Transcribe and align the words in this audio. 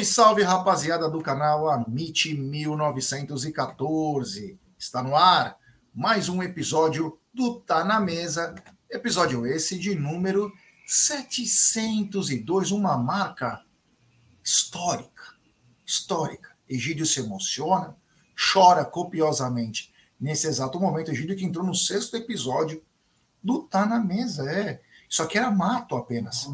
Salve, 0.00 0.04
salve, 0.04 0.42
rapaziada 0.42 1.08
do 1.10 1.20
canal 1.20 1.68
Amit 1.68 2.34
1914. 2.34 4.58
Está 4.78 5.02
no 5.02 5.16
ar 5.16 5.58
mais 5.94 6.28
um 6.28 6.42
episódio 6.42 7.18
do 7.34 7.60
Tá 7.60 7.84
na 7.84 8.00
Mesa. 8.00 8.54
Episódio 8.88 9.46
esse 9.46 9.78
de 9.78 9.94
número 9.94 10.50
702, 10.86 12.70
uma 12.70 12.96
marca 12.96 13.62
histórica. 14.42 15.34
Histórica. 15.84 16.56
Egídio 16.68 17.04
se 17.04 17.20
emociona, 17.20 17.96
chora 18.52 18.84
copiosamente 18.84 19.92
nesse 20.18 20.46
exato 20.46 20.80
momento. 20.80 21.10
Egídio 21.10 21.36
que 21.36 21.44
entrou 21.44 21.64
no 21.64 21.74
sexto 21.74 22.16
episódio 22.16 22.82
do 23.42 23.64
Tá 23.64 23.84
na 23.84 23.98
Mesa. 23.98 24.50
É, 24.50 24.80
isso 25.08 25.22
aqui 25.22 25.36
era 25.36 25.50
mato 25.50 25.96
apenas. 25.96 26.48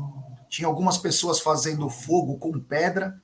Tinha 0.48 0.66
algumas 0.66 0.98
pessoas 0.98 1.38
fazendo 1.38 1.88
fogo 1.88 2.38
com 2.38 2.58
pedra, 2.58 3.20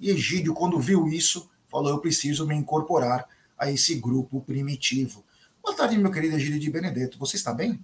e 0.00 0.10
Egídio, 0.10 0.54
quando 0.54 0.78
viu 0.78 1.08
isso, 1.08 1.50
falou: 1.68 1.90
Eu 1.90 1.98
preciso 1.98 2.46
me 2.46 2.54
incorporar 2.54 3.26
a 3.58 3.70
esse 3.70 3.94
grupo 3.96 4.40
primitivo. 4.40 5.24
Boa 5.62 5.76
tarde, 5.76 5.98
meu 5.98 6.10
querido 6.10 6.36
Egídio 6.36 6.60
de 6.60 6.70
Benedetto. 6.70 7.18
Você 7.18 7.36
está 7.36 7.52
bem? 7.52 7.80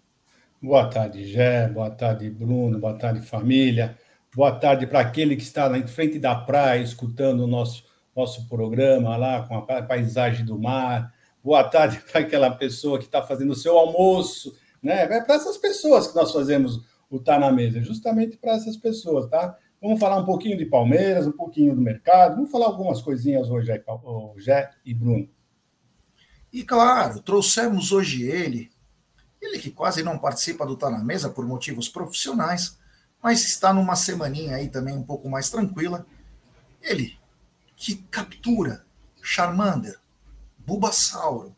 Boa 0.61 0.89
tarde, 0.89 1.27
Gé. 1.27 1.69
Boa 1.69 1.91
tarde, 1.91 2.31
Bruno. 2.31 2.79
Boa 2.79 2.95
tarde, 2.95 3.27
família. 3.27 3.99
Boa 4.35 4.53
tarde 4.53 4.87
para 4.87 5.01
aquele 5.01 5.37
que 5.37 5.43
está 5.43 5.69
na 5.69 5.87
frente 5.87 6.19
da 6.19 6.35
praia 6.35 6.83
escutando 6.83 7.41
o 7.41 7.47
nosso, 7.47 7.85
nosso 8.15 8.49
programa 8.49 9.17
lá 9.17 9.43
com 9.47 9.57
a 9.57 9.83
paisagem 9.83 10.45
do 10.45 10.59
mar. 10.59 11.13
Boa 11.43 11.65
tarde 11.65 12.01
para 12.11 12.21
aquela 12.21 12.51
pessoa 12.51 12.99
que 12.99 13.05
está 13.07 13.23
fazendo 13.23 13.51
o 13.51 13.57
seu 13.57 13.77
almoço. 13.77 14.57
Né? 14.83 15.03
É 15.03 15.21
para 15.21 15.35
essas 15.35 15.57
pessoas 15.57 16.07
que 16.07 16.15
nós 16.15 16.33
fazemos 16.33 16.81
o 17.11 17.19
Tá 17.19 17.39
na 17.39 17.53
Mesa, 17.53 17.83
justamente 17.83 18.39
para 18.39 18.53
essas 18.53 18.77
pessoas, 18.77 19.29
tá? 19.29 19.55
Vamos 19.83 19.99
falar 19.99 20.19
um 20.19 20.25
pouquinho 20.25 20.57
de 20.57 20.65
Palmeiras, 20.65 21.27
um 21.27 21.33
pouquinho 21.33 21.75
do 21.75 21.81
mercado, 21.81 22.37
vamos 22.37 22.53
falar 22.53 22.67
algumas 22.67 23.03
coisinhas 23.03 23.51
hoje, 23.51 23.67
Jé 24.37 24.71
e 24.85 24.95
Bruno. 24.95 25.29
E 26.53 26.63
claro, 26.63 27.21
trouxemos 27.21 27.91
hoje 27.91 28.23
ele, 28.23 28.71
ele 29.41 29.59
que 29.59 29.73
quase 29.73 30.05
não 30.05 30.19
participa 30.19 30.65
do 30.65 30.77
Tá 30.77 30.89
na 30.89 31.03
Mesa 31.03 31.31
por 31.31 31.45
motivos 31.45 31.89
profissionais, 31.89 32.79
mas 33.21 33.45
está 33.45 33.75
numa 33.75 33.97
semaninha 33.97 34.55
aí 34.55 34.69
também 34.69 34.97
um 34.97 35.03
pouco 35.03 35.29
mais 35.29 35.51
tranquila. 35.51 36.07
Ele 36.81 37.19
que 37.75 37.97
captura 37.97 38.87
Charmander, 39.21 39.99
Bulbasauro, 40.59 41.57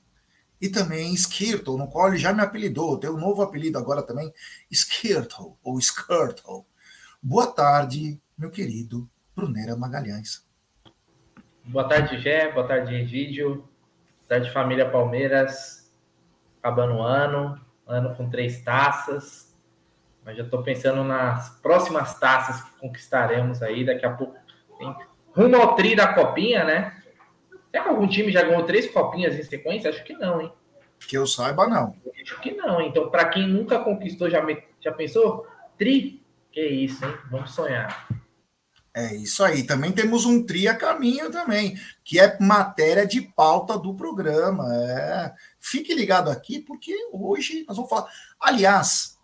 e 0.58 0.70
também 0.70 1.12
Skirtle, 1.12 1.76
no 1.76 1.88
qual 1.88 2.08
ele 2.08 2.16
já 2.16 2.32
me 2.32 2.40
apelidou, 2.40 2.96
tem 2.96 3.10
um 3.10 3.18
novo 3.18 3.42
apelido 3.42 3.76
agora 3.76 4.02
também, 4.02 4.32
Skirtle, 4.70 5.58
ou 5.62 5.78
Skirtle. 5.78 6.64
Boa 7.26 7.46
tarde, 7.46 8.20
meu 8.36 8.50
querido 8.50 9.08
Brunera 9.34 9.74
Magalhães. 9.74 10.46
Boa 11.64 11.88
tarde, 11.88 12.20
Gé, 12.20 12.52
boa 12.52 12.68
tarde, 12.68 12.94
Egídio, 12.96 13.54
boa 13.54 14.28
tarde, 14.28 14.52
família 14.52 14.90
Palmeiras, 14.90 15.90
acabando 16.58 16.96
o 16.96 17.02
ano, 17.02 17.58
ano 17.86 18.14
com 18.14 18.28
três 18.28 18.60
taças, 18.60 19.56
mas 20.22 20.36
já 20.36 20.42
estou 20.42 20.62
pensando 20.62 21.02
nas 21.02 21.48
próximas 21.62 22.20
taças 22.20 22.60
que 22.62 22.78
conquistaremos 22.78 23.62
aí, 23.62 23.86
daqui 23.86 24.04
a 24.04 24.12
pouco 24.12 24.38
tem 24.78 24.94
rumo 25.34 25.56
ao 25.56 25.74
tri 25.76 25.96
da 25.96 26.12
copinha, 26.12 26.62
né? 26.62 27.02
Será 27.70 27.84
que 27.84 27.88
algum 27.88 28.06
time 28.06 28.30
já 28.30 28.42
ganhou 28.42 28.64
três 28.64 28.92
copinhas 28.92 29.34
em 29.34 29.42
sequência? 29.44 29.88
Acho 29.88 30.04
que 30.04 30.12
não, 30.12 30.42
hein? 30.42 30.52
Que 31.08 31.16
eu 31.16 31.26
saiba, 31.26 31.66
não. 31.66 31.96
Acho 32.20 32.38
que 32.42 32.52
não. 32.52 32.82
Então, 32.82 33.08
para 33.08 33.24
quem 33.30 33.48
nunca 33.48 33.78
conquistou, 33.78 34.28
já, 34.28 34.42
me... 34.42 34.62
já 34.78 34.92
pensou? 34.92 35.46
Tri? 35.78 36.22
Que 36.54 36.64
isso, 36.64 37.04
hein? 37.04 37.18
Vamos 37.32 37.52
sonhar. 37.52 38.06
É 38.94 39.12
isso 39.16 39.42
aí. 39.42 39.64
Também 39.64 39.90
temos 39.90 40.24
um 40.24 40.46
tri 40.46 40.68
a 40.68 40.76
caminho 40.76 41.28
também, 41.28 41.76
que 42.04 42.20
é 42.20 42.38
matéria 42.38 43.04
de 43.04 43.20
pauta 43.20 43.76
do 43.76 43.92
programa. 43.92 44.64
É. 44.72 45.34
Fique 45.58 45.92
ligado 45.92 46.30
aqui, 46.30 46.60
porque 46.60 46.94
hoje 47.12 47.64
nós 47.66 47.76
vamos 47.76 47.90
falar. 47.90 48.08
Aliás, 48.38 49.18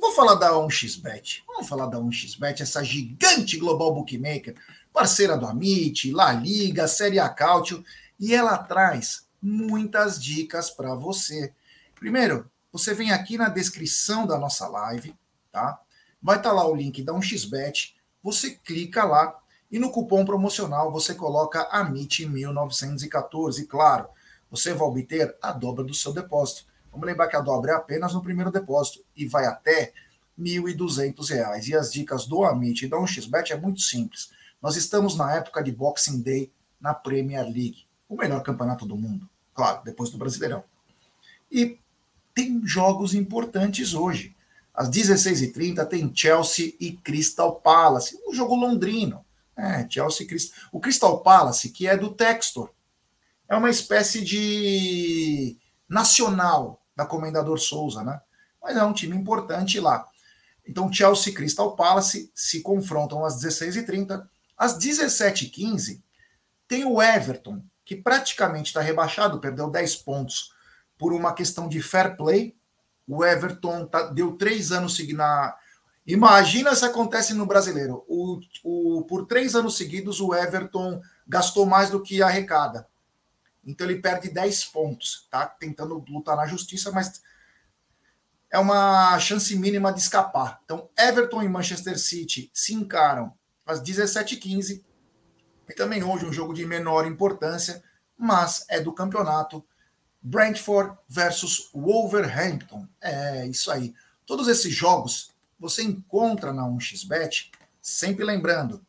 vou 0.00 0.12
falar 0.12 0.36
da 0.36 0.52
1xBet. 0.52 1.42
Vamos 1.44 1.68
falar 1.68 1.86
da 1.86 1.98
1xBet, 1.98 2.60
essa 2.60 2.84
gigante 2.84 3.56
global 3.56 3.92
bookmaker 3.92 4.54
parceira 4.92 5.36
do 5.36 5.44
Amit, 5.44 6.12
La 6.12 6.32
Liga, 6.32 6.86
Série 6.86 7.18
A 7.18 7.28
Cautio, 7.28 7.84
e 8.18 8.32
ela 8.32 8.56
traz 8.56 9.26
muitas 9.42 10.22
dicas 10.22 10.70
para 10.70 10.94
você. 10.94 11.52
Primeiro, 11.96 12.48
você 12.70 12.94
vem 12.94 13.10
aqui 13.10 13.36
na 13.36 13.48
descrição 13.48 14.24
da 14.24 14.38
nossa 14.38 14.68
live, 14.68 15.12
tá? 15.50 15.80
Vai 16.22 16.36
estar 16.38 16.50
tá 16.50 16.54
lá 16.54 16.66
o 16.66 16.74
link 16.74 17.02
da 17.02 17.12
1xBet, 17.12 17.94
você 18.22 18.50
clica 18.50 19.04
lá 19.04 19.38
e 19.70 19.78
no 19.78 19.90
cupom 19.90 20.24
promocional 20.24 20.90
você 20.92 21.14
coloca 21.14 21.68
AMIT1914. 21.70 23.66
Claro, 23.66 24.08
você 24.50 24.72
vai 24.72 24.88
obter 24.88 25.36
a 25.42 25.52
dobra 25.52 25.84
do 25.84 25.94
seu 25.94 26.12
depósito. 26.12 26.66
Vamos 26.90 27.06
lembrar 27.06 27.28
que 27.28 27.36
a 27.36 27.40
dobra 27.40 27.72
é 27.72 27.74
apenas 27.74 28.14
no 28.14 28.22
primeiro 28.22 28.50
depósito 28.50 29.04
e 29.14 29.26
vai 29.26 29.46
até 29.46 29.92
R$ 30.38 30.44
1.200. 30.44 31.66
E 31.66 31.74
as 31.74 31.92
dicas 31.92 32.26
do 32.26 32.44
Amit 32.44 32.84
e 32.84 32.88
da 32.88 32.96
1xBet 32.96 33.50
é 33.50 33.56
muito 33.56 33.80
simples. 33.80 34.30
Nós 34.62 34.76
estamos 34.76 35.16
na 35.16 35.34
época 35.34 35.62
de 35.62 35.72
Boxing 35.72 36.22
Day 36.22 36.52
na 36.80 36.94
Premier 36.94 37.44
League, 37.44 37.86
o 38.08 38.16
melhor 38.16 38.42
campeonato 38.42 38.86
do 38.86 38.96
mundo, 38.96 39.28
claro, 39.54 39.82
depois 39.84 40.10
do 40.10 40.18
Brasileirão. 40.18 40.62
E 41.50 41.78
tem 42.34 42.60
jogos 42.64 43.14
importantes 43.14 43.94
hoje. 43.94 44.35
Às 44.76 44.90
16h30 44.90 45.86
tem 45.86 46.12
Chelsea 46.14 46.74
e 46.78 46.92
Crystal 46.92 47.56
Palace, 47.56 48.18
um 48.28 48.34
jogo 48.34 48.54
londrino. 48.54 49.24
É, 49.56 49.88
Chelsea 49.88 50.26
O 50.70 50.78
Crystal 50.78 51.18
Palace, 51.22 51.70
que 51.70 51.86
é 51.86 51.96
do 51.96 52.10
Textor, 52.10 52.70
é 53.48 53.56
uma 53.56 53.70
espécie 53.70 54.22
de 54.22 55.56
nacional 55.88 56.82
da 56.94 57.06
Comendador 57.06 57.58
Souza, 57.58 58.02
né? 58.04 58.20
Mas 58.62 58.76
é 58.76 58.84
um 58.84 58.92
time 58.92 59.16
importante 59.16 59.80
lá. 59.80 60.06
Então, 60.66 60.92
Chelsea 60.92 61.32
e 61.32 61.34
Crystal 61.34 61.74
Palace 61.76 62.30
se 62.34 62.60
confrontam 62.60 63.24
às 63.24 63.40
16h30. 63.42 64.26
Às 64.58 64.76
17h15, 64.78 66.02
tem 66.66 66.84
o 66.84 67.00
Everton, 67.00 67.62
que 67.84 67.94
praticamente 67.94 68.66
está 68.68 68.80
rebaixado, 68.80 69.38
perdeu 69.38 69.70
10 69.70 69.96
pontos 69.96 70.52
por 70.98 71.12
uma 71.12 71.32
questão 71.32 71.68
de 71.68 71.80
fair 71.80 72.16
play. 72.16 72.56
O 73.06 73.24
Everton 73.24 73.86
tá, 73.86 74.02
deu 74.02 74.36
três 74.36 74.72
anos 74.72 74.96
seguidos 74.96 75.18
na. 75.18 75.56
Imagina 76.06 76.74
se 76.74 76.84
acontece 76.84 77.34
no 77.34 77.46
brasileiro. 77.46 78.04
O, 78.08 78.40
o, 78.62 79.02
por 79.04 79.26
três 79.26 79.54
anos 79.54 79.76
seguidos, 79.76 80.20
o 80.20 80.34
Everton 80.34 81.00
gastou 81.26 81.66
mais 81.66 81.90
do 81.90 82.00
que 82.00 82.22
arrecada. 82.22 82.86
Então 83.64 83.88
ele 83.88 84.00
perde 84.00 84.30
10 84.30 84.64
pontos, 84.66 85.26
tá? 85.28 85.46
Tentando 85.46 86.04
lutar 86.08 86.36
na 86.36 86.46
justiça, 86.46 86.92
mas 86.92 87.20
é 88.48 88.58
uma 88.58 89.18
chance 89.18 89.56
mínima 89.56 89.92
de 89.92 90.00
escapar. 90.00 90.60
Então, 90.64 90.88
Everton 90.96 91.42
e 91.42 91.48
Manchester 91.48 91.98
City 91.98 92.48
se 92.54 92.72
encaram 92.72 93.34
às 93.66 93.82
17h15. 93.82 94.84
E 95.68 95.74
também 95.74 96.04
hoje 96.04 96.24
um 96.24 96.32
jogo 96.32 96.54
de 96.54 96.64
menor 96.64 97.06
importância, 97.06 97.82
mas 98.16 98.64
é 98.68 98.80
do 98.80 98.92
campeonato. 98.92 99.64
Brentford 100.26 100.96
versus 101.08 101.70
Wolverhampton. 101.72 102.86
É 103.00 103.46
isso 103.46 103.70
aí. 103.70 103.94
Todos 104.26 104.48
esses 104.48 104.74
jogos 104.74 105.30
você 105.58 105.82
encontra 105.82 106.52
na 106.52 106.64
1xBet, 106.64 107.50
sempre 107.80 108.24
lembrando, 108.24 108.84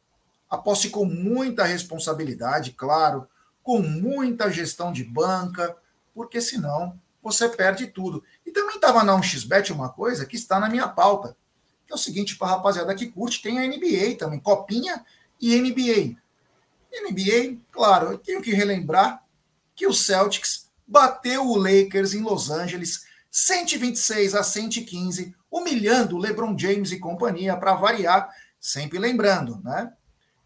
aposte 0.49 0.89
com 0.89 1.05
muita 1.05 1.63
responsabilidade, 1.63 2.71
claro, 2.71 3.27
com 3.61 3.79
muita 3.79 4.51
gestão 4.51 4.91
de 4.91 5.03
banca, 5.03 5.77
porque 6.13 6.41
senão 6.41 6.99
você 7.21 7.47
perde 7.47 7.87
tudo. 7.87 8.23
E 8.45 8.51
também 8.51 8.75
estava 8.75 9.03
na 9.03 9.15
1xBet 9.15 9.71
uma 9.71 9.89
coisa 9.89 10.25
que 10.25 10.35
está 10.35 10.59
na 10.59 10.69
minha 10.69 10.87
pauta 10.87 11.37
que 11.87 11.93
é 11.93 11.95
o 11.95 11.97
seguinte, 11.97 12.35
para 12.35 12.49
a 12.49 12.51
rapaziada 12.51 12.93
que 12.93 13.07
curte, 13.07 13.41
tem 13.41 13.59
a 13.59 13.65
NBA 13.65 14.17
também, 14.19 14.39
Copinha 14.41 15.05
e 15.39 15.55
NBA. 15.55 16.17
NBA, 16.91 17.59
claro, 17.71 18.11
eu 18.11 18.17
tenho 18.17 18.41
que 18.41 18.53
relembrar 18.53 19.23
que 19.73 19.87
o 19.87 19.93
Celtics 19.93 20.66
bateu 20.87 21.45
o 21.45 21.57
Lakers 21.57 22.13
em 22.13 22.21
Los 22.21 22.49
Angeles 22.49 23.05
126 23.29 24.33
a 24.33 24.43
115, 24.43 25.35
humilhando 25.51 26.17
LeBron 26.17 26.57
James 26.57 26.91
e 26.91 26.99
companhia 26.99 27.57
para 27.57 27.75
variar, 27.75 28.29
sempre 28.59 28.97
lembrando, 28.97 29.61
né? 29.63 29.93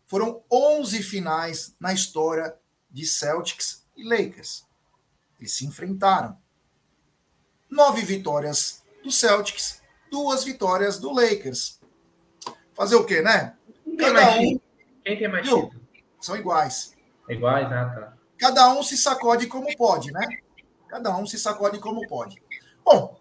Foram 0.08 0.44
11 0.52 1.02
finais 1.04 1.76
na 1.80 1.94
história 1.94 2.56
de 2.90 3.06
Celtics 3.06 3.88
e 3.96 4.04
Lakers. 4.04 4.66
Eles 5.40 5.54
se 5.54 5.66
enfrentaram. 5.66 6.38
Nove 7.70 8.02
vitórias 8.02 8.84
do 9.02 9.12
Celtics, 9.12 9.82
duas 10.12 10.44
vitórias 10.44 11.00
do 11.00 11.14
Lakers. 11.14 11.80
Fazer 12.74 12.96
o 12.96 13.06
quê, 13.06 13.22
né? 13.22 13.56
Quem 13.84 13.96
tem 13.96 14.14
Cada 14.14 14.32
um. 14.32 14.60
Quem 15.06 15.18
tem 15.18 15.28
mais 15.30 15.46
título? 15.46 15.74
São 16.20 16.36
iguais. 16.36 16.96
Iguais, 17.30 17.70
né? 17.70 17.86
Tá. 17.96 18.21
Cada 18.42 18.74
um 18.74 18.82
se 18.82 18.98
sacode 18.98 19.46
como 19.46 19.68
pode, 19.78 20.12
né? 20.12 20.40
Cada 20.88 21.16
um 21.16 21.28
se 21.28 21.38
sacode 21.38 21.78
como 21.78 22.08
pode. 22.08 22.42
Bom, 22.84 23.16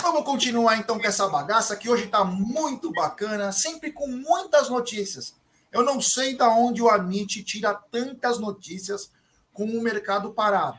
vamos 0.00 0.24
continuar 0.24 0.78
então 0.78 0.98
com 0.98 1.06
essa 1.06 1.28
bagaça 1.28 1.76
que 1.76 1.90
hoje 1.90 2.04
está 2.06 2.24
muito 2.24 2.90
bacana, 2.90 3.52
sempre 3.52 3.92
com 3.92 4.06
muitas 4.08 4.70
notícias. 4.70 5.36
Eu 5.70 5.84
não 5.84 6.00
sei 6.00 6.38
da 6.38 6.48
onde 6.48 6.80
o 6.80 6.88
Amit 6.88 7.44
tira 7.44 7.74
tantas 7.74 8.38
notícias 8.38 9.12
com 9.52 9.66
o 9.66 9.82
mercado 9.82 10.32
parado. 10.32 10.78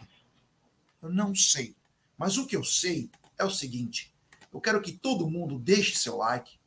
Eu 1.00 1.12
não 1.12 1.36
sei. 1.36 1.76
Mas 2.18 2.36
o 2.36 2.48
que 2.48 2.56
eu 2.56 2.64
sei 2.64 3.12
é 3.38 3.46
o 3.46 3.52
seguinte: 3.52 4.12
eu 4.52 4.60
quero 4.60 4.82
que 4.82 4.92
todo 4.92 5.30
mundo 5.30 5.60
deixe 5.60 5.96
seu 5.96 6.18
like, 6.18 6.60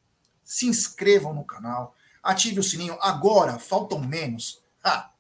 se 0.45 0.67
inscrevam 0.67 1.35
no 1.35 1.45
canal, 1.45 1.97
ative 2.23 2.61
o 2.61 2.63
sininho. 2.63 2.97
Agora, 3.01 3.59
faltam 3.59 3.99
menos. 3.99 4.63
Ah, 4.85 5.11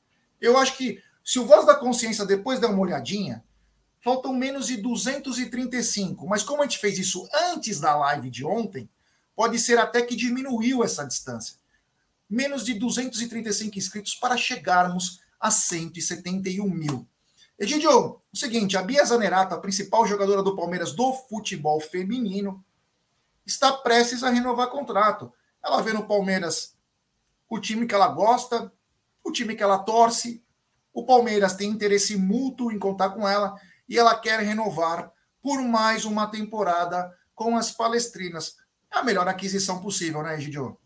eu 0.40 0.56
acho 0.56 0.76
que 0.76 1.02
se 1.26 1.40
o 1.40 1.44
Voz 1.44 1.67
da 1.67 1.75
Consciência 1.75 2.25
depois 2.25 2.61
der 2.61 2.69
uma 2.69 2.78
olhadinha, 2.78 3.44
faltam 4.00 4.32
menos 4.32 4.69
de 4.69 4.76
235. 4.76 6.25
Mas 6.25 6.44
como 6.44 6.62
a 6.62 6.64
gente 6.64 6.78
fez 6.78 7.00
isso 7.00 7.28
antes 7.50 7.81
da 7.81 7.96
live 7.96 8.31
de 8.31 8.44
ontem, 8.44 8.88
pode 9.34 9.58
ser 9.58 9.76
até 9.76 10.02
que 10.02 10.14
diminuiu 10.14 10.84
essa 10.84 11.05
distância. 11.05 11.56
Menos 12.31 12.64
de 12.64 12.75
235 12.75 13.76
inscritos 13.76 14.14
para 14.14 14.37
chegarmos 14.37 15.20
a 15.40 15.50
171 15.50 16.70
mil. 16.70 17.05
Egidio, 17.58 18.20
o 18.32 18.37
seguinte, 18.37 18.76
a 18.76 18.82
Bia 18.82 19.05
Zanerato, 19.05 19.52
a 19.52 19.61
principal 19.61 20.06
jogadora 20.06 20.44
do 20.44 20.55
Palmeiras 20.55 20.93
do 20.93 21.12
futebol 21.12 21.81
feminino, 21.81 22.64
está 23.44 23.73
prestes 23.73 24.23
a 24.23 24.31
renovar 24.31 24.69
contrato. 24.69 25.32
Ela 25.61 25.82
vê 25.82 25.93
no 25.93 26.06
Palmeiras 26.06 26.76
o 27.49 27.58
time 27.58 27.84
que 27.84 27.94
ela 27.96 28.06
gosta, 28.06 28.73
o 29.25 29.32
time 29.32 29.56
que 29.56 29.62
ela 29.64 29.81
torce. 29.81 30.45
O 30.96 31.04
Palmeiras 31.04 31.52
tem 31.52 31.69
interesse 31.69 32.16
mútuo 32.16 32.72
em 32.72 32.78
contar 32.78 33.10
com 33.10 33.28
ela 33.28 33.54
e 33.87 33.98
ela 33.98 34.19
quer 34.19 34.40
renovar 34.40 35.12
por 35.43 35.60
mais 35.60 36.06
uma 36.06 36.26
temporada 36.26 37.12
com 37.34 37.54
as 37.54 37.70
palestrinas. 37.70 38.54
É 38.90 39.00
a 39.00 39.04
melhor 39.04 39.28
aquisição 39.28 39.78
possível, 39.78 40.22
né, 40.22 40.37
Egidio? 40.37 40.78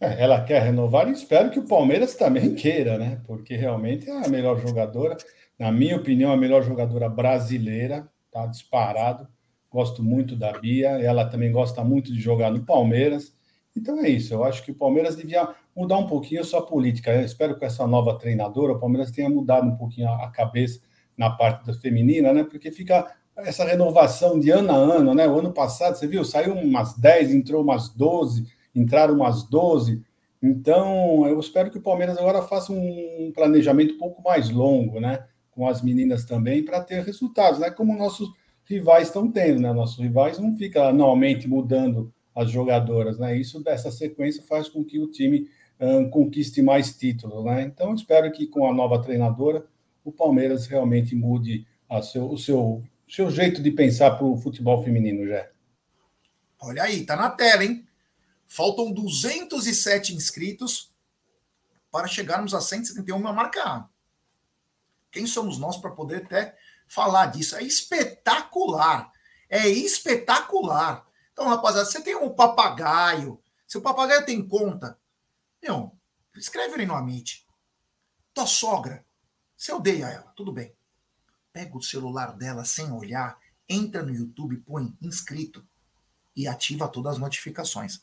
É, 0.00 0.24
ela 0.24 0.42
quer 0.42 0.62
renovar 0.62 1.10
e 1.10 1.12
espero 1.12 1.50
que 1.50 1.58
o 1.58 1.66
Palmeiras 1.66 2.14
também 2.14 2.54
queira, 2.56 2.96
né? 2.96 3.20
Porque 3.26 3.54
realmente 3.54 4.08
é 4.08 4.24
a 4.24 4.28
melhor 4.30 4.58
jogadora, 4.58 5.14
na 5.58 5.70
minha 5.70 5.98
opinião, 5.98 6.32
a 6.32 6.38
melhor 6.38 6.62
jogadora 6.62 7.06
brasileira, 7.06 8.08
tá 8.32 8.46
disparado. 8.46 9.28
Gosto 9.70 10.02
muito 10.02 10.34
da 10.36 10.58
Bia, 10.58 10.88
ela 11.02 11.26
também 11.26 11.52
gosta 11.52 11.84
muito 11.84 12.10
de 12.14 12.18
jogar 12.18 12.50
no 12.50 12.64
Palmeiras. 12.64 13.34
Então 13.80 13.98
é 13.98 14.10
isso, 14.10 14.34
eu 14.34 14.44
acho 14.44 14.62
que 14.62 14.70
o 14.70 14.74
Palmeiras 14.74 15.16
devia 15.16 15.48
mudar 15.74 15.96
um 15.96 16.06
pouquinho 16.06 16.42
a 16.42 16.44
sua 16.44 16.64
política. 16.64 17.12
Eu 17.14 17.24
espero 17.24 17.58
que 17.58 17.64
essa 17.64 17.86
nova 17.86 18.18
treinadora, 18.18 18.72
o 18.74 18.78
Palmeiras 18.78 19.10
tenha 19.10 19.30
mudado 19.30 19.66
um 19.66 19.76
pouquinho 19.76 20.08
a 20.10 20.30
cabeça 20.30 20.80
na 21.16 21.30
parte 21.30 21.66
da 21.66 21.72
feminina, 21.72 22.32
né? 22.32 22.44
Porque 22.44 22.70
fica 22.70 23.10
essa 23.36 23.64
renovação 23.64 24.38
de 24.38 24.50
ano 24.50 24.70
a 24.70 24.74
ano, 24.74 25.14
né? 25.14 25.26
O 25.26 25.38
ano 25.38 25.52
passado, 25.52 25.96
você 25.96 26.06
viu, 26.06 26.24
saiu 26.24 26.52
umas 26.54 26.94
10, 26.98 27.32
entrou 27.32 27.62
umas 27.62 27.88
12 27.88 28.46
entraram 28.74 29.14
umas 29.14 29.42
12. 29.44 30.02
Então, 30.42 31.26
eu 31.26 31.38
espero 31.38 31.70
que 31.70 31.78
o 31.78 31.82
Palmeiras 31.82 32.16
agora 32.16 32.42
faça 32.42 32.72
um 32.72 33.32
planejamento 33.34 33.94
um 33.94 33.98
pouco 33.98 34.22
mais 34.22 34.50
longo, 34.50 35.00
né? 35.00 35.24
Com 35.50 35.66
as 35.66 35.82
meninas 35.82 36.24
também, 36.24 36.64
para 36.64 36.80
ter 36.82 37.02
resultados, 37.02 37.60
né? 37.60 37.70
Como 37.70 37.96
nossos 37.96 38.28
rivais 38.64 39.08
estão 39.08 39.30
tendo, 39.30 39.60
né? 39.60 39.72
Nossos 39.72 39.98
rivais 39.98 40.38
não 40.38 40.56
ficam 40.56 40.84
anualmente 40.84 41.48
mudando 41.48 42.12
as 42.34 42.50
jogadoras, 42.50 43.18
né? 43.18 43.36
Isso 43.36 43.62
dessa 43.62 43.90
sequência 43.90 44.42
faz 44.42 44.68
com 44.68 44.84
que 44.84 44.98
o 44.98 45.10
time 45.10 45.50
um, 45.80 46.08
conquiste 46.08 46.62
mais 46.62 46.96
títulos, 46.96 47.44
né? 47.44 47.62
Então, 47.62 47.94
espero 47.94 48.30
que 48.30 48.46
com 48.46 48.68
a 48.68 48.74
nova 48.74 49.00
treinadora 49.00 49.66
o 50.04 50.12
Palmeiras 50.12 50.66
realmente 50.66 51.14
mude 51.14 51.66
seu, 52.02 52.30
o 52.30 52.38
seu, 52.38 52.84
seu 53.08 53.30
jeito 53.30 53.62
de 53.62 53.70
pensar 53.70 54.12
para 54.12 54.26
o 54.26 54.36
futebol 54.36 54.82
feminino, 54.82 55.26
já. 55.26 55.48
Olha 56.60 56.84
aí, 56.84 57.04
tá 57.04 57.16
na 57.16 57.30
tela, 57.30 57.64
hein? 57.64 57.86
Faltam 58.46 58.92
207 58.92 60.14
inscritos 60.14 60.94
para 61.90 62.06
chegarmos 62.06 62.54
a 62.54 62.60
171, 62.60 63.16
uma 63.16 63.32
marca 63.32 63.62
A. 63.62 63.88
Quem 65.10 65.26
somos 65.26 65.58
nós 65.58 65.76
para 65.76 65.90
poder 65.90 66.24
até 66.24 66.56
falar 66.86 67.26
disso? 67.26 67.56
É 67.56 67.62
espetacular. 67.62 69.10
É 69.48 69.68
espetacular. 69.68 71.06
Então, 71.40 71.48
rapaziada, 71.48 71.86
você 71.86 72.02
tem 72.02 72.14
um 72.14 72.28
papagaio. 72.28 73.42
Se 73.66 73.78
o 73.78 73.80
papagaio 73.80 74.26
tem 74.26 74.46
conta, 74.46 74.98
meu, 75.62 75.98
escreve 76.36 76.74
ali 76.74 76.84
no 76.84 76.94
Amit. 76.94 77.46
Tua 78.34 78.46
sogra, 78.46 79.06
você 79.56 79.72
odeia 79.72 80.04
ela, 80.04 80.30
tudo 80.36 80.52
bem. 80.52 80.76
Pega 81.50 81.74
o 81.74 81.82
celular 81.82 82.36
dela 82.36 82.62
sem 82.66 82.92
olhar, 82.92 83.38
entra 83.66 84.02
no 84.02 84.14
YouTube, 84.14 84.58
põe 84.58 84.94
inscrito 85.00 85.66
e 86.36 86.46
ativa 86.46 86.86
todas 86.86 87.14
as 87.14 87.18
notificações. 87.18 88.02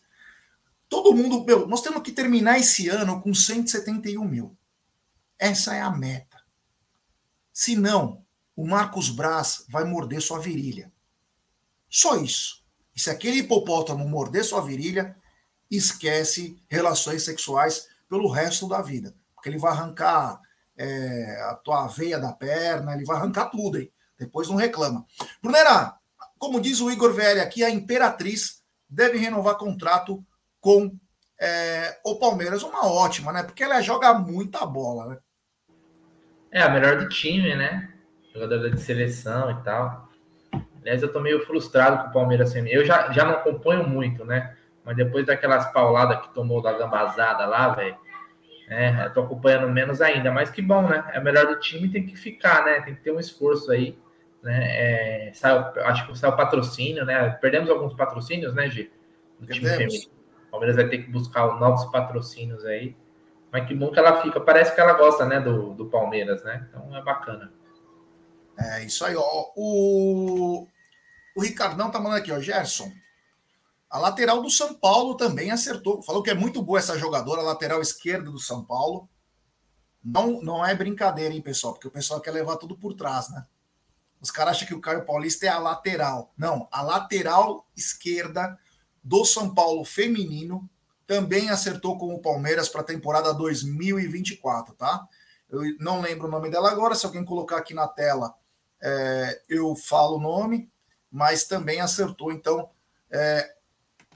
Todo 0.90 1.14
mundo, 1.14 1.46
meu, 1.46 1.68
nós 1.68 1.82
temos 1.82 2.02
que 2.02 2.12
terminar 2.12 2.58
esse 2.58 2.90
ano 2.90 3.22
com 3.22 3.36
171 3.36 4.28
mil. 4.28 4.58
Essa 5.38 5.76
é 5.76 5.82
a 5.82 5.92
meta. 5.92 6.42
Se 7.54 7.76
não, 7.76 8.26
o 8.56 8.66
Marcos 8.66 9.12
Braz 9.12 9.64
vai 9.70 9.84
morder 9.84 10.24
sua 10.24 10.40
virilha. 10.40 10.92
Só 11.88 12.16
isso. 12.16 12.66
E 12.98 13.00
se 13.00 13.12
aquele 13.12 13.38
hipopótamo 13.38 14.10
morder 14.10 14.44
sua 14.44 14.60
virilha, 14.60 15.16
esquece 15.70 16.60
relações 16.68 17.22
sexuais 17.22 17.88
pelo 18.10 18.28
resto 18.28 18.68
da 18.68 18.82
vida. 18.82 19.14
Porque 19.36 19.50
ele 19.50 19.60
vai 19.60 19.72
arrancar 19.72 20.42
é, 20.76 21.40
a 21.44 21.54
tua 21.54 21.86
veia 21.86 22.18
da 22.18 22.34
perna, 22.34 22.96
ele 22.96 23.06
vai 23.06 23.18
arrancar 23.18 23.52
tudo, 23.52 23.80
hein? 23.80 23.92
Depois 24.18 24.50
não 24.50 24.56
reclama. 24.56 25.06
Brunera, 25.44 25.94
como 26.40 26.60
diz 26.60 26.82
o 26.82 26.90
Igor 26.90 27.14
Velho 27.14 27.40
aqui, 27.40 27.64
a 27.64 27.70
Imperatriz 27.70 28.64
deve 28.90 29.20
renovar 29.20 29.58
contrato 29.58 30.26
com 30.60 30.92
é, 31.40 32.00
o 32.04 32.16
Palmeiras. 32.16 32.64
Uma 32.64 32.88
ótima, 32.88 33.32
né? 33.32 33.44
Porque 33.44 33.64
ela 33.64 33.80
joga 33.80 34.12
muita 34.16 34.66
bola, 34.66 35.06
né? 35.06 35.18
É, 36.52 36.64
a 36.64 36.70
melhor 36.70 36.98
do 36.98 37.08
time, 37.10 37.56
né? 37.56 37.94
Jogadora 38.34 38.72
de 38.72 38.82
seleção 38.82 39.52
e 39.52 39.64
tal. 39.64 40.07
Aliás, 40.88 41.04
eu 41.04 41.12
tô 41.12 41.20
meio 41.20 41.46
frustrado 41.46 42.04
com 42.04 42.10
o 42.10 42.14
Palmeiras. 42.14 42.50
Assim. 42.52 42.66
Eu 42.70 42.86
já, 42.86 43.12
já 43.12 43.26
não 43.26 43.34
acompanho 43.34 43.86
muito, 43.86 44.24
né? 44.24 44.56
Mas 44.86 44.96
depois 44.96 45.26
daquelas 45.26 45.70
pauladas 45.74 46.22
que 46.22 46.34
tomou 46.34 46.62
da 46.62 46.72
gambazada 46.72 47.46
lá, 47.46 47.68
velho. 47.70 47.98
É, 48.70 49.06
eu 49.06 49.14
tô 49.14 49.22
acompanhando 49.22 49.70
menos 49.70 50.02
ainda, 50.02 50.32
mas 50.32 50.50
que 50.50 50.62
bom, 50.62 50.88
né? 50.88 51.04
É 51.14 51.18
a 51.18 51.22
melhor 51.22 51.46
do 51.46 51.60
time 51.60 51.90
tem 51.90 52.06
que 52.06 52.16
ficar, 52.16 52.64
né? 52.64 52.82
Tem 52.82 52.96
que 52.96 53.02
ter 53.02 53.12
um 53.12 53.20
esforço 53.20 53.70
aí. 53.70 54.00
Né? 54.42 55.28
É, 55.28 55.32
saiu, 55.34 55.60
acho 55.84 56.08
que 56.08 56.18
saiu 56.18 56.38
patrocínio, 56.38 57.06
né? 57.06 57.32
Perdemos 57.42 57.70
alguns 57.70 57.94
patrocínios, 57.94 58.54
né, 58.54 58.70
Gi? 58.70 58.90
Do 59.42 59.48
time 59.48 59.70
feminino. 59.70 60.10
O 60.48 60.52
Palmeiras 60.52 60.78
vai 60.78 60.88
ter 60.88 61.00
que 61.00 61.12
buscar 61.12 61.60
novos 61.60 61.84
patrocínios 61.92 62.66
aí. 62.66 62.96
Mas 63.52 63.66
que 63.66 63.76
bom 63.76 63.92
que 63.92 64.00
ela 64.00 64.22
fica. 64.22 64.40
Parece 64.40 64.74
que 64.74 64.80
ela 64.80 64.94
gosta, 64.94 65.26
né, 65.26 65.42
do, 65.42 65.74
do 65.74 65.88
Palmeiras, 65.88 66.46
né? 66.46 66.66
Então 66.70 66.96
é 66.96 67.02
bacana. 67.02 67.52
É 68.58 68.84
isso 68.86 69.04
aí, 69.06 69.16
ó. 69.18 69.52
O, 69.56 70.68
o 71.38 71.42
Ricardão 71.42 71.92
tá 71.92 72.00
mandando 72.00 72.20
aqui, 72.20 72.32
ó. 72.32 72.40
Gerson. 72.40 72.92
A 73.88 74.00
lateral 74.00 74.42
do 74.42 74.50
São 74.50 74.74
Paulo 74.74 75.16
também 75.16 75.52
acertou. 75.52 76.02
Falou 76.02 76.24
que 76.24 76.32
é 76.32 76.34
muito 76.34 76.64
boa 76.64 76.80
essa 76.80 76.98
jogadora, 76.98 77.44
lateral 77.44 77.80
esquerda 77.80 78.32
do 78.32 78.40
São 78.40 78.66
Paulo. 78.66 79.08
Não, 80.04 80.42
não 80.42 80.66
é 80.66 80.74
brincadeira, 80.74 81.32
hein, 81.32 81.42
pessoal? 81.42 81.74
Porque 81.74 81.88
o 81.88 81.92
pessoal 81.92 82.20
quer 82.20 82.32
levar 82.32 82.58
tudo 82.58 82.76
por 82.76 82.96
trás, 82.96 83.30
né? 83.30 83.46
Os 84.20 84.32
caras 84.32 84.56
acham 84.56 84.68
que 84.68 84.74
o 84.74 84.82
Caio 84.82 85.06
Paulista 85.06 85.46
é 85.46 85.50
a 85.50 85.60
lateral. 85.60 86.34
Não, 86.36 86.68
a 86.72 86.82
lateral 86.82 87.68
esquerda 87.78 88.58
do 89.04 89.24
São 89.24 89.54
Paulo 89.54 89.86
feminino 89.86 90.68
também 91.06 91.52
acertou 91.52 92.00
com 92.00 92.16
o 92.16 92.20
Palmeiras 92.20 92.68
para 92.68 92.82
a 92.82 92.86
temporada 92.86 93.32
2024, 93.32 94.74
tá? 94.74 95.08
Eu 95.48 95.62
não 95.80 96.02
lembro 96.02 96.28
o 96.28 96.32
nome 96.32 96.50
dela 96.50 96.72
agora, 96.72 96.96
se 96.96 97.06
alguém 97.06 97.24
colocar 97.24 97.58
aqui 97.58 97.76
na 97.76 97.88
tela, 97.88 98.34
é, 98.82 99.42
eu 99.48 99.76
falo 99.76 100.18
o 100.18 100.20
nome, 100.20 100.70
mas 101.12 101.46
também 101.46 101.80
acertou. 101.80 102.32
Então, 102.32 102.70
é, 103.12 103.56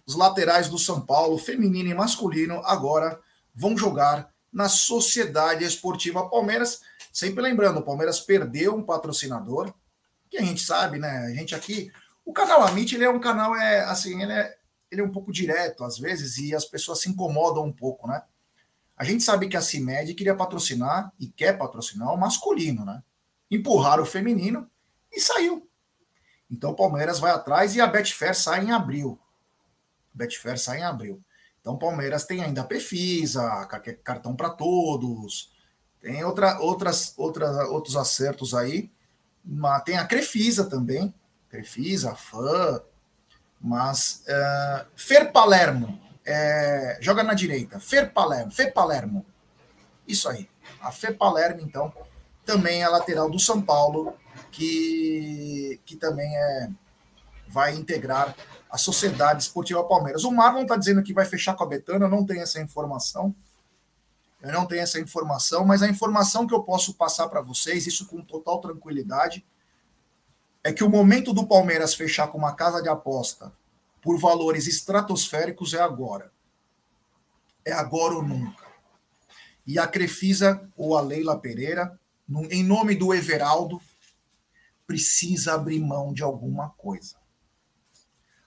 os 0.05 0.15
laterais 0.15 0.69
do 0.69 0.77
São 0.77 1.01
Paulo, 1.01 1.37
feminino 1.37 1.89
e 1.89 1.93
masculino, 1.93 2.61
agora 2.65 3.19
vão 3.53 3.77
jogar 3.77 4.31
na 4.51 4.67
Sociedade 4.67 5.63
Esportiva 5.63 6.29
Palmeiras. 6.29 6.81
Sempre 7.11 7.41
lembrando, 7.41 7.79
o 7.79 7.83
Palmeiras 7.83 8.19
perdeu 8.19 8.75
um 8.75 8.83
patrocinador, 8.83 9.73
que 10.29 10.37
a 10.37 10.41
gente 10.41 10.61
sabe, 10.61 10.97
né? 10.97 11.09
A 11.25 11.33
gente 11.33 11.53
aqui. 11.53 11.91
O 12.25 12.33
canal 12.33 12.65
Amit, 12.65 12.93
ele 12.93 13.03
é 13.03 13.09
um 13.09 13.19
canal, 13.19 13.55
é 13.55 13.81
assim, 13.81 14.21
ele 14.21 14.31
é 14.31 14.55
ele 14.91 15.01
é 15.01 15.03
um 15.03 15.11
pouco 15.11 15.31
direto 15.31 15.83
às 15.85 15.97
vezes 15.97 16.37
e 16.37 16.53
as 16.53 16.65
pessoas 16.65 16.99
se 16.99 17.09
incomodam 17.09 17.63
um 17.63 17.71
pouco, 17.71 18.07
né? 18.07 18.21
A 18.97 19.03
gente 19.03 19.23
sabe 19.23 19.47
que 19.47 19.57
a 19.57 19.61
CIMED 19.61 20.13
queria 20.13 20.35
patrocinar 20.35 21.11
e 21.19 21.27
quer 21.27 21.57
patrocinar 21.57 22.13
o 22.13 22.17
masculino, 22.17 22.85
né? 22.85 23.01
Empurrar 23.49 23.99
o 23.99 24.05
feminino 24.05 24.69
e 25.11 25.19
saiu. 25.19 25.67
Então 26.51 26.71
o 26.71 26.75
Palmeiras 26.75 27.19
vai 27.19 27.31
atrás 27.31 27.75
e 27.75 27.81
a 27.81 27.87
Betfair 27.87 28.35
sai 28.35 28.65
em 28.65 28.71
abril. 28.71 29.17
Betfair 30.13 30.59
sai 30.59 30.79
em 30.79 30.83
abril. 30.83 31.21
Então 31.61 31.73
o 31.73 31.79
Palmeiras 31.79 32.25
tem 32.25 32.43
ainda 32.43 32.61
a 32.61 32.65
Pefisa, 32.65 33.65
cartão 34.03 34.35
para 34.35 34.49
todos, 34.49 35.51
tem 36.01 36.23
outra, 36.23 36.59
outras, 36.59 37.13
outras, 37.15 37.55
outros 37.69 37.95
acertos 37.95 38.53
aí. 38.53 38.91
Tem 39.85 39.97
a 39.97 40.05
Crefisa 40.05 40.65
também, 40.65 41.13
Crefisa, 41.49 42.15
Fã, 42.15 42.81
mas 43.59 44.23
uh, 44.27 44.85
Fer 44.95 45.31
Palermo 45.31 45.99
é, 46.25 46.97
joga 47.01 47.23
na 47.23 47.33
direita. 47.33 47.79
Fer 47.79 48.11
Palermo, 48.11 48.51
Fer 48.51 48.73
Palermo. 48.73 49.25
Isso 50.07 50.27
aí. 50.27 50.49
A 50.81 50.91
Fê 50.91 51.11
Palermo, 51.11 51.61
então, 51.61 51.93
também 52.45 52.81
é 52.81 52.87
lateral 52.87 53.29
do 53.29 53.39
São 53.39 53.61
Paulo, 53.61 54.15
que, 54.51 55.79
que 55.85 55.95
também 55.95 56.35
é, 56.35 56.69
vai 57.47 57.75
integrar 57.75 58.35
a 58.69 58.77
Sociedade 58.77 59.43
Esportiva 59.43 59.83
Palmeiras. 59.83 60.23
O 60.23 60.31
Marlon 60.31 60.61
está 60.63 60.75
dizendo 60.75 61.03
que 61.03 61.13
vai 61.13 61.25
fechar 61.25 61.55
com 61.55 61.63
a 61.63 61.67
Betânia, 61.67 62.05
eu 62.05 62.09
não 62.09 62.25
tenho 62.25 62.41
essa 62.41 62.61
informação. 62.61 63.35
Eu 64.41 64.51
não 64.51 64.65
tenho 64.65 64.81
essa 64.81 64.99
informação, 64.99 65.63
mas 65.63 65.83
a 65.83 65.87
informação 65.87 66.47
que 66.47 66.53
eu 66.53 66.63
posso 66.63 66.95
passar 66.95 67.29
para 67.29 67.41
vocês, 67.41 67.85
isso 67.85 68.07
com 68.07 68.21
total 68.23 68.59
tranquilidade, 68.59 69.45
é 70.63 70.73
que 70.73 70.83
o 70.83 70.89
momento 70.89 71.31
do 71.31 71.45
Palmeiras 71.45 71.93
fechar 71.93 72.27
com 72.27 72.39
uma 72.39 72.55
casa 72.55 72.81
de 72.81 72.89
aposta 72.89 73.51
por 74.01 74.17
valores 74.17 74.65
estratosféricos 74.65 75.73
é 75.75 75.79
agora. 75.79 76.31
É 77.63 77.71
agora 77.71 78.15
ou 78.15 78.23
nunca. 78.23 78.65
E 79.65 79.77
a 79.77 79.85
Crefisa 79.85 80.67
ou 80.75 80.97
a 80.97 81.01
Leila 81.01 81.37
Pereira, 81.37 81.99
em 82.49 82.63
nome 82.63 82.95
do 82.95 83.13
Everaldo, 83.13 83.79
precisa 84.85 85.53
abrir 85.53 85.79
mão 85.79 86.13
de 86.13 86.23
alguma 86.23 86.69
coisa. 86.69 87.15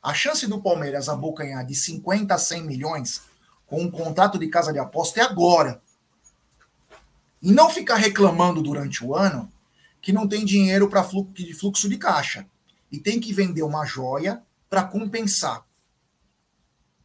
A 0.02 0.12
chance 0.12 0.46
do 0.46 0.60
Palmeiras 0.60 1.08
abocanhar 1.08 1.64
de 1.64 1.74
50 1.74 2.34
a 2.34 2.38
100 2.38 2.62
milhões 2.64 3.22
com 3.66 3.82
um 3.82 3.90
contrato 3.90 4.38
de 4.38 4.48
casa 4.48 4.72
de 4.72 4.78
aposta 4.78 5.20
é 5.20 5.22
agora. 5.22 5.82
E 7.40 7.50
não 7.50 7.70
ficar 7.70 7.96
reclamando 7.96 8.62
durante 8.62 9.04
o 9.04 9.14
ano 9.14 9.50
que 10.00 10.12
não 10.12 10.28
tem 10.28 10.44
dinheiro 10.44 10.88
para 10.88 11.02
fluxo 11.02 11.88
de 11.88 11.96
caixa 11.96 12.46
e 12.92 12.98
tem 12.98 13.18
que 13.18 13.32
vender 13.32 13.62
uma 13.62 13.86
joia 13.86 14.42
para 14.68 14.84
compensar. 14.84 15.64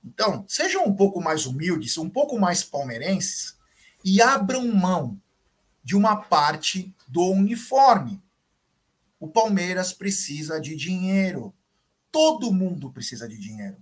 Então, 0.03 0.45
sejam 0.47 0.85
um 0.85 0.95
pouco 0.95 1.21
mais 1.21 1.45
humildes, 1.45 1.97
um 1.97 2.09
pouco 2.09 2.37
mais 2.37 2.63
palmeirenses 2.63 3.57
e 4.03 4.21
abram 4.21 4.67
mão 4.67 5.19
de 5.83 5.95
uma 5.95 6.17
parte 6.17 6.93
do 7.07 7.23
uniforme. 7.31 8.21
O 9.19 9.27
Palmeiras 9.27 9.91
precisa 9.91 10.59
de 10.59 10.75
dinheiro. 10.75 11.53
Todo 12.11 12.53
mundo 12.53 12.91
precisa 12.91 13.27
de 13.27 13.37
dinheiro. 13.37 13.77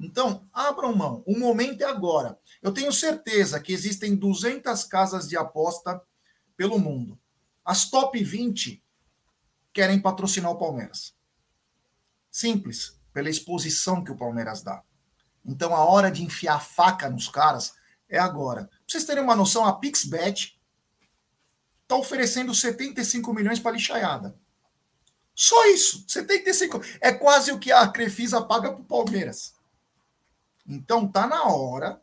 Então, 0.00 0.44
abram 0.52 0.94
mão. 0.94 1.22
O 1.26 1.38
momento 1.38 1.82
é 1.82 1.84
agora. 1.84 2.38
Eu 2.62 2.72
tenho 2.72 2.92
certeza 2.92 3.60
que 3.60 3.72
existem 3.72 4.14
200 4.14 4.84
casas 4.84 5.28
de 5.28 5.36
aposta 5.36 6.00
pelo 6.56 6.78
mundo. 6.78 7.18
As 7.64 7.90
top 7.90 8.22
20 8.22 8.82
querem 9.72 10.00
patrocinar 10.00 10.50
o 10.50 10.58
Palmeiras. 10.58 11.14
Simples, 12.30 12.98
pela 13.12 13.30
exposição 13.30 14.02
que 14.02 14.12
o 14.12 14.16
Palmeiras 14.16 14.62
dá. 14.62 14.82
Então 15.44 15.74
a 15.74 15.84
hora 15.84 16.10
de 16.10 16.22
enfiar 16.22 16.56
a 16.56 16.60
faca 16.60 17.08
nos 17.08 17.28
caras 17.28 17.74
é 18.08 18.18
agora. 18.18 18.66
Pra 18.66 18.78
vocês 18.86 19.04
terem 19.04 19.22
uma 19.22 19.36
noção, 19.36 19.64
a 19.64 19.72
Pixbet 19.72 20.57
está 21.88 21.96
oferecendo 21.96 22.54
75 22.54 23.32
milhões 23.32 23.58
para 23.58 23.72
lixaiada. 23.72 24.38
Só 25.34 25.66
isso, 25.68 26.04
75. 26.06 26.82
É 27.00 27.12
quase 27.12 27.50
o 27.50 27.58
que 27.58 27.72
a 27.72 27.88
Crefisa 27.88 28.42
paga 28.42 28.70
para 28.70 28.82
o 28.82 28.84
Palmeiras. 28.84 29.54
Então 30.66 31.08
tá 31.08 31.26
na 31.26 31.44
hora 31.44 32.02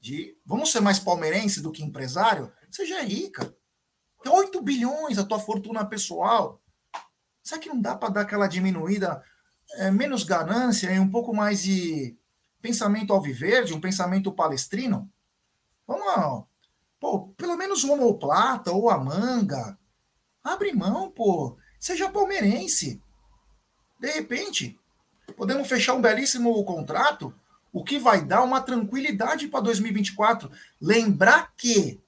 de. 0.00 0.38
Vamos 0.46 0.72
ser 0.72 0.80
mais 0.80 0.98
palmeirense 0.98 1.60
do 1.60 1.70
que 1.70 1.82
empresário? 1.82 2.50
É 2.78 3.02
rica. 3.02 3.54
Tem 4.22 4.32
8 4.32 4.62
bilhões 4.62 5.18
a 5.18 5.24
tua 5.24 5.38
fortuna 5.38 5.84
pessoal. 5.84 6.62
Será 7.42 7.60
que 7.60 7.68
não 7.68 7.80
dá 7.80 7.94
para 7.94 8.08
dar 8.08 8.20
aquela 8.22 8.46
diminuída, 8.46 9.22
é, 9.74 9.90
menos 9.90 10.22
ganância 10.24 10.90
e 10.90 10.98
um 10.98 11.10
pouco 11.10 11.34
mais 11.34 11.62
de 11.62 12.16
pensamento 12.60 13.12
alviverde, 13.12 13.74
um 13.74 13.80
pensamento 13.80 14.32
palestrino? 14.32 15.10
Vamos 15.86 16.06
lá, 16.06 16.46
pô, 17.00 17.28
pelo 17.36 17.56
menos 17.56 17.84
o 17.84 17.92
homoplata 17.92 18.72
ou 18.72 18.90
a 18.90 18.98
manga. 18.98 19.78
Abre 20.42 20.72
mão, 20.72 21.10
pô. 21.10 21.56
Seja 21.78 22.10
palmeirense. 22.10 23.02
De 23.98 24.10
repente, 24.10 24.78
podemos 25.36 25.68
fechar 25.68 25.94
um 25.94 26.00
belíssimo 26.00 26.64
contrato, 26.64 27.34
o 27.72 27.84
que 27.84 27.98
vai 27.98 28.24
dar 28.24 28.42
uma 28.42 28.60
tranquilidade 28.60 29.48
para 29.48 29.60
2024. 29.60 30.50
Lembrar 30.80 31.54
que 31.56 32.00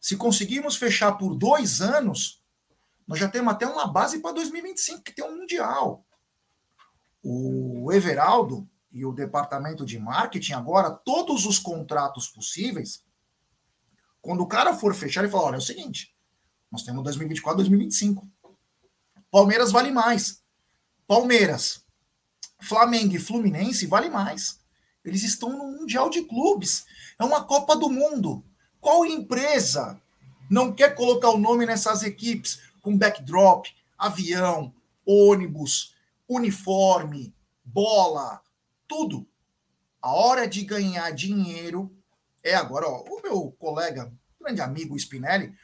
se 0.00 0.16
conseguirmos 0.16 0.76
fechar 0.76 1.12
por 1.12 1.34
dois 1.34 1.80
anos, 1.80 2.42
nós 3.06 3.18
já 3.18 3.28
temos 3.28 3.52
até 3.52 3.66
uma 3.66 3.86
base 3.86 4.20
para 4.20 4.32
2025, 4.32 5.02
que 5.02 5.14
tem 5.14 5.24
um 5.24 5.36
Mundial. 5.36 6.04
O 7.22 7.92
Everaldo 7.92 8.68
e 8.90 9.04
o 9.04 9.12
departamento 9.12 9.86
de 9.86 9.98
marketing, 9.98 10.54
agora, 10.54 10.90
todos 10.90 11.46
os 11.46 11.58
contratos 11.58 12.28
possíveis, 12.28 13.04
quando 14.26 14.40
o 14.40 14.46
cara 14.46 14.74
for 14.74 14.92
fechar, 14.92 15.22
ele 15.22 15.30
fala: 15.30 15.44
olha, 15.44 15.54
é 15.54 15.58
o 15.58 15.62
seguinte, 15.62 16.12
nós 16.70 16.82
temos 16.82 17.04
2024, 17.04 17.58
2025. 17.58 18.28
Palmeiras 19.30 19.70
vale 19.70 19.92
mais. 19.92 20.42
Palmeiras, 21.06 21.84
Flamengo 22.60 23.14
e 23.14 23.20
Fluminense 23.20 23.86
vale 23.86 24.10
mais. 24.10 24.58
Eles 25.04 25.22
estão 25.22 25.56
no 25.56 25.78
Mundial 25.78 26.10
de 26.10 26.22
Clubes. 26.22 26.84
É 27.16 27.24
uma 27.24 27.44
Copa 27.44 27.76
do 27.76 27.88
Mundo. 27.88 28.44
Qual 28.80 29.06
empresa 29.06 30.00
não 30.50 30.72
quer 30.72 30.96
colocar 30.96 31.30
o 31.30 31.38
nome 31.38 31.64
nessas 31.64 32.02
equipes 32.02 32.60
com 32.82 32.98
backdrop, 32.98 33.68
avião, 33.96 34.74
ônibus, 35.04 35.94
uniforme, 36.28 37.32
bola, 37.64 38.42
tudo? 38.88 39.24
A 40.02 40.10
hora 40.12 40.48
de 40.48 40.64
ganhar 40.64 41.12
dinheiro 41.12 41.96
é 42.50 42.54
agora. 42.54 42.86
Ó, 42.88 43.02
o 43.02 43.22
meu 43.22 43.50
colega, 43.58 44.12
grande 44.40 44.60
amigo 44.60 44.96
Spinelli, 44.96 45.54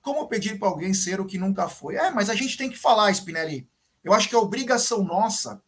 como 0.00 0.28
pedir 0.28 0.58
para 0.58 0.68
alguém 0.68 0.94
ser 0.94 1.20
o 1.20 1.26
que 1.26 1.38
nunca 1.38 1.68
foi? 1.68 1.96
É, 1.96 2.10
mas 2.10 2.30
a 2.30 2.34
gente 2.34 2.56
tem 2.56 2.70
que 2.70 2.78
falar, 2.78 3.10
Spinelli. 3.12 3.68
Eu 4.02 4.12
acho 4.12 4.28
que 4.28 4.34
é 4.34 4.38
obrigação 4.38 5.04
nossa. 5.04 5.60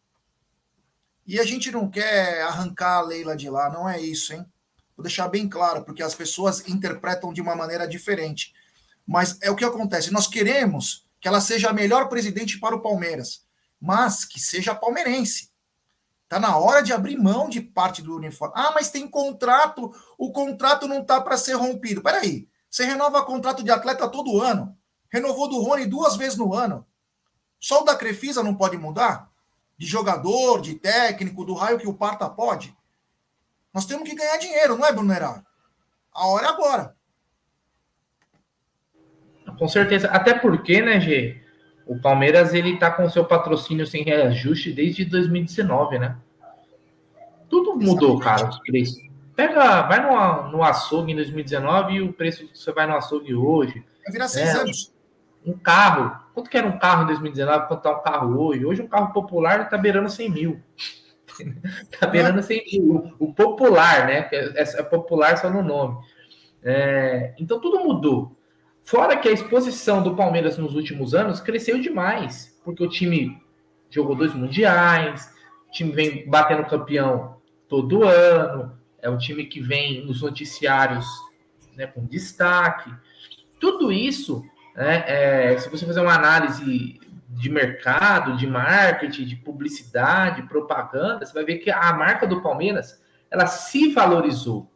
E 1.26 1.38
a 1.38 1.44
gente 1.44 1.70
não 1.70 1.90
quer 1.90 2.42
arrancar 2.42 2.98
a 2.98 3.02
Leila 3.02 3.36
de 3.36 3.50
lá, 3.50 3.70
não 3.70 3.88
é 3.88 4.00
isso, 4.00 4.32
hein? 4.32 4.44
Vou 4.96 5.02
deixar 5.02 5.28
bem 5.28 5.48
claro, 5.48 5.84
porque 5.84 6.02
as 6.02 6.14
pessoas 6.14 6.66
interpretam 6.68 7.32
de 7.32 7.40
uma 7.40 7.54
maneira 7.54 7.86
diferente. 7.86 8.52
Mas 9.06 9.38
é 9.42 9.50
o 9.50 9.56
que 9.56 9.64
acontece. 9.64 10.10
Nós 10.10 10.26
queremos 10.26 11.06
que 11.20 11.28
ela 11.28 11.40
seja 11.40 11.70
a 11.70 11.72
melhor 11.72 12.08
presidente 12.08 12.58
para 12.58 12.74
o 12.74 12.80
Palmeiras, 12.80 13.44
mas 13.80 14.24
que 14.24 14.40
seja 14.40 14.74
palmeirense. 14.74 15.49
Está 16.30 16.38
na 16.38 16.56
hora 16.56 16.80
de 16.80 16.92
abrir 16.92 17.18
mão 17.18 17.48
de 17.48 17.60
parte 17.60 18.00
do 18.00 18.14
uniforme. 18.14 18.54
Ah, 18.56 18.70
mas 18.72 18.88
tem 18.88 19.08
contrato, 19.08 19.92
o 20.16 20.30
contrato 20.30 20.86
não 20.86 21.00
está 21.00 21.20
para 21.20 21.36
ser 21.36 21.54
rompido. 21.54 22.00
Peraí, 22.00 22.48
você 22.70 22.84
renova 22.84 23.24
contrato 23.24 23.64
de 23.64 23.70
atleta 23.72 24.08
todo 24.08 24.40
ano. 24.40 24.78
Renovou 25.12 25.48
do 25.48 25.60
Rony 25.60 25.86
duas 25.86 26.16
vezes 26.16 26.38
no 26.38 26.54
ano. 26.54 26.86
Só 27.58 27.82
o 27.82 27.84
da 27.84 27.96
Crefisa 27.96 28.44
não 28.44 28.54
pode 28.54 28.76
mudar? 28.76 29.28
De 29.76 29.84
jogador, 29.84 30.60
de 30.60 30.76
técnico, 30.76 31.44
do 31.44 31.52
raio 31.52 31.80
que 31.80 31.88
o 31.88 31.94
parta 31.94 32.30
pode? 32.30 32.72
Nós 33.74 33.84
temos 33.84 34.08
que 34.08 34.14
ganhar 34.14 34.36
dinheiro, 34.36 34.78
não 34.78 34.86
é, 34.86 34.92
Bruno? 34.92 35.12
A 35.12 36.26
hora 36.28 36.46
é 36.46 36.48
agora. 36.48 36.96
Com 39.58 39.66
certeza. 39.66 40.08
Até 40.12 40.32
porque, 40.32 40.80
né, 40.80 41.00
Gê? 41.00 41.44
O 41.90 41.98
Palmeiras 41.98 42.54
ele 42.54 42.76
tá 42.76 42.88
com 42.88 43.10
seu 43.10 43.24
patrocínio 43.24 43.84
sem 43.84 44.04
reajuste 44.04 44.72
desde 44.72 45.04
2019, 45.04 45.98
né? 45.98 46.16
Tudo 47.48 47.74
mudou, 47.74 48.16
cara, 48.20 48.48
os 48.48 48.60
preços. 48.60 49.02
Pega, 49.34 49.82
vai 49.82 50.00
no, 50.00 50.52
no 50.52 50.62
açougue 50.62 51.10
em 51.10 51.16
2019 51.16 51.94
e 51.94 52.00
o 52.00 52.12
preço 52.12 52.46
que 52.46 52.56
você 52.56 52.70
vai 52.70 52.86
no 52.86 52.94
açougue 52.94 53.34
hoje. 53.34 53.84
Vai 54.04 54.12
virar 54.12 54.28
seis 54.28 54.50
é, 54.50 54.58
anos. 54.58 54.94
Um 55.44 55.52
carro. 55.54 56.16
Quanto 56.32 56.48
que 56.48 56.56
era 56.56 56.68
um 56.68 56.78
carro 56.78 57.02
em 57.02 57.06
2019? 57.06 57.66
Quanto 57.66 57.82
tá 57.82 57.98
um 57.98 58.02
carro 58.04 58.40
hoje? 58.40 58.64
Hoje 58.64 58.82
um 58.82 58.88
carro 58.88 59.12
popular 59.12 59.68
tá 59.68 59.76
beirando 59.76 60.08
100 60.08 60.30
mil. 60.30 60.62
tá 61.98 62.06
beirando 62.06 62.40
100 62.40 62.66
mil. 62.72 63.16
O 63.18 63.34
popular, 63.34 64.06
né? 64.06 64.28
É, 64.30 64.62
é 64.62 64.82
popular 64.84 65.36
só 65.38 65.50
no 65.50 65.60
nome. 65.60 65.98
É, 66.62 67.34
então 67.36 67.60
tudo 67.60 67.80
mudou. 67.80 68.36
Fora 68.90 69.16
que 69.16 69.28
a 69.28 69.32
exposição 69.32 70.02
do 70.02 70.16
Palmeiras 70.16 70.58
nos 70.58 70.74
últimos 70.74 71.14
anos 71.14 71.38
cresceu 71.38 71.80
demais, 71.80 72.60
porque 72.64 72.82
o 72.82 72.88
time 72.88 73.40
jogou 73.88 74.16
dois 74.16 74.34
mundiais, 74.34 75.32
o 75.68 75.70
time 75.70 75.92
vem 75.92 76.28
batendo 76.28 76.64
campeão 76.64 77.36
todo 77.68 78.02
ano, 78.02 78.76
é 79.00 79.08
um 79.08 79.16
time 79.16 79.44
que 79.44 79.60
vem 79.60 80.04
nos 80.04 80.22
noticiários 80.22 81.06
né, 81.76 81.86
com 81.86 82.04
destaque. 82.04 82.92
Tudo 83.60 83.92
isso, 83.92 84.44
né, 84.74 85.04
é, 85.06 85.56
se 85.56 85.68
você 85.68 85.86
fazer 85.86 86.00
uma 86.00 86.16
análise 86.16 86.98
de 87.28 87.48
mercado, 87.48 88.36
de 88.36 88.46
marketing, 88.48 89.24
de 89.24 89.36
publicidade, 89.36 90.42
propaganda, 90.48 91.24
você 91.24 91.32
vai 91.32 91.44
ver 91.44 91.58
que 91.58 91.70
a 91.70 91.92
marca 91.92 92.26
do 92.26 92.42
Palmeiras 92.42 93.00
ela 93.30 93.46
se 93.46 93.92
valorizou. 93.92 94.68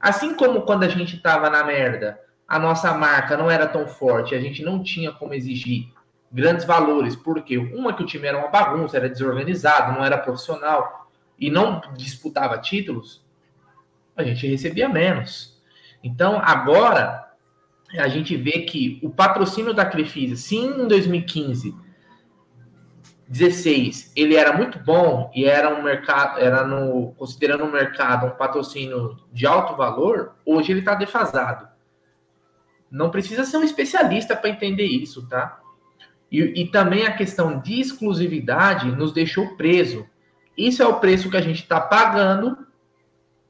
Assim 0.00 0.34
como 0.34 0.62
quando 0.62 0.84
a 0.84 0.88
gente 0.88 1.16
estava 1.16 1.50
na 1.50 1.62
merda, 1.62 2.18
a 2.48 2.58
nossa 2.58 2.94
marca 2.94 3.36
não 3.36 3.50
era 3.50 3.66
tão 3.66 3.86
forte, 3.86 4.34
a 4.34 4.40
gente 4.40 4.62
não 4.62 4.82
tinha 4.82 5.12
como 5.12 5.34
exigir 5.34 5.92
grandes 6.32 6.64
valores, 6.64 7.14
porque 7.14 7.58
uma 7.58 7.92
que 7.92 8.02
o 8.02 8.06
time 8.06 8.26
era 8.26 8.38
uma 8.38 8.48
bagunça, 8.48 8.96
era 8.96 9.08
desorganizado, 9.08 9.92
não 9.92 10.04
era 10.04 10.16
profissional 10.16 11.10
e 11.38 11.50
não 11.50 11.82
disputava 11.94 12.56
títulos, 12.58 13.22
a 14.16 14.24
gente 14.24 14.46
recebia 14.46 14.88
menos. 14.88 15.60
Então, 16.02 16.40
agora, 16.42 17.32
a 17.98 18.08
gente 18.08 18.36
vê 18.36 18.62
que 18.62 18.98
o 19.02 19.10
patrocínio 19.10 19.74
da 19.74 19.84
Crefisa, 19.84 20.36
sim, 20.36 20.82
em 20.82 20.88
2015, 20.88 21.74
16, 23.28 24.12
ele 24.16 24.34
era 24.36 24.56
muito 24.56 24.78
bom 24.78 25.30
e 25.34 25.44
era 25.44 25.68
um 25.74 25.82
mercado, 25.82 26.40
era 26.40 26.66
no, 26.66 27.12
considerando 27.18 27.64
o 27.64 27.70
mercado 27.70 28.26
um 28.26 28.30
patrocínio 28.30 29.18
de 29.30 29.46
alto 29.46 29.76
valor, 29.76 30.34
hoje 30.46 30.72
ele 30.72 30.80
está 30.80 30.94
defasado. 30.94 31.68
Não 32.90 33.10
precisa 33.10 33.44
ser 33.44 33.56
um 33.58 33.62
especialista 33.62 34.34
para 34.34 34.50
entender 34.50 34.86
isso, 34.86 35.26
tá? 35.28 35.60
E, 36.30 36.62
e, 36.62 36.70
também 36.70 37.06
a 37.06 37.16
questão 37.16 37.58
de 37.60 37.80
exclusividade 37.80 38.90
nos 38.90 39.12
deixou 39.12 39.56
preso. 39.56 40.06
Isso 40.56 40.82
é 40.82 40.86
o 40.86 41.00
preço 41.00 41.30
que 41.30 41.36
a 41.36 41.40
gente 41.40 41.62
está 41.62 41.80
pagando 41.80 42.58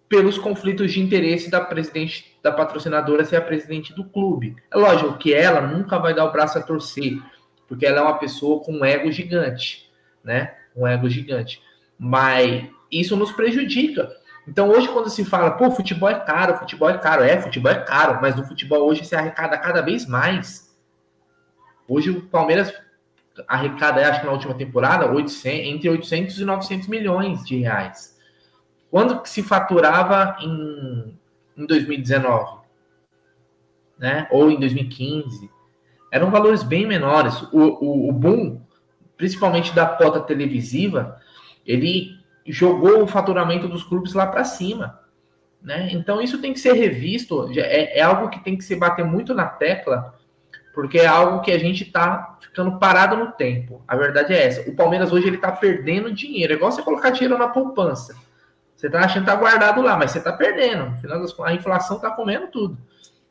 pelos 0.08 0.38
conflitos 0.38 0.92
de 0.92 1.00
interesse 1.00 1.50
da 1.50 1.60
presidente, 1.60 2.38
da 2.42 2.50
patrocinadora 2.50 3.24
ser 3.24 3.36
a 3.36 3.40
presidente 3.40 3.92
do 3.92 4.04
clube. 4.04 4.56
É 4.70 4.76
lógico 4.76 5.18
que 5.18 5.34
ela 5.34 5.60
nunca 5.60 5.98
vai 5.98 6.14
dar 6.14 6.24
o 6.24 6.32
braço 6.32 6.56
a 6.56 6.62
torcer, 6.62 7.20
porque 7.66 7.84
ela 7.84 7.98
é 7.98 8.02
uma 8.02 8.18
pessoa 8.18 8.60
com 8.60 8.72
um 8.72 8.84
ego 8.84 9.10
gigante, 9.12 9.90
né? 10.24 10.54
Um 10.74 10.86
ego 10.86 11.08
gigante. 11.08 11.60
Mas 11.98 12.64
isso 12.90 13.16
nos 13.16 13.32
prejudica. 13.32 14.10
Então 14.48 14.70
hoje 14.70 14.88
quando 14.88 15.10
se 15.10 15.26
fala, 15.26 15.50
pô, 15.50 15.70
futebol 15.70 16.08
é 16.08 16.18
caro, 16.18 16.56
futebol 16.56 16.88
é 16.88 16.96
caro, 16.96 17.22
é, 17.22 17.38
futebol 17.38 17.70
é 17.70 17.84
caro, 17.84 18.18
mas 18.22 18.34
no 18.34 18.46
futebol 18.46 18.88
hoje 18.88 19.04
se 19.04 19.14
arrecada 19.14 19.58
cada 19.58 19.82
vez 19.82 20.06
mais. 20.06 20.74
Hoje 21.86 22.08
o 22.08 22.22
Palmeiras 22.22 22.72
arrecada, 23.46 24.00
acho 24.08 24.20
que 24.20 24.26
na 24.26 24.32
última 24.32 24.54
temporada, 24.54 25.10
800, 25.10 25.66
entre 25.68 25.90
800 25.90 26.40
e 26.40 26.44
900 26.46 26.88
milhões 26.88 27.44
de 27.44 27.58
reais. 27.58 28.18
Quando 28.90 29.20
que 29.20 29.28
se 29.28 29.42
faturava 29.42 30.36
em, 30.40 31.14
em 31.54 31.66
2019? 31.66 32.62
Né? 33.98 34.26
Ou 34.30 34.50
em 34.50 34.58
2015? 34.58 35.50
Eram 36.10 36.30
valores 36.30 36.62
bem 36.62 36.86
menores. 36.86 37.42
O, 37.52 37.58
o, 37.58 38.08
o 38.08 38.12
boom, 38.12 38.62
principalmente 39.16 39.74
da 39.74 39.86
cota 39.86 40.20
televisiva, 40.20 41.20
ele 41.66 42.17
jogou 42.48 43.02
o 43.02 43.06
faturamento 43.06 43.68
dos 43.68 43.82
clubes 43.82 44.14
lá 44.14 44.26
para 44.26 44.44
cima. 44.44 45.00
Né? 45.62 45.88
Então 45.92 46.20
isso 46.20 46.40
tem 46.40 46.52
que 46.52 46.60
ser 46.60 46.72
revisto, 46.72 47.50
é, 47.56 47.98
é, 47.98 48.02
algo 48.02 48.28
que 48.28 48.42
tem 48.42 48.56
que 48.56 48.64
se 48.64 48.76
bater 48.76 49.04
muito 49.04 49.34
na 49.34 49.46
tecla, 49.46 50.14
porque 50.72 50.98
é 50.98 51.06
algo 51.06 51.40
que 51.40 51.50
a 51.50 51.58
gente 51.58 51.82
está 51.82 52.38
ficando 52.40 52.78
parado 52.78 53.16
no 53.16 53.32
tempo. 53.32 53.82
A 53.86 53.96
verdade 53.96 54.32
é 54.32 54.46
essa. 54.46 54.70
O 54.70 54.76
Palmeiras 54.76 55.12
hoje 55.12 55.26
ele 55.26 55.36
está 55.36 55.50
perdendo 55.50 56.12
dinheiro. 56.12 56.52
É 56.52 56.56
igual 56.56 56.70
você 56.70 56.82
colocar 56.82 57.10
dinheiro 57.10 57.36
na 57.36 57.48
poupança. 57.48 58.14
Você 58.76 58.86
está 58.86 59.00
achando 59.00 59.24
que 59.24 59.30
está 59.30 59.34
guardado 59.34 59.82
lá, 59.82 59.96
mas 59.96 60.12
você 60.12 60.18
está 60.18 60.32
perdendo. 60.32 60.84
Afinal 60.92 61.20
das 61.20 61.32
contas, 61.32 61.52
a 61.52 61.56
inflação 61.56 61.96
está 61.96 62.12
comendo 62.12 62.46
tudo. 62.46 62.78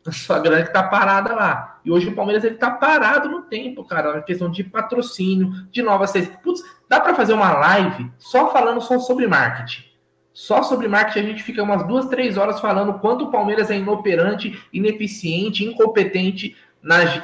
A 0.05 0.11
sua 0.11 0.39
grana 0.39 0.61
está 0.61 0.83
parada 0.83 1.33
lá. 1.33 1.79
E 1.85 1.91
hoje 1.91 2.09
o 2.09 2.15
Palmeiras 2.15 2.43
ele 2.43 2.55
está 2.55 2.69
parado 2.69 3.29
no 3.29 3.43
tempo, 3.43 3.85
cara, 3.85 4.13
na 4.13 4.21
questão 4.21 4.51
de 4.51 4.63
patrocínio, 4.63 5.51
de 5.71 5.81
novas 5.81 6.11
Putz, 6.43 6.61
dá 6.87 6.99
para 6.99 7.15
fazer 7.15 7.33
uma 7.33 7.51
live 7.53 8.11
só 8.17 8.51
falando 8.51 8.81
só 8.81 8.99
sobre 8.99 9.27
marketing. 9.27 9.85
Só 10.33 10.61
sobre 10.61 10.87
marketing 10.87 11.19
a 11.19 11.29
gente 11.29 11.43
fica 11.43 11.63
umas 11.63 11.85
duas, 11.87 12.07
três 12.07 12.37
horas 12.37 12.59
falando 12.59 12.99
quanto 12.99 13.25
o 13.25 13.31
Palmeiras 13.31 13.71
é 13.71 13.77
inoperante, 13.77 14.61
ineficiente, 14.71 15.65
incompetente 15.65 16.55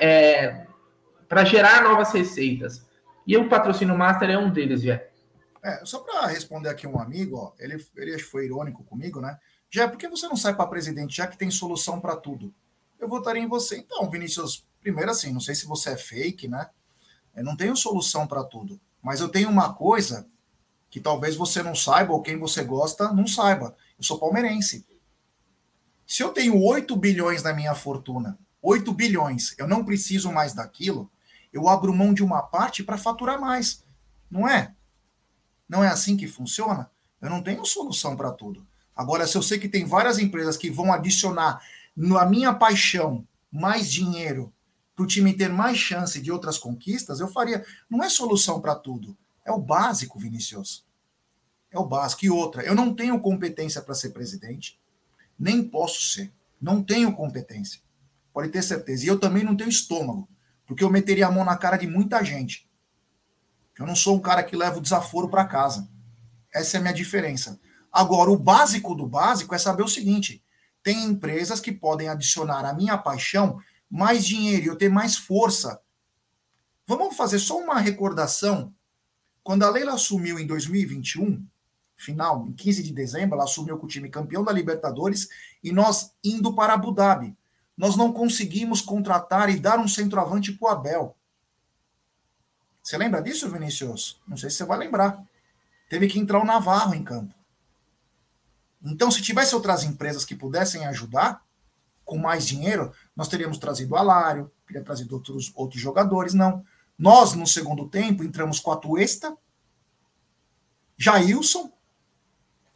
é, 0.01 0.65
para 1.27 1.43
gerar 1.45 1.83
novas 1.83 2.11
receitas. 2.11 2.85
E 3.25 3.37
o 3.37 3.47
patrocínio 3.47 3.97
master 3.97 4.29
é 4.31 4.37
um 4.37 4.51
deles, 4.51 4.81
Jé. 4.81 5.09
É, 5.63 5.85
só 5.85 5.99
para 5.99 6.27
responder 6.27 6.69
aqui 6.69 6.85
um 6.85 6.99
amigo, 6.99 7.37
ó, 7.37 7.53
ele, 7.57 7.83
ele 7.95 8.19
foi 8.19 8.45
irônico 8.45 8.83
comigo, 8.83 9.21
né? 9.21 9.37
Já, 9.69 9.87
por 9.87 9.97
que 9.97 10.09
você 10.09 10.27
não 10.27 10.35
sai 10.35 10.55
para 10.55 10.67
presidente, 10.67 11.15
já 11.15 11.25
que 11.25 11.37
tem 11.37 11.49
solução 11.49 11.99
para 11.99 12.15
tudo? 12.15 12.53
Eu 12.99 13.07
votaria 13.07 13.41
em 13.41 13.47
você. 13.47 13.77
Então, 13.77 14.09
Vinícius, 14.09 14.67
primeiro 14.81 15.11
assim, 15.11 15.31
não 15.31 15.39
sei 15.39 15.55
se 15.55 15.65
você 15.65 15.91
é 15.91 15.97
fake, 15.97 16.47
né? 16.47 16.69
Eu 17.35 17.43
não 17.43 17.55
tenho 17.55 17.75
solução 17.75 18.27
para 18.27 18.43
tudo. 18.43 18.79
Mas 19.03 19.19
eu 19.19 19.27
tenho 19.27 19.49
uma 19.49 19.73
coisa 19.73 20.25
que 20.89 20.99
talvez 20.99 21.35
você 21.35 21.61
não 21.61 21.75
saiba, 21.75 22.13
ou 22.13 22.21
quem 22.21 22.39
você 22.39 22.63
gosta 22.63 23.11
não 23.11 23.27
saiba. 23.27 23.75
Eu 23.97 24.03
sou 24.03 24.17
palmeirense. 24.17 24.85
Se 26.07 26.23
eu 26.23 26.29
tenho 26.29 26.61
8 26.61 26.95
bilhões 26.95 27.43
na 27.43 27.53
minha 27.53 27.75
fortuna, 27.75 28.37
8 28.61 28.93
bilhões, 28.93 29.53
eu 29.57 29.67
não 29.67 29.83
preciso 29.83 30.31
mais 30.31 30.53
daquilo, 30.53 31.11
eu 31.51 31.67
abro 31.67 31.93
mão 31.93 32.13
de 32.13 32.23
uma 32.23 32.41
parte 32.41 32.83
para 32.83 32.97
faturar 32.97 33.39
mais. 33.39 33.83
Não 34.29 34.47
é? 34.47 34.73
Não 35.67 35.83
é 35.83 35.87
assim 35.87 36.15
que 36.15 36.27
funciona? 36.27 36.89
Eu 37.19 37.29
não 37.29 37.41
tenho 37.41 37.65
solução 37.65 38.15
para 38.15 38.31
tudo. 38.31 38.65
Agora, 38.95 39.25
se 39.27 39.35
eu 39.35 39.41
sei 39.41 39.59
que 39.59 39.67
tem 39.67 39.85
várias 39.85 40.19
empresas 40.19 40.55
que 40.55 40.69
vão 40.69 40.93
adicionar 40.93 41.61
na 41.95 42.25
minha 42.25 42.53
paixão 42.53 43.27
mais 43.51 43.91
dinheiro 43.91 44.53
para 44.95 45.03
o 45.03 45.07
time 45.07 45.33
ter 45.33 45.49
mais 45.49 45.77
chance 45.77 46.21
de 46.21 46.31
outras 46.31 46.57
conquistas, 46.57 47.19
eu 47.19 47.27
faria. 47.27 47.65
Não 47.89 48.03
é 48.03 48.09
solução 48.09 48.61
para 48.61 48.75
tudo. 48.75 49.17
É 49.45 49.51
o 49.51 49.59
básico, 49.59 50.19
Vinicius. 50.19 50.85
É 51.71 51.79
o 51.79 51.85
básico. 51.85 52.25
E 52.25 52.29
outra, 52.29 52.63
eu 52.63 52.75
não 52.75 52.93
tenho 52.93 53.19
competência 53.19 53.81
para 53.81 53.95
ser 53.95 54.09
presidente, 54.09 54.79
nem 55.37 55.63
posso 55.63 56.01
ser. 56.01 56.31
Não 56.61 56.81
tenho 56.81 57.13
competência. 57.13 57.81
Pode 58.31 58.49
ter 58.49 58.61
certeza. 58.61 59.05
E 59.05 59.07
eu 59.07 59.19
também 59.19 59.43
não 59.43 59.55
tenho 59.55 59.69
estômago, 59.69 60.29
porque 60.65 60.83
eu 60.83 60.89
meteria 60.89 61.27
a 61.27 61.31
mão 61.31 61.43
na 61.43 61.57
cara 61.57 61.75
de 61.75 61.87
muita 61.87 62.23
gente. 62.23 62.69
Eu 63.77 63.87
não 63.87 63.95
sou 63.95 64.15
um 64.15 64.21
cara 64.21 64.43
que 64.43 64.55
leva 64.55 64.77
o 64.77 64.81
desaforo 64.81 65.27
para 65.27 65.45
casa. 65.45 65.89
Essa 66.53 66.77
é 66.77 66.79
a 66.79 66.81
minha 66.81 66.93
diferença. 66.93 67.59
Agora, 67.91 68.29
o 68.29 68.37
básico 68.37 68.95
do 68.95 69.07
básico 69.07 69.53
é 69.53 69.57
saber 69.57 69.83
o 69.83 69.87
seguinte: 69.87 70.43
tem 70.83 71.03
empresas 71.03 71.59
que 71.59 71.71
podem 71.71 72.07
adicionar 72.07 72.65
à 72.65 72.73
minha 72.73 72.97
paixão 72.97 73.59
mais 73.93 74.25
dinheiro 74.25 74.65
eu 74.65 74.75
ter 74.75 74.89
mais 74.89 75.15
força. 75.15 75.79
Vamos 76.87 77.15
fazer 77.15 77.37
só 77.37 77.59
uma 77.59 77.79
recordação. 77.79 78.73
Quando 79.43 79.61
a 79.61 79.69
Leila 79.69 79.93
assumiu 79.93 80.39
em 80.39 80.47
2021, 80.47 81.45
final, 81.95 82.47
em 82.47 82.53
15 82.53 82.81
de 82.81 82.91
dezembro, 82.91 83.35
ela 83.35 83.43
assumiu 83.43 83.77
com 83.77 83.85
o 83.85 83.89
time 83.89 84.09
campeão 84.09 84.43
da 84.43 84.51
Libertadores 84.51 85.29
e 85.63 85.71
nós 85.71 86.11
indo 86.23 86.55
para 86.55 86.73
Abu 86.73 86.91
Dhabi. 86.91 87.37
Nós 87.77 87.95
não 87.95 88.11
conseguimos 88.11 88.81
contratar 88.81 89.51
e 89.51 89.59
dar 89.59 89.77
um 89.77 89.87
centroavante 89.87 90.51
para 90.53 90.65
o 90.65 90.71
Abel. 90.71 91.15
Você 92.81 92.97
lembra 92.97 93.21
disso, 93.21 93.47
Vinícius? 93.47 94.19
Não 94.27 94.37
sei 94.37 94.49
se 94.49 94.57
você 94.57 94.65
vai 94.65 94.79
lembrar. 94.79 95.23
Teve 95.87 96.07
que 96.07 96.17
entrar 96.17 96.41
o 96.41 96.45
Navarro 96.45 96.95
em 96.95 97.03
campo. 97.03 97.33
Então, 98.83 99.11
se 99.11 99.21
tivesse 99.21 99.53
outras 99.53 99.83
empresas 99.83 100.25
que 100.25 100.35
pudessem 100.35 100.83
ajudar 100.87 101.45
com 102.03 102.17
mais 102.17 102.45
dinheiro, 102.45 102.91
nós 103.15 103.27
teríamos 103.27 103.57
trazido 103.57 103.95
Alário, 103.95 104.51
teria 104.65 104.83
trazido 104.83 105.15
outros, 105.15 105.51
outros 105.55 105.81
jogadores. 105.81 106.33
Não. 106.33 106.65
Nós, 106.97 107.33
no 107.33 107.45
segundo 107.45 107.87
tempo, 107.87 108.23
entramos 108.23 108.59
com 108.59 108.71
a 108.71 108.77
Tuesta, 108.77 109.35
Jailson 110.97 111.71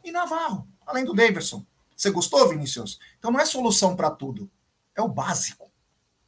e 0.04 0.10
Navarro, 0.10 0.66
além 0.86 1.04
do 1.04 1.14
Davidson. 1.14 1.64
Você 1.96 2.10
gostou, 2.10 2.48
Vinícius? 2.48 2.98
Então 3.18 3.30
não 3.30 3.40
é 3.40 3.44
solução 3.44 3.96
para 3.96 4.10
tudo. 4.10 4.50
É 4.94 5.02
o 5.02 5.08
básico. 5.08 5.70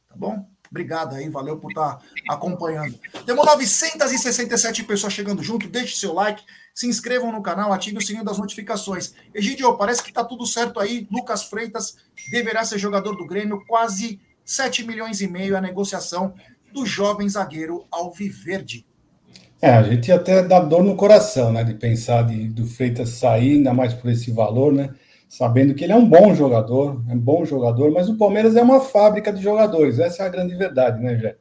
Tá 0.07 0.15
bom? 0.15 0.50
Obrigado 0.71 1.15
aí, 1.15 1.27
valeu 1.27 1.57
por 1.57 1.69
estar 1.69 1.97
tá 1.97 2.01
acompanhando. 2.29 2.97
Temos 3.25 3.45
967 3.45 4.85
pessoas 4.85 5.11
chegando 5.11 5.43
junto. 5.43 5.67
Deixe 5.67 5.97
seu 5.97 6.13
like, 6.13 6.41
se 6.73 6.87
inscrevam 6.87 7.29
no 7.29 7.43
canal, 7.43 7.73
ative 7.73 7.97
o 7.97 8.01
sininho 8.01 8.23
das 8.23 8.37
notificações. 8.37 9.13
Egidio, 9.35 9.77
parece 9.77 10.01
que 10.01 10.09
está 10.09 10.23
tudo 10.23 10.45
certo 10.45 10.79
aí. 10.79 11.05
Lucas 11.11 11.43
Freitas 11.43 11.97
deverá 12.31 12.63
ser 12.63 12.79
jogador 12.79 13.17
do 13.17 13.27
Grêmio. 13.27 13.61
Quase 13.67 14.21
7 14.45 14.87
milhões 14.87 15.19
e 15.19 15.27
meio 15.27 15.57
a 15.57 15.61
negociação 15.61 16.33
do 16.73 16.85
jovem 16.85 17.27
zagueiro 17.27 17.85
Alviverde. 17.91 18.85
É, 19.61 19.71
a 19.73 19.83
gente 19.83 20.09
até 20.09 20.41
dá 20.41 20.61
dor 20.61 20.83
no 20.83 20.95
coração, 20.95 21.51
né? 21.51 21.65
De 21.65 21.73
pensar 21.73 22.23
de, 22.23 22.47
do 22.47 22.65
Freitas 22.65 23.09
sair, 23.09 23.57
ainda 23.57 23.73
mais 23.73 23.93
por 23.93 24.09
esse 24.09 24.31
valor, 24.31 24.71
né? 24.71 24.89
Sabendo 25.31 25.73
que 25.73 25.85
ele 25.85 25.93
é 25.93 25.95
um 25.95 26.05
bom 26.05 26.35
jogador, 26.35 27.01
é 27.07 27.13
um 27.13 27.19
bom 27.19 27.45
jogador, 27.45 27.89
mas 27.89 28.09
o 28.09 28.17
Palmeiras 28.17 28.57
é 28.57 28.61
uma 28.61 28.81
fábrica 28.81 29.31
de 29.31 29.41
jogadores, 29.41 29.97
essa 29.97 30.23
é 30.23 30.25
a 30.25 30.29
grande 30.29 30.53
verdade, 30.55 31.01
né, 31.01 31.17
Jé? 31.17 31.37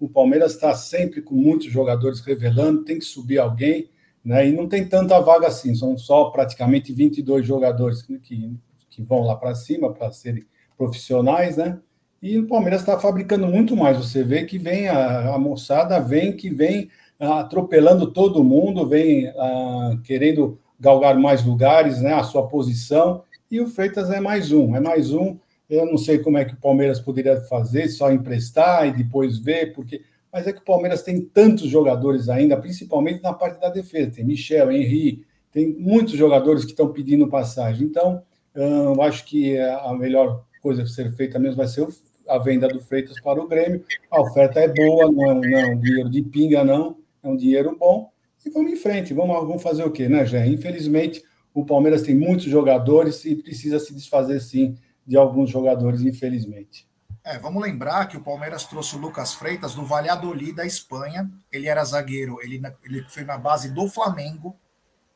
O 0.00 0.08
Palmeiras 0.08 0.54
está 0.54 0.74
sempre 0.74 1.20
com 1.20 1.34
muitos 1.34 1.66
jogadores 1.66 2.20
revelando, 2.20 2.82
tem 2.82 2.98
que 2.98 3.04
subir 3.04 3.38
alguém, 3.38 3.90
né? 4.24 4.48
E 4.48 4.52
não 4.52 4.66
tem 4.66 4.88
tanta 4.88 5.20
vaga 5.20 5.48
assim, 5.48 5.74
são 5.74 5.98
só 5.98 6.30
praticamente 6.30 6.94
22 6.94 7.46
jogadores 7.46 8.00
que, 8.00 8.18
que, 8.18 9.02
vão 9.02 9.20
lá 9.20 9.36
para 9.36 9.54
cima 9.54 9.92
para 9.92 10.10
serem 10.12 10.46
profissionais, 10.78 11.58
né? 11.58 11.78
E 12.22 12.38
o 12.38 12.46
Palmeiras 12.46 12.80
está 12.80 12.98
fabricando 12.98 13.46
muito 13.46 13.76
mais. 13.76 13.98
Você 13.98 14.24
vê 14.24 14.44
que 14.44 14.56
vem 14.56 14.88
a, 14.88 15.34
a 15.34 15.38
moçada, 15.38 16.00
vem 16.00 16.34
que 16.34 16.48
vem 16.48 16.88
atropelando 17.20 18.10
todo 18.10 18.42
mundo, 18.42 18.88
vem 18.88 19.28
ah, 19.28 19.98
querendo 20.04 20.58
galgar 20.78 21.18
mais 21.18 21.44
lugares, 21.44 22.00
né? 22.00 22.14
A 22.14 22.22
sua 22.22 22.46
posição 22.46 23.22
e 23.50 23.60
o 23.60 23.68
Freitas 23.68 24.10
é 24.10 24.20
mais 24.20 24.52
um, 24.52 24.74
é 24.74 24.80
mais 24.80 25.12
um. 25.12 25.36
Eu 25.68 25.86
não 25.86 25.98
sei 25.98 26.18
como 26.18 26.38
é 26.38 26.44
que 26.44 26.54
o 26.54 26.60
Palmeiras 26.60 27.00
poderia 27.00 27.40
fazer, 27.42 27.88
só 27.88 28.12
emprestar 28.12 28.86
e 28.86 28.92
depois 28.92 29.38
ver, 29.38 29.72
porque. 29.72 30.02
Mas 30.32 30.46
é 30.46 30.52
que 30.52 30.60
o 30.60 30.64
Palmeiras 30.64 31.02
tem 31.02 31.20
tantos 31.20 31.68
jogadores 31.68 32.28
ainda, 32.28 32.56
principalmente 32.56 33.22
na 33.22 33.32
parte 33.32 33.60
da 33.60 33.70
defesa. 33.70 34.10
Tem 34.10 34.24
Michel, 34.24 34.70
Henri, 34.70 35.24
tem 35.50 35.74
muitos 35.78 36.14
jogadores 36.14 36.64
que 36.64 36.72
estão 36.72 36.92
pedindo 36.92 37.28
passagem. 37.28 37.86
Então, 37.86 38.22
eu 38.54 39.00
acho 39.00 39.24
que 39.24 39.58
a 39.58 39.94
melhor 39.94 40.44
coisa 40.60 40.82
a 40.82 40.86
ser 40.86 41.14
feita 41.14 41.38
mesmo 41.38 41.56
vai 41.56 41.68
ser 41.68 41.86
a 42.28 42.38
venda 42.38 42.68
do 42.68 42.80
Freitas 42.80 43.18
para 43.20 43.40
o 43.40 43.48
Grêmio. 43.48 43.82
A 44.10 44.20
oferta 44.20 44.60
é 44.60 44.68
boa, 44.68 45.10
não 45.10 45.30
é, 45.30 45.34
não 45.34 45.58
é 45.58 45.66
um 45.66 45.80
dinheiro 45.80 46.10
de 46.10 46.22
pinga, 46.22 46.64
não, 46.64 46.96
é 47.22 47.28
um 47.28 47.36
dinheiro 47.36 47.74
bom. 47.78 48.10
E 48.46 48.50
vamos 48.50 48.70
em 48.70 48.76
frente, 48.76 49.12
vamos, 49.12 49.36
vamos 49.44 49.62
fazer 49.62 49.82
o 49.82 49.90
quê, 49.90 50.08
né, 50.08 50.24
Jé? 50.24 50.46
Infelizmente, 50.46 51.24
o 51.52 51.66
Palmeiras 51.66 52.02
tem 52.02 52.14
muitos 52.14 52.44
jogadores 52.44 53.24
e 53.24 53.34
precisa 53.34 53.80
se 53.80 53.92
desfazer, 53.92 54.40
sim, 54.40 54.78
de 55.04 55.16
alguns 55.16 55.50
jogadores, 55.50 56.02
infelizmente. 56.02 56.88
É, 57.24 57.40
vamos 57.40 57.60
lembrar 57.60 58.06
que 58.06 58.16
o 58.16 58.22
Palmeiras 58.22 58.64
trouxe 58.64 58.94
o 58.94 59.00
Lucas 59.00 59.34
Freitas 59.34 59.74
do 59.74 59.84
Valladolid 59.84 60.52
da 60.52 60.64
Espanha. 60.64 61.28
Ele 61.50 61.66
era 61.66 61.84
zagueiro, 61.84 62.38
ele, 62.40 62.62
ele 62.84 63.04
foi 63.08 63.24
na 63.24 63.36
base 63.36 63.74
do 63.74 63.88
Flamengo, 63.88 64.56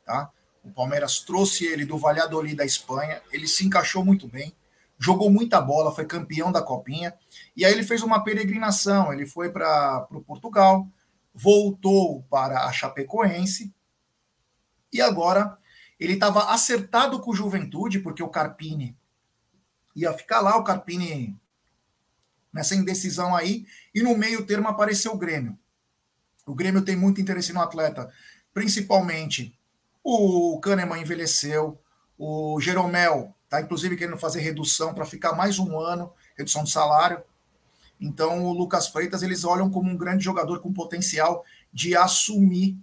tá? 0.04 0.28
O 0.64 0.72
Palmeiras 0.72 1.20
trouxe 1.20 1.64
ele 1.66 1.84
do 1.84 1.96
Valladolid 1.96 2.56
da 2.56 2.64
Espanha. 2.64 3.22
Ele 3.32 3.46
se 3.46 3.64
encaixou 3.64 4.04
muito 4.04 4.26
bem, 4.26 4.52
jogou 4.98 5.30
muita 5.30 5.60
bola, 5.60 5.94
foi 5.94 6.04
campeão 6.04 6.50
da 6.50 6.60
Copinha. 6.60 7.14
E 7.56 7.64
aí 7.64 7.72
ele 7.72 7.84
fez 7.84 8.02
uma 8.02 8.24
peregrinação. 8.24 9.12
Ele 9.12 9.24
foi 9.24 9.52
para 9.52 10.08
o 10.10 10.20
Portugal, 10.20 10.88
voltou 11.34 12.22
para 12.24 12.64
a 12.64 12.72
Chapecoense 12.72 13.74
e 14.92 15.00
agora 15.00 15.58
ele 15.98 16.14
estava 16.14 16.50
acertado 16.52 17.20
com 17.20 17.30
o 17.30 17.34
Juventude, 17.34 18.00
porque 18.00 18.22
o 18.22 18.28
Carpini 18.28 18.96
ia 19.94 20.12
ficar 20.12 20.40
lá. 20.40 20.56
O 20.56 20.64
Carpini 20.64 21.38
nessa 22.52 22.74
indecisão 22.74 23.36
aí, 23.36 23.66
e 23.94 24.02
no 24.02 24.16
meio 24.16 24.44
termo 24.44 24.68
apareceu 24.68 25.12
o 25.12 25.18
Grêmio. 25.18 25.58
O 26.46 26.54
Grêmio 26.54 26.82
tem 26.82 26.96
muito 26.96 27.20
interesse 27.20 27.52
no 27.52 27.60
atleta, 27.60 28.12
principalmente 28.52 29.56
o 30.02 30.58
Kahneman 30.60 31.00
envelheceu, 31.00 31.80
o 32.18 32.60
Jeromel 32.60 33.34
está 33.44 33.60
inclusive 33.60 33.96
querendo 33.96 34.18
fazer 34.18 34.40
redução 34.40 34.94
para 34.94 35.04
ficar 35.04 35.32
mais 35.32 35.58
um 35.58 35.78
ano, 35.78 36.12
redução 36.36 36.64
de 36.64 36.70
salário. 36.70 37.22
Então 38.00 38.46
o 38.46 38.52
Lucas 38.52 38.88
Freitas 38.88 39.22
eles 39.22 39.44
olham 39.44 39.70
como 39.70 39.90
um 39.90 39.96
grande 39.96 40.24
jogador 40.24 40.60
com 40.60 40.72
potencial 40.72 41.44
de 41.72 41.94
assumir 41.94 42.78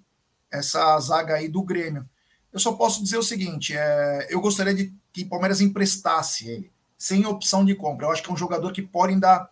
essa 0.51 0.99
zaga 0.99 1.35
aí 1.35 1.49
do 1.49 1.63
Grêmio. 1.63 2.07
Eu 2.53 2.59
só 2.59 2.73
posso 2.73 3.03
dizer 3.03 3.17
o 3.17 3.23
seguinte: 3.23 3.73
é, 3.75 4.27
eu 4.29 4.39
gostaria 4.39 4.73
de 4.73 4.93
que 5.11 5.23
o 5.23 5.29
Palmeiras 5.29 5.61
emprestasse 5.61 6.47
ele, 6.47 6.71
sem 6.97 7.25
opção 7.25 7.65
de 7.65 7.75
compra. 7.75 8.05
Eu 8.05 8.11
acho 8.11 8.21
que 8.21 8.29
é 8.29 8.33
um 8.33 8.37
jogador 8.37 8.71
que 8.71 8.81
pode 8.81 9.19
dar 9.19 9.49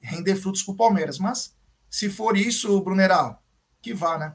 render 0.00 0.36
frutos 0.36 0.62
para 0.62 0.74
o 0.74 0.76
Palmeiras. 0.76 1.18
Mas, 1.18 1.56
se 1.88 2.10
for 2.10 2.36
isso, 2.36 2.80
Bruneral, 2.82 3.42
que 3.80 3.94
vá, 3.94 4.18
né? 4.18 4.34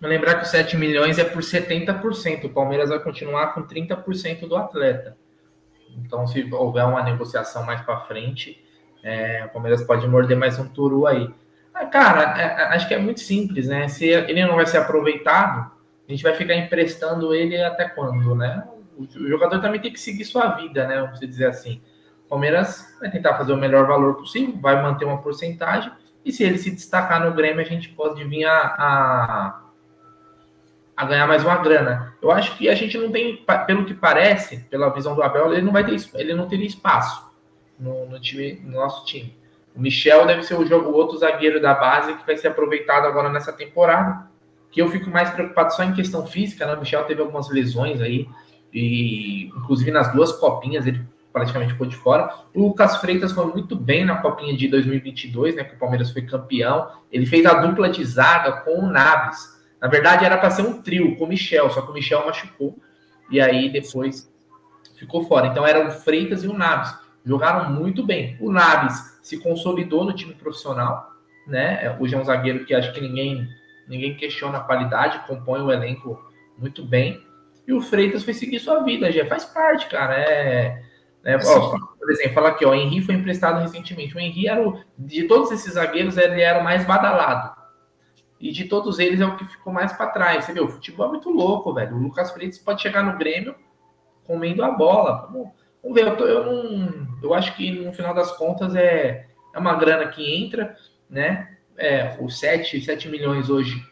Lembrar 0.00 0.36
que 0.36 0.44
os 0.44 0.50
7 0.50 0.76
milhões 0.76 1.18
é 1.18 1.24
por 1.24 1.42
70%. 1.42 2.44
O 2.44 2.52
Palmeiras 2.52 2.90
vai 2.90 3.02
continuar 3.02 3.54
com 3.54 3.66
30% 3.66 4.46
do 4.46 4.56
atleta. 4.56 5.16
Então, 5.96 6.26
se 6.26 6.42
houver 6.52 6.84
uma 6.84 7.02
negociação 7.02 7.64
mais 7.64 7.80
para 7.80 8.00
frente, 8.00 8.62
é, 9.02 9.44
o 9.44 9.48
Palmeiras 9.50 9.82
pode 9.82 10.06
morder 10.06 10.36
mais 10.36 10.58
um 10.58 10.68
turu 10.68 11.06
aí. 11.06 11.28
Ah, 11.74 11.86
cara, 11.86 12.40
é, 12.40 12.44
é, 12.44 12.62
acho 12.74 12.88
que 12.88 12.94
é 12.94 12.98
muito 12.98 13.20
simples, 13.20 13.68
né? 13.68 13.88
Se 13.88 14.06
ele 14.06 14.44
não 14.44 14.56
vai 14.56 14.66
ser 14.66 14.78
aproveitado, 14.78 15.70
a 16.08 16.10
gente 16.10 16.22
vai 16.22 16.34
ficar 16.34 16.54
emprestando 16.54 17.34
ele 17.34 17.62
até 17.62 17.88
quando, 17.88 18.34
né? 18.34 18.66
O 18.98 19.28
jogador 19.28 19.60
também 19.60 19.80
tem 19.80 19.92
que 19.92 20.00
seguir 20.00 20.24
sua 20.24 20.48
vida, 20.56 20.86
né? 20.86 21.00
Vamos 21.00 21.20
dizer 21.20 21.46
assim. 21.46 21.82
Palmeiras 22.28 22.96
vai 23.00 23.10
tentar 23.10 23.36
fazer 23.36 23.52
o 23.52 23.56
melhor 23.56 23.86
valor 23.86 24.14
possível, 24.14 24.58
vai 24.60 24.82
manter 24.82 25.04
uma 25.04 25.22
porcentagem, 25.22 25.92
e 26.24 26.32
se 26.32 26.42
ele 26.42 26.58
se 26.58 26.70
destacar 26.70 27.24
no 27.24 27.32
Grêmio, 27.32 27.60
a 27.60 27.68
gente 27.68 27.90
pode 27.90 28.24
vir 28.24 28.44
a, 28.44 28.74
a, 28.78 29.62
a, 30.96 31.04
ganhar 31.04 31.26
mais 31.26 31.44
uma 31.44 31.56
grana. 31.56 32.14
Eu 32.22 32.30
acho 32.30 32.56
que 32.56 32.68
a 32.68 32.74
gente 32.74 32.96
não 32.96 33.10
tem, 33.10 33.44
pelo 33.66 33.84
que 33.84 33.94
parece, 33.94 34.58
pela 34.70 34.88
visão 34.90 35.14
do 35.14 35.22
Abel, 35.22 35.52
ele 35.52 35.62
não 35.62 35.72
vai 35.72 35.84
ter, 35.84 35.96
ele 36.14 36.34
não 36.34 36.48
teria 36.48 36.66
espaço 36.66 37.30
no, 37.78 38.06
no 38.06 38.20
time, 38.20 38.60
no 38.64 38.72
nosso 38.72 39.04
time. 39.04 39.36
O 39.74 39.80
Michel 39.80 40.26
deve 40.26 40.42
ser 40.42 40.54
o, 40.54 40.66
jogo, 40.66 40.90
outro 40.90 41.18
zagueiro 41.18 41.60
da 41.60 41.74
base 41.74 42.14
que 42.14 42.24
vai 42.24 42.36
ser 42.36 42.48
aproveitado 42.48 43.06
agora 43.06 43.28
nessa 43.28 43.52
temporada. 43.52 44.26
Que 44.70 44.80
eu 44.80 44.88
fico 44.88 45.10
mais 45.10 45.30
preocupado 45.30 45.74
só 45.74 45.84
em 45.84 45.92
questão 45.92 46.26
física, 46.26 46.66
né? 46.66 46.74
O 46.74 46.80
Michel 46.80 47.04
teve 47.04 47.20
algumas 47.20 47.48
lesões 47.50 48.00
aí, 48.00 48.28
e 48.72 49.46
inclusive 49.46 49.90
nas 49.90 50.12
duas 50.12 50.32
copinhas 50.32 50.86
ele 50.86 51.04
praticamente 51.36 51.72
ficou 51.72 51.86
de 51.86 51.96
fora. 51.96 52.34
O 52.54 52.62
Lucas 52.62 52.96
Freitas 52.96 53.32
foi 53.32 53.44
muito 53.46 53.76
bem 53.76 54.06
na 54.06 54.16
Copinha 54.16 54.56
de 54.56 54.68
2022, 54.68 55.54
né, 55.54 55.64
que 55.64 55.74
o 55.74 55.78
Palmeiras 55.78 56.10
foi 56.10 56.22
campeão. 56.22 56.88
Ele 57.12 57.26
fez 57.26 57.44
a 57.44 57.52
dupla 57.52 57.90
de 57.90 58.02
zaga 58.02 58.52
com 58.62 58.78
o 58.78 58.86
Naves. 58.86 59.55
Na 59.80 59.88
verdade, 59.88 60.24
era 60.24 60.38
para 60.38 60.50
ser 60.50 60.62
um 60.62 60.80
trio 60.80 61.16
com 61.16 61.24
o 61.24 61.28
Michel, 61.28 61.70
só 61.70 61.82
que 61.82 61.90
o 61.90 61.94
Michel 61.94 62.24
machucou. 62.24 62.78
E 63.30 63.40
aí 63.40 63.70
depois 63.70 64.32
ficou 64.96 65.24
fora. 65.26 65.48
Então 65.48 65.66
eram 65.66 65.88
o 65.88 65.90
Freitas 65.90 66.44
e 66.44 66.48
o 66.48 66.52
Naves. 66.52 66.94
Jogaram 67.24 67.70
muito 67.72 68.04
bem. 68.04 68.36
O 68.40 68.50
Naves 68.50 69.18
se 69.22 69.38
consolidou 69.38 70.04
no 70.04 70.12
time 70.12 70.34
profissional, 70.34 71.10
né? 71.46 71.96
Hoje 72.00 72.14
é 72.14 72.18
um 72.18 72.24
zagueiro 72.24 72.64
que 72.64 72.74
acho 72.74 72.92
que 72.92 73.00
ninguém 73.00 73.48
ninguém 73.88 74.16
questiona 74.16 74.58
a 74.58 74.62
qualidade, 74.62 75.26
compõe 75.26 75.60
o 75.60 75.70
elenco 75.70 76.20
muito 76.58 76.84
bem. 76.84 77.24
E 77.66 77.72
o 77.72 77.80
Freitas 77.80 78.24
foi 78.24 78.34
seguir 78.34 78.58
sua 78.60 78.82
vida, 78.82 79.10
já 79.10 79.26
faz 79.26 79.44
parte, 79.44 79.86
cara. 79.86 80.14
É, 80.14 80.82
né? 81.22 81.36
Ó, 81.44 81.76
por 81.98 82.10
exemplo, 82.10 82.34
fala 82.34 82.48
aqui, 82.50 82.64
ó, 82.64 82.70
o 82.70 82.74
Henry 82.74 83.00
foi 83.00 83.16
emprestado 83.16 83.60
recentemente. 83.60 84.16
O 84.16 84.20
Henry 84.20 84.46
era 84.46 84.66
o, 84.66 84.80
de 84.96 85.24
todos 85.24 85.50
esses 85.50 85.74
zagueiros, 85.74 86.16
ele 86.16 86.40
era 86.40 86.60
o 86.60 86.64
mais 86.64 86.84
badalado. 86.84 87.56
E 88.38 88.52
de 88.52 88.64
todos 88.64 88.98
eles 88.98 89.20
é 89.20 89.26
o 89.26 89.36
que 89.36 89.44
ficou 89.44 89.72
mais 89.72 89.92
para 89.92 90.10
trás. 90.10 90.44
Você 90.44 90.52
vê, 90.52 90.60
o 90.60 90.68
futebol 90.68 91.06
é 91.06 91.10
muito 91.10 91.30
louco, 91.30 91.72
velho. 91.72 91.96
O 91.96 91.98
Lucas 91.98 92.30
Freitas 92.32 92.58
pode 92.58 92.82
chegar 92.82 93.02
no 93.02 93.18
Grêmio 93.18 93.54
comendo 94.24 94.62
a 94.62 94.70
bola. 94.70 95.28
Vamos, 95.30 95.48
vamos 95.82 95.94
ver, 95.94 96.06
eu, 96.06 96.16
tô, 96.16 96.24
eu, 96.24 96.44
não, 96.44 97.08
eu 97.22 97.32
acho 97.32 97.56
que 97.56 97.70
no 97.70 97.92
final 97.92 98.14
das 98.14 98.32
contas 98.32 98.74
é, 98.74 99.26
é 99.54 99.58
uma 99.58 99.74
grana 99.74 100.08
que 100.08 100.44
entra, 100.44 100.76
né? 101.08 101.56
É, 101.76 102.16
os 102.20 102.38
7, 102.38 102.80
7 102.80 103.08
milhões 103.08 103.50
hoje 103.50 103.82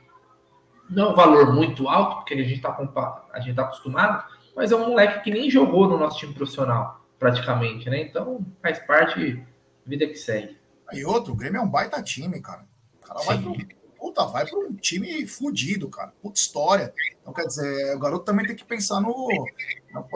não 0.89 1.09
é 1.09 1.13
um 1.13 1.15
valor 1.15 1.53
muito 1.55 1.89
alto, 1.89 2.17
porque 2.17 2.35
a 2.35 2.37
gente 2.39 2.55
está 2.55 2.73
tá 2.73 3.63
acostumado, 3.63 4.25
mas 4.55 4.73
é 4.73 4.77
um 4.77 4.89
moleque 4.89 5.23
que 5.23 5.31
nem 5.31 5.51
jogou 5.51 5.89
no 5.89 5.99
nosso 5.99 6.19
time 6.19 6.35
profissional 6.35 7.05
praticamente, 7.19 7.89
né? 7.89 8.03
Então 8.03 8.45
faz 8.63 8.79
parte, 8.81 9.43
vida 9.87 10.07
que 10.07 10.17
segue. 10.17 10.59
E 10.93 11.05
outro, 11.05 11.33
o 11.33 11.37
Grêmio 11.37 11.59
é 11.59 11.63
um 11.63 11.69
baita 11.69 12.03
time, 12.03 12.41
cara. 12.41 12.67
O 13.03 13.07
cara 13.07 13.21
Sim. 13.21 13.27
vai 13.27 13.39
pro, 13.39 13.84
puta, 14.05 14.27
vai 14.27 14.47
para 14.47 14.59
um 14.59 14.75
time 14.75 15.27
fudido, 15.27 15.89
cara. 15.89 16.13
Puta 16.21 16.39
história. 16.39 16.93
Então, 17.23 17.33
quer 17.33 17.47
dizer, 17.47 17.97
o 17.97 17.99
garoto 17.99 18.27
também 18.27 18.47
tem 18.47 18.55
que 18.55 18.65
pensar 18.65 19.01
no. 19.01 19.47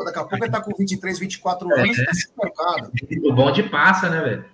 Daqui 0.05 0.18
a 0.18 0.24
pouco 0.24 0.44
ele 0.44 0.53
tá 0.53 0.61
com 0.61 0.77
23, 0.77 1.18
24 1.18 1.74
anos 1.74 1.98
é. 1.98 2.03
e 2.03 2.05
tá 2.05 2.12
se 2.12 2.29
mercado. 2.37 2.92
O 3.24 3.33
bonde 3.33 3.62
passa, 3.62 4.11
né, 4.11 4.20
velho? 4.20 4.44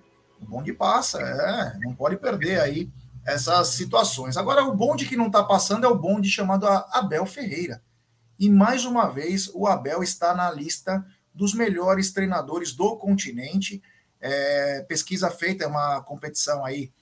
O 0.41 0.47
bonde 0.47 0.73
passa, 0.73 1.21
é. 1.21 1.79
Não 1.85 1.97
pode 1.97 2.17
perder 2.17 2.61
aí 2.61 2.89
essas 3.27 3.69
situações. 3.69 4.37
Agora, 4.37 4.63
o 4.63 4.73
bonde 4.73 5.05
que 5.05 5.17
não 5.17 5.29
tá 5.29 5.43
passando 5.43 5.85
é 5.85 5.89
o 5.89 5.99
bonde 5.99 6.31
chamado 6.31 6.69
Abel 6.69 7.27
Ferreira. 7.27 7.83
E 8.39 8.49
mais 8.49 8.85
uma 8.85 9.09
vez, 9.09 9.51
o 9.53 9.67
Abel 9.67 10.01
está 10.03 10.33
na 10.33 10.49
lista 10.49 11.05
dos 11.35 11.55
melhores 11.55 12.13
treinadores 12.13 12.73
do 12.73 12.97
continente. 12.97 13.83
É, 14.21 14.85
pesquisa 14.89 15.29
feita, 15.29 15.65
é 15.65 15.67
uma 15.67 16.01
competição 16.03 16.65
aí 16.65 16.93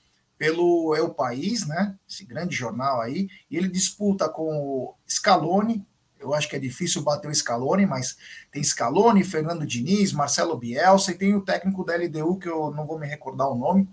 pelo 0.43 0.93
É 0.97 1.01
o 1.01 1.15
País, 1.15 1.69
né? 1.69 1.95
Esse 2.09 2.25
grande 2.25 2.53
jornal 2.53 3.01
aí. 3.01 3.29
E 3.49 3.57
ele 3.57 3.69
disputa 3.69 4.29
com 4.29 4.51
o 4.51 4.95
Scaloni. 5.09 5.87
Eu 6.19 6.35
acho 6.35 6.49
que 6.49 6.57
é 6.57 6.59
difícil 6.59 7.01
bater 7.01 7.31
o 7.31 7.35
Scaloni, 7.35 7.87
mas 7.87 8.17
tem 8.51 8.61
Scaloni, 8.61 9.23
Fernando 9.23 9.65
Diniz, 9.65 10.13
Marcelo 10.13 10.59
Bielsa 10.59 11.13
e 11.13 11.15
tem 11.15 11.33
o 11.37 11.43
técnico 11.43 11.85
da 11.85 11.95
LDU, 11.95 12.41
que 12.41 12.49
eu 12.49 12.73
não 12.73 12.85
vou 12.85 12.99
me 12.99 13.07
recordar 13.07 13.49
o 13.49 13.55
nome. 13.55 13.89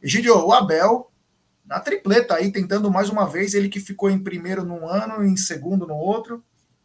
Egidio, 0.00 0.46
o 0.46 0.52
Abel, 0.52 1.10
na 1.66 1.80
tripleta 1.80 2.36
aí, 2.36 2.52
tentando 2.52 2.88
mais 2.88 3.10
uma 3.10 3.26
vez, 3.26 3.54
ele 3.54 3.68
que 3.68 3.80
ficou 3.80 4.08
em 4.08 4.22
primeiro 4.22 4.64
num 4.64 4.86
ano, 4.86 5.24
em 5.24 5.36
segundo 5.36 5.88
no 5.88 5.96
outro 5.96 6.40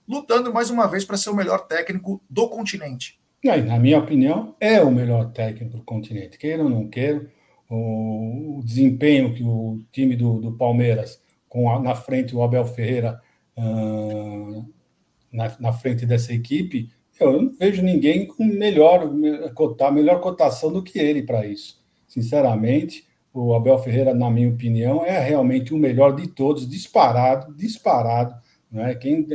lutando 0.07 0.51
mais 0.51 0.71
uma 0.71 0.87
vez 0.87 1.05
para 1.05 1.17
ser 1.17 1.29
o 1.29 1.35
melhor 1.35 1.67
técnico 1.67 2.21
do 2.27 2.47
continente. 2.47 3.19
E 3.43 3.49
aí, 3.49 3.61
na 3.63 3.77
minha 3.77 3.99
opinião, 3.99 4.55
é 4.59 4.81
o 4.81 4.91
melhor 4.91 5.31
técnico 5.31 5.77
do 5.77 5.83
continente. 5.83 6.37
Queira 6.37 6.63
ou 6.63 6.69
não 6.69 6.87
queira, 6.87 7.27
o, 7.69 8.61
desempenho 8.63 9.33
que 9.33 9.43
o 9.43 9.79
time 9.91 10.15
do, 10.15 10.39
do 10.39 10.51
Palmeiras, 10.53 11.21
com 11.47 11.69
a, 11.69 11.79
na 11.79 11.95
frente 11.95 12.35
o 12.35 12.41
Abel 12.41 12.65
Ferreira, 12.65 13.21
uh, 13.57 14.65
na, 15.31 15.55
na, 15.59 15.73
frente 15.73 16.05
dessa 16.05 16.33
equipe, 16.33 16.89
eu 17.19 17.41
não 17.41 17.53
vejo 17.57 17.81
ninguém 17.81 18.27
com 18.27 18.43
melhor, 18.43 19.09
melhor 19.91 20.19
cotação 20.19 20.71
do 20.71 20.83
que 20.83 20.99
ele 20.99 21.23
para 21.23 21.45
isso. 21.45 21.81
Sinceramente, 22.07 23.05
o 23.33 23.53
Abel 23.53 23.77
Ferreira, 23.79 24.13
na 24.13 24.29
minha 24.29 24.49
opinião, 24.49 25.05
é 25.05 25.19
realmente 25.19 25.73
o 25.73 25.77
melhor 25.77 26.15
de 26.15 26.27
todos, 26.27 26.67
disparado, 26.67 27.53
disparado. 27.53 28.35
Né? 28.71 28.95
Quem 28.95 29.27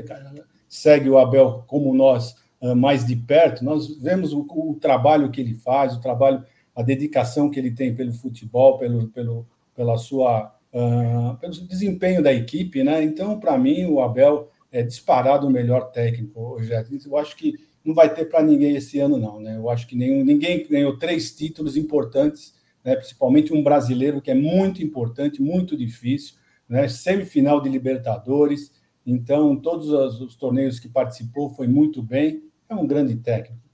segue 0.68 1.08
o 1.08 1.18
Abel 1.18 1.64
como 1.66 1.94
nós 1.94 2.34
ah, 2.62 2.74
mais 2.74 3.06
de 3.06 3.16
perto, 3.16 3.64
nós 3.64 3.96
vemos 3.96 4.34
o, 4.34 4.46
o, 4.50 4.76
trabalho 4.78 5.30
que 5.30 5.40
ele 5.40 5.54
faz, 5.54 5.94
o 5.94 6.00
trabalho, 6.00 6.44
a 6.74 6.82
dedicação 6.82 7.50
que 7.50 7.58
ele 7.58 7.70
tem 7.70 7.94
pelo 7.94 8.12
futebol, 8.12 8.78
pelo, 8.78 9.08
pelo, 9.08 9.46
pela 9.74 9.96
sua, 9.98 10.54
uh, 10.72 11.36
pelo 11.38 11.52
desempenho 11.66 12.22
da 12.22 12.32
equipe, 12.32 12.82
né? 12.82 13.02
Então, 13.02 13.38
para 13.38 13.58
mim, 13.58 13.84
o 13.86 14.00
Abel 14.00 14.50
é 14.72 14.82
disparado 14.82 15.46
o 15.46 15.50
melhor 15.50 15.90
técnico 15.90 16.40
hoje. 16.40 16.72
Eu 17.06 17.16
acho 17.16 17.36
que 17.36 17.54
não 17.84 17.94
vai 17.94 18.12
ter 18.12 18.26
para 18.26 18.42
ninguém 18.42 18.76
esse 18.76 18.98
ano, 19.00 19.16
não. 19.16 19.40
Né? 19.40 19.56
Eu 19.56 19.68
acho 19.68 19.86
que 19.86 19.96
nenhum, 19.96 20.24
ninguém 20.24 20.66
ganhou 20.68 20.98
três 20.98 21.34
títulos 21.34 21.76
importantes, 21.76 22.54
né? 22.84 22.94
principalmente 22.94 23.52
um 23.52 23.62
brasileiro 23.62 24.20
que 24.20 24.30
é 24.30 24.34
muito 24.34 24.82
importante, 24.82 25.42
muito 25.42 25.76
difícil, 25.76 26.34
né? 26.68 26.88
semifinal 26.88 27.60
de 27.60 27.68
Libertadores. 27.68 28.72
Então, 29.04 29.56
todos 29.56 29.88
os, 29.88 30.20
os 30.20 30.36
torneios 30.36 30.78
que 30.78 30.88
participou 30.88 31.50
foi 31.50 31.66
muito 31.66 32.02
bem. 32.02 32.44
É 32.68 32.74
um 32.74 32.86
grande 32.86 33.16
técnico. 33.16 33.69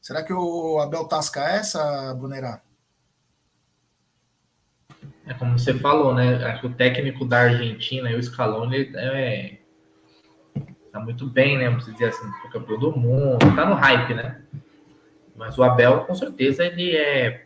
Será 0.00 0.22
que 0.22 0.32
o 0.32 0.78
Abel 0.78 1.06
Tasca 1.06 1.40
é 1.40 1.56
essa, 1.56 2.14
Brunerá? 2.14 2.62
É 5.26 5.34
como 5.34 5.58
você 5.58 5.74
falou, 5.74 6.14
né? 6.14 6.36
Acho 6.44 6.62
que 6.62 6.66
o 6.68 6.74
técnico 6.74 7.24
da 7.24 7.40
Argentina, 7.40 8.08
o 8.16 8.22
Scaloni, 8.22 8.90
é, 8.94 9.58
tá 10.90 10.98
muito 10.98 11.26
bem, 11.26 11.58
né? 11.58 11.68
Vamos 11.68 11.84
dizer 11.84 12.06
assim, 12.06 12.30
foi 12.40 12.50
campeão 12.50 12.78
do 12.78 12.96
mundo, 12.96 13.38
tá 13.54 13.66
no 13.66 13.74
hype, 13.74 14.14
né? 14.14 14.40
Mas 15.36 15.58
o 15.58 15.62
Abel, 15.62 16.00
com 16.04 16.14
certeza, 16.14 16.64
ele 16.64 16.96
é 16.96 17.44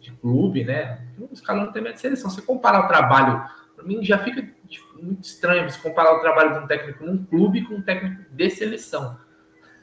de 0.00 0.12
clube, 0.12 0.64
né? 0.64 1.00
O 1.18 1.34
Scaloni 1.34 1.72
também 1.72 1.90
é 1.90 1.94
de 1.94 2.00
seleção. 2.00 2.30
Você 2.30 2.42
comparar 2.42 2.84
o 2.84 2.88
trabalho, 2.88 3.44
para 3.74 3.84
mim 3.84 4.04
já 4.04 4.18
fica 4.18 4.48
muito 5.02 5.24
estranho 5.24 5.68
você 5.68 5.78
comparar 5.80 6.16
o 6.16 6.20
trabalho 6.20 6.54
de 6.54 6.58
um 6.60 6.66
técnico 6.66 7.04
num 7.04 7.24
clube 7.24 7.64
com 7.64 7.74
um 7.74 7.82
técnico 7.82 8.22
de 8.30 8.50
seleção, 8.50 9.18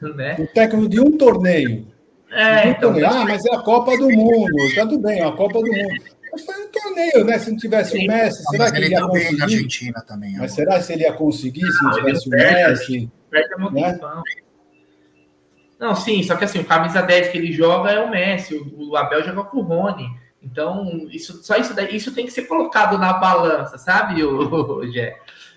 né? 0.00 0.36
O 0.38 0.46
técnico 0.46 0.88
de 0.88 1.00
um 1.00 1.16
torneio. 1.16 1.93
É, 2.34 2.68
então, 2.68 2.92
torneio. 2.92 3.06
Ah, 3.06 3.24
mas 3.24 3.46
é 3.46 3.54
a 3.54 3.60
Copa 3.60 3.96
do 3.96 4.10
Mundo. 4.10 4.74
Tá 4.74 4.82
tudo 4.82 4.98
bem, 4.98 5.20
é 5.20 5.24
a 5.24 5.32
Copa 5.32 5.60
do 5.60 5.66
Mundo. 5.66 6.04
Mas 6.32 6.44
foi 6.44 6.64
um 6.64 6.68
torneio, 6.68 7.24
né? 7.24 7.38
Se 7.38 7.50
não 7.50 7.56
tivesse 7.56 7.96
o 7.96 8.06
Messi, 8.08 8.42
ah, 8.46 8.50
será 8.50 8.70
que 8.72 8.78
ele, 8.78 8.86
ele 8.86 8.94
ia 8.94 9.06
conseguir? 9.06 9.36
Na 9.36 9.44
Argentina 9.44 10.04
também. 10.06 10.36
Mas 10.36 10.52
será 10.52 10.82
que 10.82 10.92
ele 10.92 11.02
ia 11.04 11.12
conseguir 11.12 11.72
se 11.72 11.82
não, 11.84 11.90
não 11.90 11.96
tivesse 11.96 12.26
o 12.26 12.30
Messi? 12.30 13.10
Perde. 13.30 13.72
Né? 13.72 14.00
Não, 15.78 15.94
sim, 15.94 16.22
só 16.24 16.34
que 16.34 16.44
assim, 16.44 16.58
o 16.58 16.64
camisa 16.64 17.02
10 17.02 17.28
que 17.28 17.38
ele 17.38 17.52
joga 17.52 17.90
é 17.90 18.00
o 18.00 18.10
Messi, 18.10 18.56
o, 18.56 18.90
o 18.90 18.96
Abel 18.96 19.22
joga 19.22 19.44
com 19.44 19.58
o 19.58 19.62
Rony. 19.62 20.08
Então, 20.42 21.06
isso, 21.10 21.42
só 21.42 21.56
isso 21.56 21.72
daí, 21.72 21.94
isso 21.94 22.12
tem 22.14 22.26
que 22.26 22.32
ser 22.32 22.42
colocado 22.42 22.98
na 22.98 23.12
balança, 23.14 23.78
sabe, 23.78 24.22
o, 24.24 24.38
o 24.78 24.92
Gé? 24.92 25.16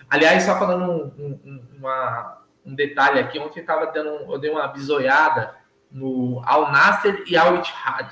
Aliás, 0.09 0.43
só 0.43 0.57
falando 0.57 1.11
um, 1.17 1.39
um, 1.43 1.61
uma, 1.77 2.41
um 2.65 2.73
detalhe 2.73 3.19
aqui, 3.19 3.37
ontem 3.39 3.59
eu, 3.59 3.65
tava 3.65 3.87
dando, 3.87 4.31
eu 4.31 4.39
dei 4.39 4.49
uma 4.49 4.67
bisoiada 4.67 5.53
no 5.91 6.41
Al 6.45 6.71
Nasser 6.71 7.23
e 7.27 7.37
Al 7.37 7.57
Ittihad. 7.57 8.11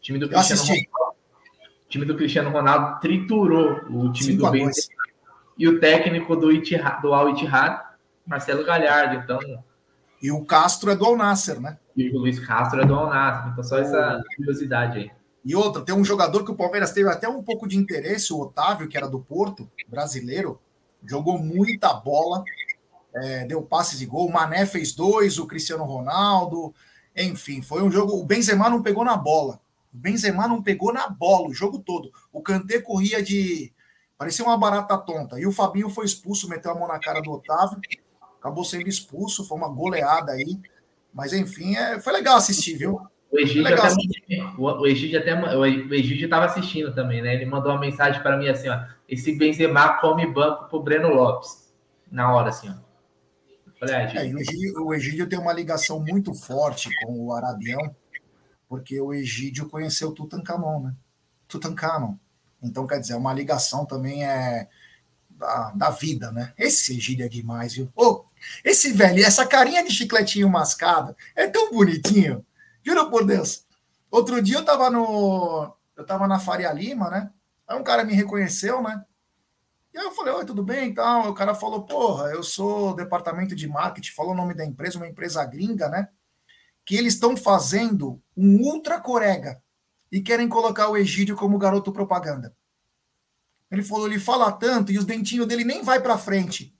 Time 0.00 0.18
do 0.18 0.28
Cristiano 0.28 0.62
Ronaldo. 0.62 1.16
time 1.88 2.04
do 2.04 2.16
Cristiano 2.16 2.50
Ronaldo 2.50 3.00
triturou 3.00 3.80
o 3.90 4.12
time 4.12 4.36
do 4.36 4.50
Benzema. 4.50 4.94
E 5.56 5.68
o 5.68 5.78
técnico 5.78 6.34
do, 6.34 6.50
Ittihad, 6.50 7.00
do 7.00 7.14
Al 7.14 7.30
Ittihad, 7.30 7.80
Marcelo 8.26 8.64
Galhardo. 8.64 9.14
Então, 9.16 9.38
e 10.20 10.32
o 10.32 10.44
Castro 10.44 10.90
é 10.90 10.96
do 10.96 11.04
Al 11.04 11.16
Nasser, 11.16 11.60
né? 11.60 11.78
E 11.96 12.10
o 12.10 12.18
Luiz 12.18 12.38
Castro 12.40 12.80
é 12.80 12.86
do 12.86 12.94
Al 12.94 13.08
Nasser. 13.08 13.52
Então, 13.52 13.62
só 13.62 13.78
essa 13.78 14.22
curiosidade 14.36 14.98
aí. 14.98 15.10
E 15.44 15.54
outra, 15.54 15.82
tem 15.82 15.94
um 15.94 16.04
jogador 16.04 16.42
que 16.42 16.50
o 16.50 16.56
Palmeiras 16.56 16.92
teve 16.92 17.10
até 17.10 17.28
um 17.28 17.42
pouco 17.42 17.68
de 17.68 17.76
interesse, 17.76 18.32
o 18.32 18.40
Otávio, 18.40 18.88
que 18.88 18.96
era 18.96 19.06
do 19.06 19.20
Porto, 19.20 19.70
brasileiro, 19.86 20.58
jogou 21.04 21.38
muita 21.38 21.92
bola, 21.92 22.42
é, 23.14 23.44
deu 23.44 23.60
passes 23.60 23.98
de 23.98 24.06
gol. 24.06 24.26
O 24.26 24.32
Mané 24.32 24.64
fez 24.64 24.94
dois, 24.94 25.38
o 25.38 25.46
Cristiano 25.46 25.84
Ronaldo, 25.84 26.74
enfim, 27.16 27.62
foi 27.62 27.82
um 27.82 27.90
jogo. 27.90 28.14
O 28.14 28.24
Benzema 28.24 28.68
não 28.68 28.82
pegou 28.82 29.04
na 29.04 29.16
bola. 29.16 29.60
O 29.92 29.96
Benzema 29.96 30.48
não 30.48 30.62
pegou 30.62 30.92
na 30.92 31.08
bola 31.08 31.48
o 31.48 31.54
jogo 31.54 31.78
todo. 31.78 32.10
O 32.32 32.42
Kanté 32.42 32.80
corria 32.80 33.22
de. 33.22 33.72
parecia 34.18 34.44
uma 34.44 34.58
barata 34.58 34.98
tonta. 34.98 35.38
E 35.38 35.46
o 35.46 35.52
Fabinho 35.52 35.88
foi 35.88 36.04
expulso, 36.04 36.48
meteu 36.48 36.72
a 36.72 36.74
mão 36.74 36.88
na 36.88 36.98
cara 36.98 37.20
do 37.20 37.30
Otávio, 37.30 37.80
acabou 38.38 38.64
sendo 38.64 38.88
expulso, 38.88 39.46
foi 39.46 39.56
uma 39.56 39.68
goleada 39.68 40.32
aí. 40.32 40.58
Mas 41.12 41.32
enfim, 41.32 41.76
é, 41.76 42.00
foi 42.00 42.12
legal 42.12 42.36
assistir, 42.36 42.76
viu? 42.76 43.00
O 43.30 43.38
Egídio 43.38 43.66
até, 43.66 43.82
o 44.58 44.86
Egídio 44.86 45.18
até 45.18 45.56
o 45.56 45.64
Egídio 45.64 46.24
estava 46.24 46.44
assistindo 46.44 46.94
também, 46.94 47.20
né? 47.22 47.34
Ele 47.34 47.46
mandou 47.46 47.72
uma 47.72 47.80
mensagem 47.80 48.22
para 48.22 48.36
mim 48.36 48.48
assim, 48.48 48.68
ó, 48.68 48.80
esse 49.08 49.36
Benzema 49.36 49.98
come 50.00 50.26
banco 50.26 50.68
pro 50.68 50.82
Breno 50.82 51.12
Lopes. 51.12 51.72
Na 52.10 52.32
hora, 52.32 52.50
assim, 52.50 52.68
ó. 52.68 52.83
Falei, 53.78 53.94
ah, 53.94 54.24
é, 54.24 54.32
o, 54.32 54.38
Egídio, 54.38 54.86
o 54.86 54.94
Egídio 54.94 55.28
tem 55.28 55.38
uma 55.38 55.52
ligação 55.52 56.00
muito 56.00 56.34
forte 56.34 56.88
com 57.02 57.26
o 57.26 57.32
Arabião, 57.32 57.94
porque 58.68 59.00
o 59.00 59.12
Egídio 59.12 59.68
conheceu 59.68 60.12
Tutankhamon, 60.12 60.84
né? 60.84 60.94
Tutankhamon. 61.48 62.16
Então, 62.62 62.86
quer 62.86 63.00
dizer, 63.00 63.14
uma 63.14 63.32
ligação 63.32 63.84
também 63.84 64.24
é 64.24 64.68
da, 65.30 65.70
da 65.72 65.90
vida, 65.90 66.30
né? 66.32 66.52
Esse 66.56 66.96
Egídio 66.96 67.26
é 67.26 67.28
demais, 67.28 67.74
viu? 67.74 67.90
Oh, 67.94 68.24
esse 68.64 68.92
velho, 68.92 69.24
essa 69.24 69.46
carinha 69.46 69.84
de 69.84 69.90
chicletinho 69.90 70.48
mascado, 70.48 71.16
é 71.34 71.46
tão 71.46 71.70
bonitinho. 71.70 72.44
Juro 72.82 73.10
por 73.10 73.26
Deus. 73.26 73.64
Outro 74.10 74.40
dia 74.40 74.58
eu 74.58 74.64
tava 74.64 74.90
no. 74.90 75.74
Eu 75.96 76.04
tava 76.04 76.28
na 76.28 76.38
Faria 76.38 76.72
Lima, 76.72 77.10
né? 77.10 77.30
Aí 77.66 77.78
um 77.78 77.84
cara 77.84 78.04
me 78.04 78.14
reconheceu, 78.14 78.82
né? 78.82 79.04
E 79.94 79.98
aí 79.98 80.04
eu 80.04 80.10
falei, 80.10 80.34
oi, 80.34 80.44
tudo 80.44 80.60
bem? 80.60 80.88
Então, 80.88 81.30
o 81.30 81.34
cara 81.34 81.54
falou, 81.54 81.84
porra, 81.84 82.30
eu 82.30 82.42
sou 82.42 82.96
departamento 82.96 83.54
de 83.54 83.68
marketing, 83.68 84.10
falou 84.10 84.32
o 84.32 84.36
nome 84.36 84.52
da 84.52 84.64
empresa, 84.64 84.98
uma 84.98 85.06
empresa 85.06 85.44
gringa, 85.44 85.88
né? 85.88 86.08
Que 86.84 86.96
eles 86.96 87.14
estão 87.14 87.36
fazendo 87.36 88.20
um 88.36 88.56
ultra 88.60 89.00
corega 89.00 89.62
e 90.10 90.20
querem 90.20 90.48
colocar 90.48 90.88
o 90.88 90.96
Egídio 90.96 91.36
como 91.36 91.58
garoto 91.58 91.92
propaganda. 91.92 92.52
Ele 93.70 93.84
falou, 93.84 94.08
ele 94.08 94.18
fala 94.18 94.50
tanto 94.50 94.90
e 94.90 94.98
os 94.98 95.04
dentinhos 95.04 95.46
dele 95.46 95.64
nem 95.64 95.84
vai 95.84 96.02
para 96.02 96.18
frente. 96.18 96.76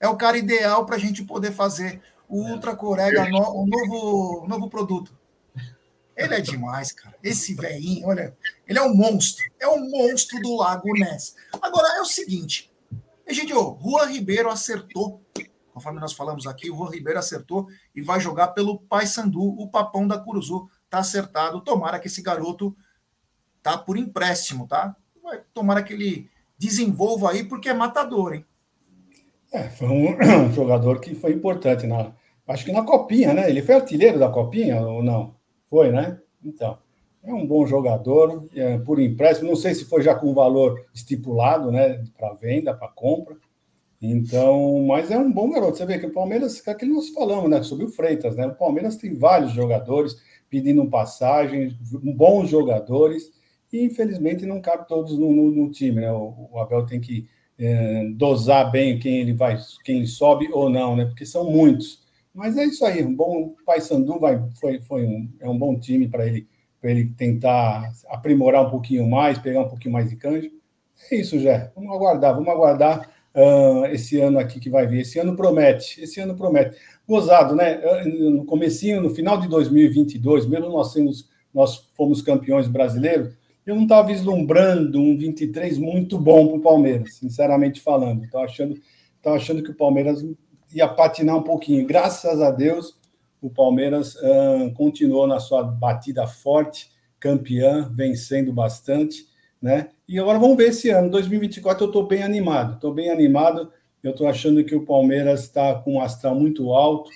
É 0.00 0.08
o 0.08 0.16
cara 0.16 0.38
ideal 0.38 0.86
para 0.86 0.96
a 0.96 0.98
gente 0.98 1.22
poder 1.22 1.52
fazer 1.52 2.00
o 2.26 2.48
é. 2.48 2.50
ultra 2.50 2.74
corega, 2.74 3.28
no, 3.28 3.40
o 3.40 3.66
novo, 3.66 4.46
novo 4.48 4.70
produto. 4.70 5.14
Ele 6.16 6.34
é 6.34 6.40
demais, 6.40 6.92
cara. 6.92 7.14
Esse 7.22 7.54
velhinho, 7.54 8.06
olha, 8.06 8.34
ele 8.66 8.78
é 8.78 8.82
um 8.82 8.94
monstro. 8.94 9.44
É 9.60 9.68
um 9.68 9.90
monstro 9.90 10.40
do 10.40 10.56
Lago 10.56 10.92
Ness. 10.92 11.34
Agora 11.60 11.98
é 11.98 12.00
o 12.00 12.06
seguinte, 12.06 12.72
Egidio, 13.26 13.78
Juan 13.82 14.06
Ribeiro 14.06 14.50
acertou. 14.50 15.22
Conforme 15.72 15.98
nós 15.98 16.12
falamos 16.12 16.46
aqui, 16.46 16.70
o 16.70 16.76
Juan 16.76 16.90
Ribeiro 16.90 17.18
acertou 17.18 17.66
e 17.94 18.02
vai 18.02 18.20
jogar 18.20 18.48
pelo 18.48 18.78
Paysandu, 18.80 19.42
o 19.42 19.68
papão 19.68 20.06
da 20.06 20.18
Curuzu. 20.18 20.68
Tá 20.90 20.98
acertado. 20.98 21.60
Tomara 21.62 21.98
que 21.98 22.06
esse 22.06 22.22
garoto 22.22 22.76
tá 23.62 23.76
por 23.78 23.96
empréstimo, 23.96 24.68
tá? 24.68 24.94
Tomara 25.52 25.82
que 25.82 25.94
ele 25.94 26.30
desenvolva 26.58 27.30
aí, 27.30 27.44
porque 27.44 27.68
é 27.68 27.74
matador, 27.74 28.34
hein? 28.34 28.44
É, 29.52 29.68
foi 29.70 29.88
um, 29.88 30.10
um 30.10 30.52
jogador 30.52 31.00
que 31.00 31.14
foi 31.14 31.32
importante 31.32 31.86
na. 31.86 32.12
Acho 32.46 32.66
que 32.66 32.72
na 32.72 32.82
Copinha, 32.82 33.32
né? 33.32 33.48
Ele 33.48 33.62
foi 33.62 33.74
artilheiro 33.74 34.18
da 34.18 34.28
Copinha 34.28 34.80
ou 34.82 35.02
não? 35.02 35.34
Foi, 35.70 35.90
né? 35.90 36.20
Então, 36.44 36.78
é 37.26 37.32
um 37.32 37.46
bom 37.46 37.66
jogador, 37.66 38.46
é, 38.54 38.78
por 38.78 39.00
empréstimo. 39.00 39.48
Não 39.48 39.56
sei 39.56 39.74
se 39.74 39.84
foi 39.84 40.02
já 40.02 40.14
com 40.14 40.34
valor 40.34 40.84
estipulado, 40.94 41.70
né? 41.70 42.04
Para 42.16 42.34
venda, 42.34 42.74
para 42.74 42.88
compra. 42.88 43.36
Então, 44.00 44.84
mas 44.86 45.10
é 45.10 45.18
um 45.18 45.32
bom 45.32 45.50
garoto. 45.50 45.78
Você 45.78 45.86
vê 45.86 45.98
que 45.98 46.06
o 46.06 46.12
Palmeiras, 46.12 46.66
é 46.66 46.70
aquilo 46.70 46.94
nós 46.94 47.08
falamos, 47.08 47.48
né? 47.48 47.62
Sobre 47.62 47.86
o 47.86 47.90
Freitas, 47.90 48.36
né? 48.36 48.46
O 48.46 48.54
Palmeiras 48.54 48.96
tem 48.96 49.14
vários 49.14 49.52
jogadores 49.52 50.16
pedindo 50.50 50.88
passagem, 50.88 51.76
bons 52.14 52.48
jogadores, 52.48 53.32
e 53.72 53.82
infelizmente 53.82 54.46
não 54.46 54.60
cabe 54.60 54.86
todos 54.86 55.18
no, 55.18 55.32
no, 55.32 55.50
no 55.50 55.70
time, 55.70 56.02
né? 56.02 56.12
O, 56.12 56.48
o, 56.52 56.58
Abel 56.60 56.84
tem 56.84 57.00
que 57.00 57.26
é, 57.58 58.04
dosar 58.14 58.70
bem 58.70 58.98
quem 58.98 59.20
ele 59.20 59.32
vai, 59.32 59.58
quem 59.82 60.04
sobe 60.04 60.48
ou 60.52 60.68
não, 60.68 60.94
né? 60.94 61.06
Porque 61.06 61.24
são 61.24 61.50
muitos. 61.50 62.04
Mas 62.32 62.58
é 62.58 62.64
isso 62.64 62.84
aí, 62.84 63.02
um 63.02 63.14
bom 63.14 63.54
Paysandu 63.64 64.18
vai 64.18 64.42
foi, 64.60 64.80
foi 64.82 65.04
um, 65.04 65.28
é 65.40 65.48
um 65.48 65.56
bom 65.56 65.78
time 65.78 66.08
para 66.08 66.26
ele 66.26 66.46
para 66.84 66.90
ele 66.90 67.06
tentar 67.16 67.90
aprimorar 68.10 68.66
um 68.66 68.68
pouquinho 68.68 69.08
mais, 69.08 69.38
pegar 69.38 69.62
um 69.62 69.68
pouquinho 69.68 69.94
mais 69.94 70.10
de 70.10 70.16
canja. 70.16 70.50
É 71.10 71.16
isso, 71.16 71.38
Jé. 71.38 71.72
Vamos 71.74 71.90
aguardar, 71.90 72.34
vamos 72.34 72.48
aguardar 72.50 73.10
uh, 73.34 73.86
esse 73.86 74.20
ano 74.20 74.38
aqui 74.38 74.60
que 74.60 74.68
vai 74.68 74.86
vir. 74.86 75.00
Esse 75.00 75.18
ano 75.18 75.34
promete, 75.34 76.02
esse 76.02 76.20
ano 76.20 76.36
promete. 76.36 76.76
Gozado, 77.08 77.56
né? 77.56 77.80
No 78.04 78.44
comecinho, 78.44 79.00
no 79.00 79.08
final 79.08 79.40
de 79.40 79.48
2022, 79.48 80.46
mesmo 80.46 80.68
nós, 80.68 80.92
semos, 80.92 81.30
nós 81.54 81.88
fomos 81.96 82.20
campeões 82.20 82.68
brasileiros, 82.68 83.32
eu 83.64 83.74
não 83.74 83.84
estava 83.84 84.08
vislumbrando 84.08 85.00
um 85.00 85.16
23 85.16 85.78
muito 85.78 86.18
bom 86.18 86.48
para 86.48 86.56
o 86.58 86.60
Palmeiras, 86.60 87.14
sinceramente 87.14 87.80
falando. 87.80 88.24
Estava 88.24 88.44
achando, 88.44 88.78
achando 89.24 89.62
que 89.62 89.70
o 89.70 89.74
Palmeiras 89.74 90.22
ia 90.70 90.86
patinar 90.86 91.38
um 91.38 91.42
pouquinho. 91.42 91.86
Graças 91.86 92.42
a 92.42 92.50
Deus, 92.50 92.94
o 93.44 93.50
Palmeiras 93.50 94.14
uh, 94.14 94.72
continuou 94.72 95.26
na 95.26 95.38
sua 95.38 95.62
batida 95.62 96.26
forte, 96.26 96.90
campeã, 97.20 97.92
vencendo 97.94 98.50
bastante, 98.54 99.26
né? 99.60 99.90
E 100.08 100.18
agora 100.18 100.38
vamos 100.38 100.56
ver 100.56 100.70
esse 100.70 100.88
ano, 100.88 101.10
2024, 101.10 101.84
eu 101.84 101.88
estou 101.88 102.06
bem 102.06 102.22
animado, 102.22 102.76
estou 102.76 102.94
bem 102.94 103.10
animado. 103.10 103.70
Eu 104.02 104.12
estou 104.12 104.26
achando 104.26 104.64
que 104.64 104.74
o 104.74 104.84
Palmeiras 104.84 105.42
está 105.42 105.74
com 105.74 105.94
um 105.94 106.00
astral 106.00 106.34
muito 106.34 106.72
alto, 106.72 107.10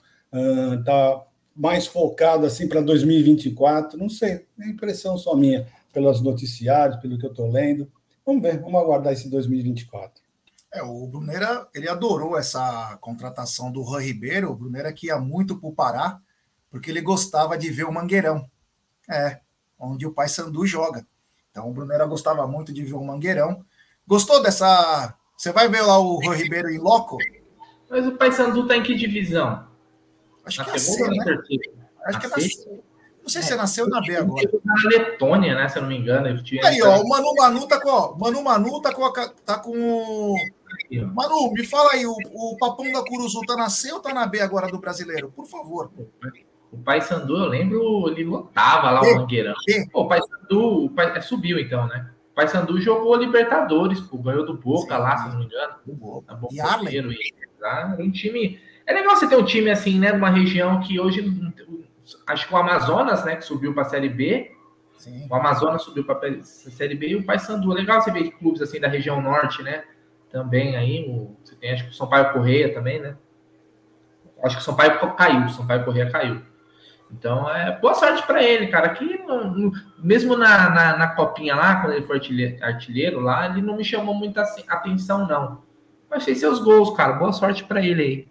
está 0.79 1.17
uh, 1.17 1.23
mais 1.57 1.87
focado 1.87 2.45
assim 2.45 2.69
para 2.69 2.83
2024. 2.83 3.99
Não 3.99 4.11
sei, 4.11 4.45
é 4.61 4.69
impressão 4.69 5.17
só 5.17 5.35
minha, 5.35 5.67
pelos 5.95 6.21
noticiários, 6.21 7.01
pelo 7.01 7.19
que 7.19 7.25
eu 7.25 7.31
estou 7.31 7.51
lendo. 7.51 7.91
Vamos 8.25 8.43
ver, 8.43 8.61
vamos 8.61 8.79
aguardar 8.81 9.15
esse 9.15 9.31
2024. 9.31 10.23
É, 10.73 10.83
o 10.83 11.07
Brunera, 11.07 11.67
ele 11.75 11.89
adorou 11.89 12.39
essa 12.39 12.97
contratação 13.01 13.73
do 13.73 13.85
Juan 13.85 14.03
Ribeiro. 14.03 14.51
O 14.51 14.57
Brunera 14.57 14.93
que 14.93 15.07
ia 15.07 15.19
muito 15.19 15.59
para 15.59 15.69
o 15.69 15.75
Pará. 15.75 16.21
porque 16.71 16.91
ele 16.91 17.01
gostava 17.01 17.57
de 17.57 17.71
ver 17.71 17.85
o 17.85 17.93
Mangueirão. 17.93 18.49
É, 19.11 19.41
onde 19.79 20.07
o 20.07 20.13
pai 20.13 20.29
Sandu 20.29 20.67
joga. 20.67 21.07
Então 21.51 21.69
o 21.69 21.73
Brunera 21.73 22.07
gostava 22.07 22.47
muito 22.47 22.73
de 22.73 22.85
ver 22.85 22.95
o 22.95 23.05
Mangueirão. 23.05 23.65
Gostou 24.07 24.43
dessa. 24.43 25.15
Você 25.37 25.53
vai 25.53 25.69
ver 25.69 25.83
lá 25.83 25.99
o 25.99 26.17
Rui 26.17 26.37
Ribeiro 26.37 26.69
em 26.69 26.79
loco? 26.79 27.17
Mas 27.89 28.07
o 28.07 28.17
pai 28.17 28.33
Sandu 28.33 28.67
tá 28.67 28.77
em 28.77 28.83
que 28.83 28.95
divisão? 28.95 29.67
Acho 30.45 30.59
na 30.59 30.65
que 30.67 30.71
é 30.73 30.79
C, 30.79 31.09
né? 31.09 31.25
Acho 32.05 32.21
que 32.21 32.27
é 32.27 32.29
na. 32.29 32.37
Não 33.29 33.31
sei 33.31 33.43
se 33.43 33.49
você 33.49 33.57
nasceu 33.57 33.87
na 33.87 34.01
B 34.01 34.17
agora. 34.17 34.49
Na 34.65 34.75
Letônia, 34.89 35.55
né? 35.55 35.69
Se 35.69 35.77
eu 35.77 35.83
não 35.83 35.91
me 35.91 35.99
engano. 35.99 36.43
Tinha 36.43 36.67
aí, 36.67 36.81
ó, 36.81 36.99
o 36.99 37.07
Manu 37.07 37.35
Manu 37.35 37.69
tá 37.69 37.79
com. 37.79 37.91
Ó, 37.91 38.17
Manu 38.17 38.43
Manu 38.43 38.81
tá 38.81 38.91
com. 38.91 39.13
Tá 39.45 39.59
com 39.59 40.35
Manu, 41.15 41.53
me 41.53 41.63
fala 41.67 41.93
aí, 41.93 42.07
o, 42.07 42.15
o 42.15 42.57
Papão 42.59 42.91
da 42.91 43.05
Curuzu 43.05 43.43
tá 43.43 43.55
na 43.55 43.69
C 43.69 43.93
ou 43.93 44.01
tá 44.01 44.15
na 44.15 44.27
B 44.27 44.41
agora 44.41 44.69
do 44.69 44.79
brasileiro? 44.79 45.31
Por 45.37 45.45
favor. 45.45 45.91
O 46.73 46.79
Pai 46.79 47.03
Sandu, 47.03 47.37
eu 47.37 47.51
lembro, 47.51 48.09
ele 48.09 48.25
lotava 48.25 48.91
lá 48.93 49.03
o 49.03 49.17
Mangueirão. 49.17 49.55
Pô, 49.93 50.05
o 50.05 50.09
Pai 50.09 50.21
Sandu 50.23 50.85
o 50.87 50.91
pai, 50.91 51.19
é, 51.19 51.21
subiu 51.21 51.59
então, 51.59 51.87
né? 51.87 52.09
O 52.33 52.35
Pai 52.35 52.49
Sandu 52.49 52.81
jogou 52.81 53.15
Libertadores, 53.17 54.01
pô, 54.01 54.17
ganhou 54.17 54.47
do 54.47 54.55
Boca 54.55 54.97
Sim, 54.97 55.03
lá, 55.03 55.19
se 55.19 55.29
não 55.29 55.39
me 55.39 55.45
engano. 55.45 55.75
O 55.87 55.93
Boca. 55.93 56.35
Tá 56.35 56.41
e 56.51 56.61
Arlen. 56.61 57.15
Tá? 57.61 57.95
Um 57.99 58.11
time. 58.11 58.59
É 58.87 58.95
legal 58.95 59.15
você 59.15 59.29
ter 59.29 59.37
um 59.37 59.45
time 59.45 59.69
assim, 59.71 59.99
né? 59.99 60.13
Numa 60.13 60.31
região 60.31 60.81
que 60.81 60.99
hoje 60.99 61.21
acho 62.27 62.49
que 62.49 62.55
o 62.55 62.57
Amazonas, 62.57 63.25
né, 63.25 63.37
que 63.37 63.45
subiu 63.45 63.75
para 63.75 63.83
a 63.83 63.89
Série 63.89 64.09
B. 64.09 64.53
Sim. 64.97 65.27
O 65.31 65.35
Amazonas 65.35 65.83
subiu 65.83 66.05
para 66.05 66.29
a 66.29 66.43
Série 66.43 66.95
B 66.95 67.09
e 67.09 67.17
o 67.17 67.25
Paysandu. 67.25 67.73
Legal 67.73 68.01
você 68.01 68.11
ver 68.11 68.31
clubes 68.33 68.61
assim 68.61 68.81
da 68.81 68.89
região 68.89 69.21
norte, 69.21 69.63
né? 69.63 69.85
Também 70.31 70.77
aí, 70.77 71.07
o, 71.09 71.37
você 71.43 71.55
tem 71.55 71.73
acho 71.73 71.85
que 71.85 71.91
o 71.91 71.95
São 71.95 72.09
Paulo 72.09 72.33
Correia 72.33 72.73
também, 72.75 73.01
né? 73.01 73.17
Acho 74.43 74.57
que 74.57 74.63
o 74.63 74.65
São 74.65 74.77
Paulo 74.77 75.15
caiu, 75.15 75.47
o 75.47 75.51
São 75.51 75.67
Paulo 75.67 75.85
Correia 75.85 76.11
caiu. 76.11 76.43
Então, 77.11 77.49
é 77.49 77.79
boa 77.81 77.95
sorte 77.95 78.27
para 78.27 78.43
ele, 78.43 78.67
cara. 78.67 78.91
Que 78.91 79.19
mesmo 79.99 80.37
na, 80.37 80.71
na, 80.71 80.97
na, 80.97 81.09
copinha 81.09 81.55
lá, 81.55 81.81
quando 81.81 81.95
ele 81.95 82.07
foi 82.07 82.17
artilheiro, 82.17 82.65
artilheiro, 82.65 83.21
lá, 83.21 83.47
ele 83.47 83.63
não 83.63 83.77
me 83.77 83.85
chamou 83.85 84.15
muita 84.15 84.43
atenção, 84.69 85.27
não. 85.27 85.63
Mas 86.11 86.25
fez 86.25 86.39
seus 86.39 86.59
gols, 86.59 86.95
cara. 86.97 87.15
Boa 87.15 87.33
sorte 87.33 87.65
para 87.65 87.83
ele 87.83 88.03
aí. 88.03 88.29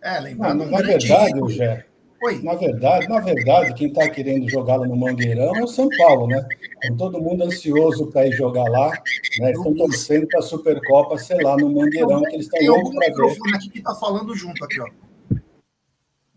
É, 0.00 0.20
lembrando. 0.20 0.64
na 0.66 0.78
verdade, 0.78 1.06
Jé, 1.54 1.86
Oi. 2.20 2.42
Na 2.42 2.54
verdade, 2.54 3.08
na 3.08 3.20
verdade, 3.20 3.74
quem 3.74 3.88
está 3.88 4.08
querendo 4.08 4.48
jogá-lo 4.48 4.84
no 4.86 4.96
Mangueirão 4.96 5.54
é 5.54 5.62
o 5.62 5.68
São 5.68 5.88
Paulo, 5.96 6.26
né? 6.26 6.44
Com 6.82 6.96
todo 6.96 7.20
mundo 7.20 7.44
ansioso 7.44 8.10
para 8.10 8.26
ir 8.26 8.32
jogar 8.32 8.64
lá, 8.64 8.90
né? 9.38 9.52
Estão 9.52 9.72
torcendo 9.74 10.26
para 10.26 10.40
a 10.40 10.42
Supercopa, 10.42 11.16
sei 11.16 11.40
lá, 11.40 11.56
no 11.56 11.72
Mangueirão, 11.72 12.22
que 12.22 12.34
eles 12.34 12.46
estão 12.46 12.60
loucos 12.66 12.94
para 12.94 13.06
ver. 13.06 13.14
Tem 13.14 13.22
microfone 13.22 13.54
aqui 13.54 13.70
que 13.70 13.78
está 13.78 13.94
falando 13.94 14.34
junto 14.34 14.64
aqui, 14.64 14.80
ó. 14.80 14.88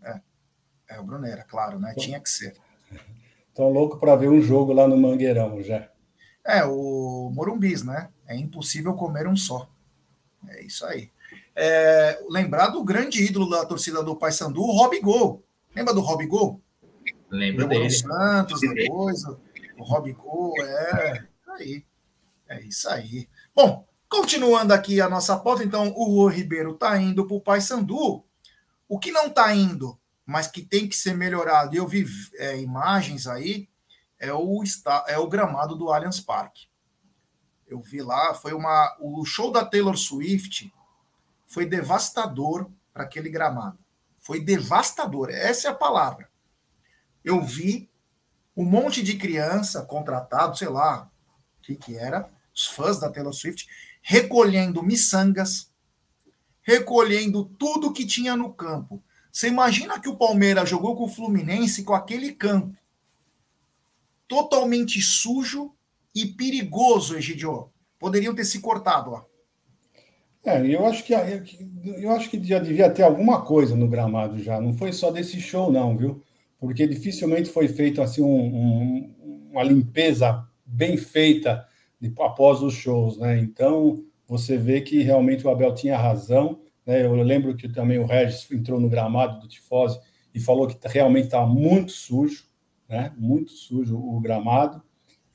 É, 0.04 0.20
é 0.90 1.00
o 1.00 1.02
Brunera, 1.02 1.44
claro, 1.48 1.80
né? 1.80 1.94
Tinha 1.98 2.20
que 2.20 2.30
ser. 2.30 2.54
Estão 3.48 3.68
loucos 3.68 3.98
para 3.98 4.14
ver 4.14 4.28
um 4.28 4.40
jogo 4.40 4.72
lá 4.72 4.86
no 4.86 4.96
Mangueirão, 4.96 5.60
já. 5.62 5.88
É, 6.46 6.64
o 6.64 7.28
Morumbis, 7.34 7.82
né? 7.82 8.08
É 8.28 8.36
impossível 8.36 8.94
comer 8.94 9.26
um 9.26 9.36
só. 9.36 9.68
É 10.48 10.62
isso 10.62 10.86
aí. 10.86 11.10
É, 11.56 12.20
lembrar 12.28 12.68
do 12.68 12.84
grande 12.84 13.24
ídolo 13.24 13.50
da 13.50 13.66
torcida 13.66 14.00
do 14.00 14.14
Paysandu, 14.14 14.62
o 14.62 14.76
Rob 14.76 14.98
Gol 15.00 15.42
Lembra 15.74 15.94
do 15.94 16.00
Rob 16.00 16.26
Gol? 16.26 16.60
Lembro 17.30 17.66
dele. 17.66 17.90
Santos 17.90 18.60
depois, 18.60 19.24
o 19.24 19.82
Rob 19.82 20.12
Gol, 20.12 20.52
é, 20.60 21.26
aí. 21.48 21.84
É 22.48 22.60
isso 22.60 22.88
aí. 22.88 23.28
Bom, 23.54 23.86
continuando 24.08 24.74
aqui 24.74 25.00
a 25.00 25.08
nossa 25.08 25.38
pauta, 25.38 25.64
então 25.64 25.88
o 25.96 26.04
Rui 26.04 26.34
Ribeiro 26.34 26.72
está 26.72 27.00
indo 27.00 27.26
para 27.26 27.36
o 27.36 27.40
Paysandu. 27.40 28.22
O 28.86 28.98
que 28.98 29.10
não 29.10 29.28
está 29.28 29.54
indo, 29.54 29.98
mas 30.26 30.46
que 30.48 30.60
tem 30.60 30.86
que 30.86 30.94
ser 30.94 31.14
melhorado, 31.14 31.74
e 31.74 31.78
eu 31.78 31.88
vi 31.88 32.04
é, 32.34 32.60
imagens 32.60 33.26
aí, 33.26 33.68
é 34.18 34.32
o, 34.32 34.62
é 35.08 35.18
o 35.18 35.26
gramado 35.26 35.74
do 35.74 35.90
Allianz 35.90 36.20
Parque. 36.20 36.66
Eu 37.66 37.80
vi 37.80 38.02
lá, 38.02 38.34
foi 38.34 38.52
uma. 38.52 38.94
O 39.00 39.24
show 39.24 39.50
da 39.50 39.64
Taylor 39.64 39.96
Swift 39.96 40.70
foi 41.46 41.64
devastador 41.64 42.70
para 42.92 43.04
aquele 43.04 43.30
gramado. 43.30 43.81
Foi 44.22 44.40
devastador, 44.40 45.30
essa 45.30 45.66
é 45.66 45.70
a 45.70 45.74
palavra. 45.74 46.30
Eu 47.24 47.42
vi 47.42 47.90
um 48.56 48.64
monte 48.64 49.02
de 49.02 49.16
criança 49.16 49.84
contratado, 49.84 50.56
sei 50.56 50.68
lá 50.68 51.10
o 51.58 51.62
que, 51.62 51.74
que 51.74 51.96
era, 51.96 52.30
os 52.54 52.66
fãs 52.66 53.00
da 53.00 53.10
Taylor 53.10 53.32
Swift, 53.32 53.68
recolhendo 54.00 54.82
miçangas, 54.82 55.72
recolhendo 56.62 57.44
tudo 57.44 57.92
que 57.92 58.06
tinha 58.06 58.36
no 58.36 58.54
campo. 58.54 59.02
Você 59.30 59.48
imagina 59.48 59.98
que 59.98 60.08
o 60.08 60.16
Palmeiras 60.16 60.68
jogou 60.68 60.96
com 60.96 61.04
o 61.04 61.08
Fluminense 61.08 61.82
com 61.82 61.94
aquele 61.94 62.32
campo 62.32 62.76
totalmente 64.28 65.00
sujo 65.02 65.74
e 66.14 66.26
perigoso, 66.26 67.16
Egidio. 67.16 67.72
Poderiam 67.98 68.34
ter 68.34 68.44
se 68.44 68.60
cortado 68.60 69.10
lá. 69.10 69.24
É, 70.44 70.60
eu 70.66 70.84
acho 70.86 71.04
que 71.04 71.12
eu 71.12 72.10
acho 72.10 72.28
que 72.28 72.42
já 72.44 72.58
devia 72.58 72.90
ter 72.90 73.02
alguma 73.02 73.42
coisa 73.42 73.76
no 73.76 73.88
gramado 73.88 74.38
já. 74.42 74.60
Não 74.60 74.72
foi 74.72 74.92
só 74.92 75.10
desse 75.10 75.40
show, 75.40 75.70
não, 75.70 75.96
viu? 75.96 76.20
Porque 76.58 76.86
dificilmente 76.86 77.48
foi 77.48 77.68
feito 77.68 78.02
assim 78.02 78.22
um, 78.22 78.26
um, 78.26 79.48
uma 79.52 79.62
limpeza 79.62 80.44
bem 80.66 80.96
feita 80.96 81.66
após 82.20 82.60
os 82.60 82.74
shows, 82.74 83.18
né? 83.18 83.38
Então 83.38 84.04
você 84.26 84.56
vê 84.56 84.80
que 84.80 85.02
realmente 85.02 85.46
o 85.46 85.50
Abel 85.50 85.74
tinha 85.74 85.96
razão. 85.96 86.60
Né? 86.84 87.04
Eu 87.04 87.14
lembro 87.14 87.54
que 87.54 87.68
também 87.68 87.98
o 87.98 88.06
Regis 88.06 88.50
entrou 88.50 88.80
no 88.80 88.88
gramado 88.88 89.38
do 89.40 89.48
Tifose 89.48 90.00
e 90.34 90.40
falou 90.40 90.66
que 90.66 90.76
realmente 90.88 91.26
estava 91.26 91.46
muito 91.46 91.92
sujo, 91.92 92.46
né? 92.88 93.12
Muito 93.16 93.52
sujo 93.52 93.96
o 93.96 94.18
gramado. 94.20 94.82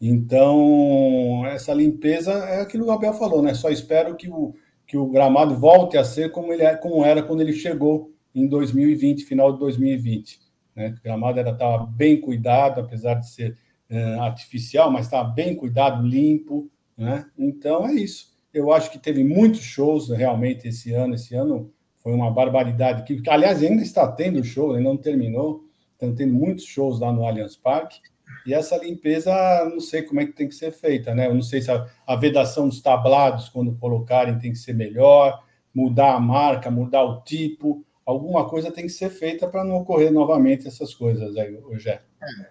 Então 0.01 1.45
essa 1.45 1.73
limpeza 1.73 2.33
é 2.33 2.61
aquilo 2.61 2.83
que 2.83 2.89
o 2.89 2.93
Abel 2.93 3.13
falou, 3.13 3.41
né? 3.41 3.53
Só 3.53 3.69
espero 3.69 4.15
que 4.17 4.29
o 4.29 4.53
que 4.87 4.97
o 4.97 5.05
gramado 5.07 5.55
volte 5.55 5.97
a 5.97 6.03
ser 6.03 6.31
como, 6.31 6.53
ele, 6.53 6.63
é, 6.63 6.75
como 6.75 7.03
era 7.03 7.21
quando 7.21 7.41
ele 7.41 7.53
chegou 7.53 8.13
em 8.33 8.47
2020, 8.47 9.25
final 9.25 9.51
de 9.51 9.59
2020. 9.59 10.39
Né? 10.73 10.95
O 10.97 11.03
gramado 11.03 11.39
estava 11.41 11.85
bem 11.85 12.21
cuidado, 12.21 12.79
apesar 12.79 13.15
de 13.15 13.29
ser 13.29 13.57
é, 13.89 14.13
artificial, 14.15 14.89
mas 14.89 15.05
estava 15.05 15.27
bem 15.27 15.55
cuidado, 15.55 16.07
limpo. 16.07 16.71
Né? 16.97 17.25
Então 17.37 17.85
é 17.85 17.93
isso. 17.93 18.35
Eu 18.53 18.71
acho 18.71 18.89
que 18.89 18.97
teve 18.97 19.23
muitos 19.23 19.61
shows 19.61 20.09
realmente 20.09 20.67
esse 20.67 20.93
ano. 20.93 21.15
Esse 21.15 21.35
ano 21.35 21.71
foi 21.97 22.13
uma 22.13 22.31
barbaridade. 22.31 23.03
Que, 23.03 23.29
aliás, 23.29 23.61
ainda 23.61 23.83
está 23.83 24.09
tendo 24.09 24.43
show, 24.43 24.71
ainda 24.71 24.89
não 24.89 24.97
terminou. 24.97 25.65
Estão 25.93 26.15
tendo 26.15 26.33
muitos 26.33 26.63
shows 26.63 26.99
lá 26.99 27.11
no 27.11 27.25
Allianz 27.25 27.57
Parque. 27.57 27.99
E 28.47 28.53
essa 28.53 28.77
limpeza, 28.77 29.29
não 29.65 29.81
sei 29.81 30.01
como 30.03 30.21
é 30.21 30.25
que 30.25 30.31
tem 30.31 30.47
que 30.47 30.55
ser 30.55 30.71
feita, 30.71 31.13
né? 31.13 31.27
Eu 31.27 31.35
não 31.35 31.41
sei 31.41 31.61
se 31.61 31.69
a, 31.69 31.85
a 32.07 32.15
vedação 32.15 32.69
dos 32.69 32.81
tablados, 32.81 33.49
quando 33.49 33.75
colocarem, 33.75 34.39
tem 34.39 34.53
que 34.53 34.57
ser 34.57 34.71
melhor, 34.71 35.43
mudar 35.75 36.13
a 36.13 36.19
marca, 36.19 36.71
mudar 36.71 37.03
o 37.03 37.21
tipo, 37.23 37.85
alguma 38.05 38.47
coisa 38.47 38.71
tem 38.71 38.85
que 38.85 38.93
ser 38.93 39.09
feita 39.09 39.49
para 39.49 39.65
não 39.65 39.75
ocorrer 39.75 40.13
novamente 40.13 40.65
essas 40.65 40.93
coisas 40.93 41.35
aí, 41.35 41.59
Rogério. 41.59 41.99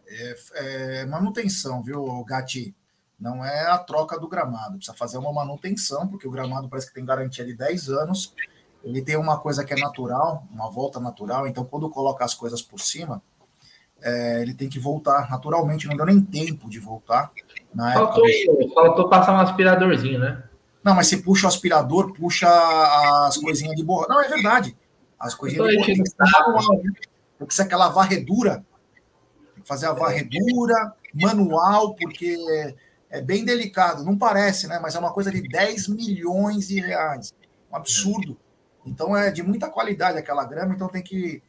É, 0.07 0.34
é, 0.55 1.01
é 1.01 1.07
manutenção, 1.07 1.82
viu, 1.82 2.22
Gati? 2.24 2.76
Não 3.18 3.42
é 3.42 3.62
a 3.62 3.78
troca 3.78 4.20
do 4.20 4.28
gramado, 4.28 4.76
precisa 4.76 4.94
fazer 4.94 5.16
uma 5.16 5.32
manutenção, 5.32 6.07
porque 6.07 6.28
o 6.28 6.30
gramado 6.30 6.68
parece 6.68 6.88
que 6.88 6.94
tem 6.94 7.07
garantia 7.07 7.47
de 7.47 7.57
10 7.57 7.88
anos. 7.88 8.34
Ele 8.84 9.01
tem 9.01 9.16
uma 9.16 9.40
coisa 9.40 9.64
que 9.64 9.72
é 9.72 9.76
natural, 9.76 10.47
uma 10.51 10.70
volta 10.70 11.01
natural, 11.01 11.47
então 11.47 11.64
quando 11.64 11.88
coloca 11.88 12.22
as 12.22 12.34
coisas 12.34 12.61
por 12.61 12.80
cima, 12.80 13.22
é, 14.07 14.40
ele 14.40 14.54
tem 14.54 14.68
que 14.68 14.78
voltar 14.78 15.28
naturalmente, 15.28 15.88
não 15.88 15.96
deu 15.96 16.07
nem 16.07 16.20
tempo 16.20 16.70
de 16.70 16.78
voltar. 16.78 17.32
Na 17.74 17.92
faltou, 17.92 18.24
época... 18.28 18.74
faltou 18.74 19.09
passar 19.09 19.32
um 19.32 19.40
aspiradorzinho, 19.40 20.20
né? 20.20 20.44
Não, 20.82 20.94
mas 20.94 21.09
se 21.09 21.16
puxa 21.16 21.46
o 21.46 21.48
aspirador, 21.48 22.12
puxa 22.12 22.48
as 23.26 23.36
coisinhas 23.36 23.74
de 23.74 23.82
borracha. 23.82 24.09
Não, 24.09 24.22
é 24.22 24.28
verdade. 24.28 24.76
As 25.18 25.34
coisinhas 25.34 25.68
de 25.68 25.74
borracha. 25.74 26.70
Tem 27.36 27.46
que 27.48 27.54
ser 27.54 27.62
aquela 27.62 27.88
varredura. 27.88 28.64
Tem 29.54 29.62
que 29.62 29.68
fazer 29.68 29.86
a 29.86 29.92
varredura 29.92 30.94
manual, 31.12 31.96
porque 31.96 32.38
é 33.11 33.20
bem 33.20 33.44
delicado. 33.44 34.04
Não 34.04 34.16
parece, 34.16 34.68
né? 34.68 34.78
Mas 34.80 34.94
é 34.94 35.00
uma 35.00 35.12
coisa 35.12 35.32
de 35.32 35.42
10 35.42 35.88
milhões 35.88 36.68
de 36.68 36.80
reais. 36.80 37.34
Um 37.72 37.76
absurdo. 37.76 38.38
Então 38.86 39.16
é 39.16 39.32
de 39.32 39.42
muita 39.42 39.68
qualidade 39.68 40.16
aquela 40.16 40.44
grama, 40.44 40.74
então 40.74 40.86
tem 40.86 41.02
que 41.02 41.42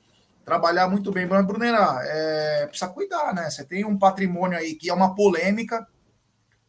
trabalhar 0.48 0.88
muito 0.88 1.12
bem. 1.12 1.26
Mas, 1.26 1.46
Brunera, 1.46 2.00
é, 2.04 2.68
precisa 2.68 2.90
cuidar, 2.90 3.34
né? 3.36 3.50
Você 3.50 3.66
tem 3.66 3.84
um 3.84 4.00
patrimônio 4.00 4.58
aí 4.58 4.76
que 4.76 4.90
é 4.90 4.94
uma 4.94 5.14
polêmica, 5.14 5.86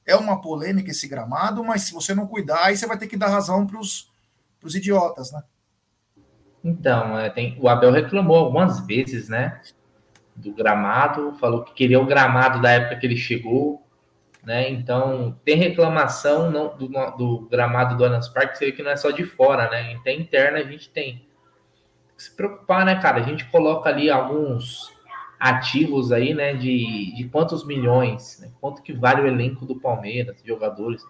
é 0.05 0.17
uma 0.17 0.41
polêmica 0.41 0.91
esse 0.91 1.07
gramado, 1.07 1.63
mas 1.63 1.83
se 1.83 1.95
você 1.95 2.13
não 2.13 2.27
cuidar, 2.27 2.65
aí 2.65 2.77
você 2.77 2.89
vai 2.89 2.99
ter 2.99 3.07
que 3.07 3.17
dar 3.17 3.29
razão 3.29 3.65
para 3.65 3.79
os 3.79 4.75
idiotas, 4.75 5.31
né? 5.31 5.45
Então, 6.65 7.17
é, 7.21 7.31
tem, 7.31 7.57
o 7.61 7.69
Abel 7.69 7.93
reclamou 7.93 8.37
algumas 8.37 8.85
vezes, 8.85 9.29
né? 9.29 9.61
Do 10.35 10.53
gramado, 10.53 11.37
falou 11.39 11.63
que 11.63 11.73
queria 11.73 12.01
o 12.01 12.07
gramado 12.07 12.61
da 12.61 12.73
época 12.73 12.97
que 12.97 13.07
ele 13.07 13.17
chegou, 13.17 13.87
né? 14.43 14.69
Então, 14.69 15.39
tem 15.45 15.55
reclamação 15.55 16.51
não, 16.51 16.77
do, 16.77 16.89
do 16.89 17.49
gramado 17.49 17.97
do 17.97 18.05
Allianz 18.05 18.29
Parque, 18.29 18.73
que 18.73 18.83
não 18.83 18.91
é 18.91 18.97
só 18.97 19.13
de 19.13 19.25
fora, 19.25 19.71
né? 19.71 19.95
Até 19.95 20.13
interna 20.13 20.59
a 20.59 20.65
gente 20.65 20.91
tem 20.91 21.28
se 22.19 22.35
preocupar, 22.35 22.85
né, 22.85 22.97
cara? 22.97 23.19
A 23.19 23.23
gente 23.23 23.45
coloca 23.47 23.89
ali 23.89 24.11
alguns 24.11 24.93
ativos 25.39 26.11
aí, 26.11 26.35
né? 26.35 26.53
De, 26.55 27.15
de 27.15 27.29
quantos 27.29 27.65
milhões, 27.65 28.41
né, 28.41 28.51
quanto 28.61 28.83
que 28.83 28.93
vale 28.93 29.23
o 29.23 29.27
elenco 29.27 29.65
do 29.65 29.77
Palmeiras, 29.77 30.43
jogadores. 30.45 31.03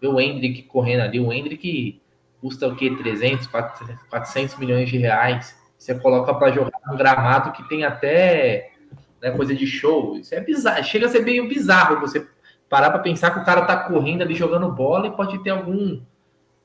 Vê 0.00 0.06
o 0.06 0.20
Hendrick 0.20 0.62
correndo 0.62 1.00
ali, 1.00 1.20
o 1.20 1.32
Hendrick 1.32 2.00
custa 2.40 2.66
o 2.68 2.74
quê? 2.74 2.90
300, 2.90 3.46
400 3.46 4.56
milhões 4.56 4.88
de 4.88 4.98
reais. 4.98 5.56
Você 5.78 5.94
coloca 5.94 6.32
para 6.34 6.52
jogar 6.52 6.78
um 6.92 6.96
gramado 6.96 7.52
que 7.52 7.68
tem 7.68 7.84
até 7.84 8.72
né, 9.20 9.30
coisa 9.32 9.54
de 9.54 9.66
show. 9.66 10.16
Isso 10.16 10.34
é 10.34 10.40
bizarro, 10.40 10.82
chega 10.84 11.06
a 11.06 11.08
ser 11.08 11.20
meio 11.20 11.48
bizarro 11.48 12.00
você 12.00 12.26
parar 12.68 12.90
para 12.90 13.00
pensar 13.00 13.30
que 13.30 13.40
o 13.40 13.44
cara 13.44 13.62
tá 13.62 13.76
correndo 13.76 14.22
ali 14.22 14.34
jogando 14.34 14.70
bola 14.72 15.06
e 15.06 15.12
pode 15.12 15.42
ter 15.42 15.50
algum 15.50 16.00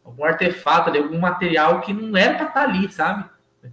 algum 0.04 0.24
artefato 0.24 0.90
ali, 0.90 1.00
algum 1.00 1.20
material 1.20 1.82
que 1.82 1.92
não 1.92 2.18
era 2.18 2.36
para 2.36 2.48
estar 2.48 2.62
tá 2.62 2.70
ali, 2.70 2.90
sabe? 2.90 3.30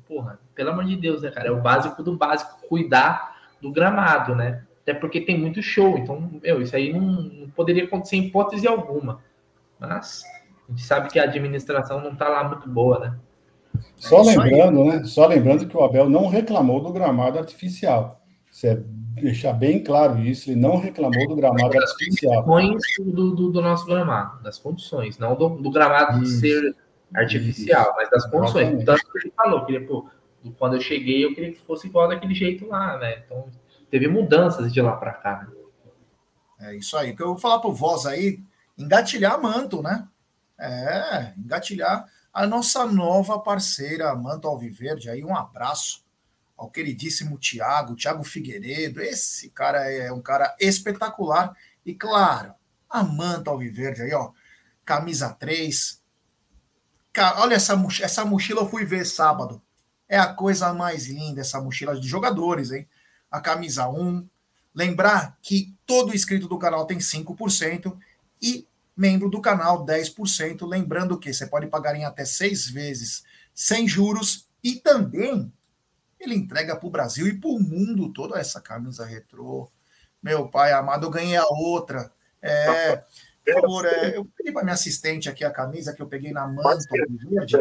Porra, 0.09 0.39
pelo 0.55 0.71
amor 0.71 0.85
de 0.85 0.97
Deus, 0.97 1.23
né, 1.23 1.31
cara? 1.31 1.49
É 1.49 1.51
o 1.51 1.61
básico 1.61 2.03
do 2.03 2.17
básico, 2.17 2.67
cuidar 2.69 3.37
do 3.61 3.71
gramado, 3.71 4.35
né? 4.35 4.65
Até 4.83 4.93
porque 4.93 5.21
tem 5.21 5.39
muito 5.39 5.63
show, 5.63 5.97
então, 5.97 6.31
meu, 6.43 6.61
isso 6.61 6.77
aí 6.77 6.93
não, 6.93 7.01
não 7.01 7.51
poderia 7.51 7.85
acontecer 7.85 8.17
em 8.17 8.27
hipótese 8.27 8.67
alguma. 8.67 9.21
Mas 9.79 10.23
a 10.69 10.73
gente 10.73 10.85
sabe 10.85 11.09
que 11.09 11.19
a 11.19 11.25
administração 11.25 12.01
não 12.01 12.13
está 12.13 12.29
lá 12.29 12.45
muito 12.45 12.69
boa, 12.69 12.99
né? 12.99 13.17
Só 13.97 14.21
é 14.23 14.37
lembrando, 14.37 14.83
aí. 14.83 14.89
né? 14.89 15.05
Só 15.05 15.27
lembrando 15.27 15.67
que 15.67 15.77
o 15.77 15.83
Abel 15.83 16.09
não 16.09 16.29
reclamou 16.29 16.83
do 16.83 16.93
gramado 16.93 17.39
artificial. 17.39 18.21
Você 18.51 18.69
é 18.69 18.83
deixar 19.21 19.53
bem 19.53 19.83
claro 19.83 20.21
isso, 20.21 20.51
ele 20.51 20.61
não 20.61 20.77
reclamou 20.77 21.29
do 21.29 21.37
gramado 21.37 21.77
artificial. 21.79 22.45
Do, 22.99 23.35
do, 23.35 23.51
do 23.51 23.63
nosso 23.63 23.87
gramado, 23.87 24.43
das 24.43 24.59
condições, 24.59 25.19
não 25.19 25.35
do, 25.35 25.49
do 25.49 25.71
gramado 25.71 26.23
isso, 26.23 26.41
ser 26.41 26.75
artificial, 27.13 27.83
isso, 27.83 27.95
mas 27.97 28.11
das 28.11 28.31
condições. 28.31 28.85
Tanto 28.85 29.13
que 29.13 29.19
ele 29.19 29.33
falou, 29.37 29.65
que 29.65 29.73
ele, 29.73 29.87
pô, 29.87 30.09
quando 30.59 30.77
eu 30.77 30.81
cheguei, 30.81 31.25
eu 31.25 31.35
queria 31.35 31.53
que 31.53 31.61
fosse 31.61 31.87
igual 31.87 32.09
daquele 32.09 32.35
jeito 32.35 32.67
lá, 32.67 32.99
né? 32.99 33.23
Então, 33.25 33.51
teve 33.91 34.09
mudanças 34.09 34.73
de 34.73 34.81
lá 34.81 34.97
para 34.97 35.13
cá. 35.13 35.49
Né? 36.59 36.69
É 36.69 36.77
isso 36.77 36.97
aí. 36.97 37.13
O 37.13 37.17
que 37.17 37.23
eu 37.23 37.29
vou 37.29 37.39
falar 37.39 37.59
pro 37.59 37.73
Voz 37.73 38.07
aí, 38.07 38.41
engatilhar 38.77 39.41
manto, 39.41 39.83
né? 39.83 40.07
É, 40.59 41.33
engatilhar 41.37 42.07
a 42.33 42.47
nossa 42.47 42.87
nova 42.87 43.39
parceira 43.39 44.15
Manto 44.15 44.49
Alviverde 44.49 45.09
aí, 45.09 45.25
um 45.25 45.37
abraço 45.37 46.05
ao 46.57 46.71
queridíssimo 46.71 47.39
Tiago, 47.39 47.97
Tiago 47.97 48.25
Figueiredo, 48.25 49.01
esse 49.01 49.51
cara 49.51 49.91
é 49.91 50.13
um 50.13 50.21
cara 50.21 50.55
espetacular, 50.61 51.55
e 51.85 51.95
claro, 51.95 52.55
a 52.89 53.03
Manta 53.03 53.51
Alviverde 53.51 54.03
aí, 54.03 54.15
ó, 54.15 54.31
camisa 54.85 55.31
3, 55.33 56.03
olha 57.39 57.55
essa 57.55 57.77
mochila, 57.77 58.07
essa 58.07 58.25
mochila 58.25 58.61
eu 58.63 58.69
fui 58.69 58.85
ver 58.85 59.05
sábado, 59.05 59.63
é 60.09 60.19
a 60.19 60.33
coisa 60.33 60.73
mais 60.73 61.07
linda 61.07 61.41
essa 61.41 61.61
mochila 61.61 61.99
de 61.99 62.07
jogadores, 62.07 62.71
hein, 62.71 62.89
a 63.31 63.41
camisa 63.41 63.89
1, 63.89 64.29
lembrar 64.75 65.39
que 65.43 65.75
todo 65.87 66.15
inscrito 66.15 66.49
do 66.49 66.59
canal 66.59 66.87
tem 66.87 66.99
5%, 66.99 67.97
e 68.45 68.69
membro 68.97 69.31
do 69.31 69.41
canal 69.41 69.85
10%. 69.85 70.67
Lembrando 70.67 71.19
que 71.19 71.33
você 71.33 71.47
pode 71.47 71.67
pagar 71.67 71.97
em 71.97 72.05
até 72.05 72.25
seis 72.25 72.69
vezes 72.69 73.25
sem 73.55 73.89
juros 73.89 74.49
e 74.63 74.77
também 74.77 75.53
ele 76.21 76.35
entrega 76.35 76.77
para 76.77 76.87
o 76.87 76.91
Brasil 76.91 77.27
e 77.27 77.39
para 77.39 77.51
o 77.51 77.61
mundo 77.61 78.13
toda 78.13 78.39
essa 78.39 78.61
camisa 78.61 79.05
retrô. 79.05 79.71
Meu 80.23 80.49
pai 80.49 80.73
amado, 80.73 81.07
eu 81.07 81.11
ganhei 81.11 81.37
a 81.37 81.47
outra. 81.47 82.13
É, 82.41 83.03
por 83.45 83.61
favor, 83.61 83.87
é, 83.87 84.17
eu 84.17 84.25
pedi 84.37 84.53
para 84.53 84.63
minha 84.63 84.75
assistente 84.75 85.29
aqui 85.29 85.45
a 85.45 85.51
camisa 85.51 85.93
que 85.93 86.01
eu 86.01 86.07
peguei 86.07 86.33
na 86.33 86.47
manta 86.47 86.79
verde. 86.91 87.57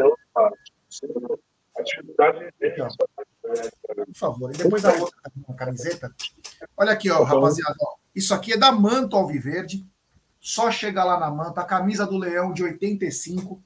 Por 3.94 4.14
favor, 4.14 4.54
e 4.54 4.56
depois 4.56 4.84
a 4.84 4.92
outra 4.94 5.54
camiseta. 5.56 6.14
Olha 6.76 6.92
aqui, 6.92 7.10
ó, 7.10 7.22
rapaziada. 7.22 7.76
Ó, 7.80 7.96
isso 8.14 8.32
aqui 8.32 8.52
é 8.52 8.56
da 8.56 8.72
Manto 8.72 9.16
Alviverde. 9.16 9.86
Só 10.40 10.70
chega 10.70 11.04
lá 11.04 11.18
na 11.18 11.30
manta, 11.30 11.60
a 11.60 11.64
camisa 11.64 12.06
do 12.06 12.18
Leão 12.18 12.52
de 12.52 12.62
85. 12.62 13.62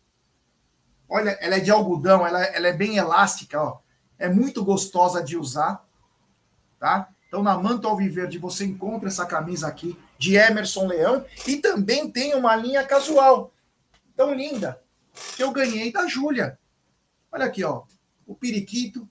Olha, 1.08 1.30
ela 1.40 1.56
é 1.56 1.60
de 1.60 1.70
algodão, 1.70 2.26
ela, 2.26 2.42
ela 2.44 2.68
é 2.68 2.72
bem 2.72 2.96
elástica, 2.96 3.62
ó. 3.62 3.80
É 4.18 4.28
muito 4.28 4.64
gostosa 4.64 5.22
de 5.22 5.36
usar, 5.36 5.84
tá? 6.78 7.08
Então, 7.28 7.42
na 7.42 7.56
Manta 7.58 7.86
Alviverde, 7.86 8.38
você 8.38 8.64
encontra 8.64 9.08
essa 9.08 9.26
camisa 9.26 9.68
aqui 9.68 9.98
de 10.18 10.34
Emerson 10.34 10.86
Leão 10.86 11.24
e 11.46 11.56
também 11.56 12.10
tem 12.10 12.34
uma 12.34 12.56
linha 12.56 12.82
casual. 12.84 13.52
Tão 14.16 14.34
linda, 14.34 14.82
que 15.36 15.42
eu 15.42 15.52
ganhei 15.52 15.92
da 15.92 16.06
Júlia. 16.06 16.58
Olha 17.30 17.44
aqui, 17.44 17.62
ó. 17.62 17.82
O 18.26 18.34
periquito, 18.34 19.06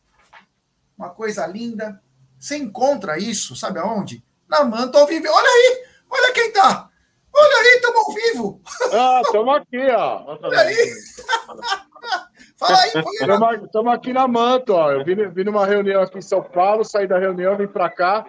uma 0.98 1.12
coisa 1.12 1.46
linda. 1.46 2.02
Você 2.40 2.58
encontra 2.58 3.20
isso, 3.20 3.56
sabe 3.56 3.80
aonde? 3.80 4.24
Na 4.48 4.64
Manta 4.64 4.98
Alviverde. 4.98 5.30
Olha 5.30 5.50
aí, 5.50 5.86
olha 6.10 6.34
quem 6.34 6.52
tá. 6.52 6.90
Olha 7.34 7.58
aí, 7.58 7.76
estamos 7.76 7.98
ao 7.98 8.14
vivo. 8.14 8.62
Ah, 8.94 9.22
estamos 9.24 9.56
aqui, 9.58 9.92
ó. 9.92 10.40
Olha 10.42 10.58
aí. 10.60 10.94
Estamos 13.64 13.94
aqui 13.94 14.14
na 14.14 14.28
Manto, 14.28 14.74
ó. 14.74 14.92
Eu 14.92 15.04
vim, 15.04 15.16
vim 15.30 15.44
numa 15.44 15.66
reunião 15.66 16.02
aqui 16.02 16.18
em 16.18 16.22
São 16.22 16.44
Paulo, 16.44 16.84
saí 16.84 17.08
da 17.08 17.20
reunião, 17.20 17.58
vim 17.58 17.68
para 17.68 17.90
cá. 17.90 18.26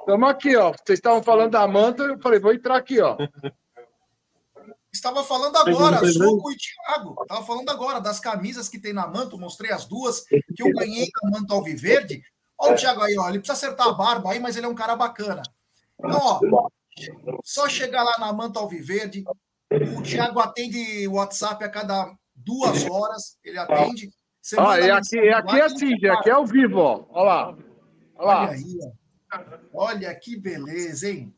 Estamos 0.00 0.28
aqui, 0.28 0.56
ó. 0.56 0.72
Vocês 0.72 0.98
estavam 0.98 1.22
falando 1.22 1.52
da 1.52 1.66
Manto, 1.66 2.02
eu 2.02 2.18
falei, 2.20 2.38
vou 2.38 2.52
entrar 2.52 2.76
aqui, 2.76 3.00
ó. 3.00 3.16
Estava 4.92 5.24
falando 5.24 5.56
agora, 5.56 5.98
Suco 6.06 6.52
e 6.52 6.56
Thiago. 6.56 7.16
Estava 7.22 7.44
falando 7.44 7.68
agora 7.70 8.00
das 8.00 8.20
camisas 8.20 8.68
que 8.68 8.78
tem 8.78 8.92
na 8.92 9.06
Manto, 9.06 9.38
mostrei 9.38 9.72
as 9.72 9.86
duas 9.86 10.24
que 10.24 10.62
eu 10.62 10.70
ganhei 10.72 11.08
da 11.10 11.30
Manto 11.30 11.52
Alviverde. 11.52 12.22
Olha 12.56 12.74
o 12.74 12.76
Thiago 12.76 13.02
aí, 13.02 13.16
ó. 13.18 13.28
Ele 13.28 13.40
precisa 13.40 13.54
acertar 13.54 13.88
a 13.88 13.92
barba 13.92 14.30
aí, 14.30 14.38
mas 14.38 14.56
ele 14.56 14.66
é 14.66 14.68
um 14.68 14.74
cara 14.74 14.94
bacana. 14.94 15.42
Então, 15.98 16.20
ó, 16.22 16.40
só 17.42 17.68
chegar 17.68 18.04
lá 18.04 18.16
na 18.18 18.32
Manta 18.32 18.60
Alviverde. 18.60 19.24
O 19.96 20.02
Thiago 20.02 20.38
atende 20.38 21.08
o 21.08 21.14
WhatsApp 21.14 21.64
a 21.64 21.68
cada 21.68 22.14
duas 22.44 22.88
horas. 22.88 23.38
Ele 23.44 23.58
atende. 23.58 24.10
Você 24.40 24.56
ah, 24.58 24.78
e 24.78 24.90
aqui, 24.90 25.16
e 25.16 25.32
aqui 25.32 25.56
é 25.56 25.62
assim, 25.62 25.94
aqui 26.06 26.28
é 26.28 26.32
ao 26.32 26.44
vivo, 26.44 26.78
ó. 26.78 27.06
Olha 27.08 27.24
lá. 27.24 27.56
Olha, 28.16 28.26
lá. 28.26 28.42
Olha 28.42 28.50
aí, 28.50 28.78
ó. 28.82 29.84
Olha 29.86 30.14
que 30.14 30.38
beleza, 30.38 31.08
hein? 31.08 31.34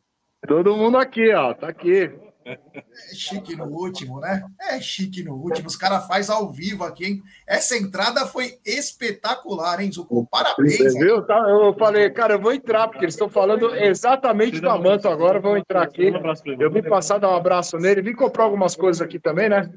Todo 0.46 0.76
mundo 0.76 0.98
aqui, 0.98 1.32
ó. 1.32 1.54
Tá 1.54 1.68
aqui. 1.68 2.12
É 2.46 3.14
chique 3.14 3.56
no 3.56 3.66
último, 3.66 4.20
né? 4.20 4.44
É 4.60 4.80
chique 4.80 5.24
no 5.24 5.34
último. 5.34 5.66
Os 5.66 5.74
caras 5.74 6.06
fazem 6.06 6.34
ao 6.34 6.50
vivo 6.50 6.84
aqui, 6.84 7.04
hein? 7.04 7.22
Essa 7.46 7.76
entrada 7.76 8.24
foi 8.24 8.58
espetacular, 8.64 9.80
hein, 9.80 9.90
Zucco? 9.90 10.26
Parabéns. 10.30 10.78
Você 10.78 10.98
viu? 10.98 11.22
Tá, 11.22 11.34
eu 11.48 11.74
falei, 11.74 12.08
cara, 12.10 12.34
eu 12.34 12.40
vou 12.40 12.52
entrar, 12.52 12.86
porque 12.86 13.04
eles 13.04 13.14
estão 13.14 13.28
falando 13.28 13.74
exatamente 13.74 14.60
do 14.60 14.70
Amanto 14.70 15.08
agora. 15.08 15.40
Vou 15.40 15.56
entrar 15.56 15.82
aqui. 15.82 16.12
Eu 16.58 16.70
vim 16.70 16.82
passar, 16.82 17.18
dar 17.18 17.30
um 17.30 17.36
abraço 17.36 17.78
nele. 17.78 18.00
Vim 18.00 18.14
comprar 18.14 18.44
algumas 18.44 18.76
coisas 18.76 19.02
aqui 19.02 19.18
também, 19.18 19.48
né? 19.48 19.68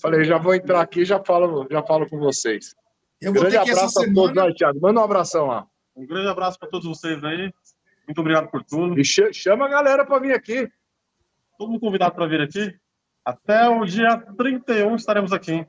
Falei, 0.00 0.22
já 0.24 0.38
vou 0.38 0.54
entrar 0.54 0.80
aqui 0.80 1.04
já 1.04 1.22
falo, 1.24 1.66
já 1.70 1.82
falo 1.82 2.08
com 2.08 2.18
vocês. 2.18 2.74
Eu 3.20 3.32
vou 3.32 3.42
grande 3.42 3.58
ter 3.58 3.64
que 3.64 3.70
abraço 3.70 4.00
a 4.00 4.12
todos 4.12 4.38
aí, 4.38 4.54
Thiago. 4.54 4.80
Manda 4.80 5.00
um 5.00 5.04
abração 5.04 5.46
lá. 5.46 5.66
Um 5.96 6.06
grande 6.06 6.28
abraço 6.28 6.58
para 6.58 6.68
todos 6.68 6.86
vocês 6.86 7.22
aí. 7.24 7.50
Muito 8.06 8.20
obrigado 8.20 8.48
por 8.48 8.62
tudo. 8.62 8.98
E 8.98 9.04
chama 9.04 9.66
a 9.66 9.68
galera 9.68 10.04
para 10.04 10.20
vir 10.20 10.32
aqui 10.32 10.70
todo 11.58 11.68
mundo 11.68 11.80
convidado 11.80 12.14
para 12.14 12.26
vir 12.26 12.40
aqui. 12.40 12.74
Até 13.24 13.68
o 13.68 13.84
dia 13.84 14.16
31 14.38 14.94
estaremos 14.94 15.32
aqui, 15.32 15.66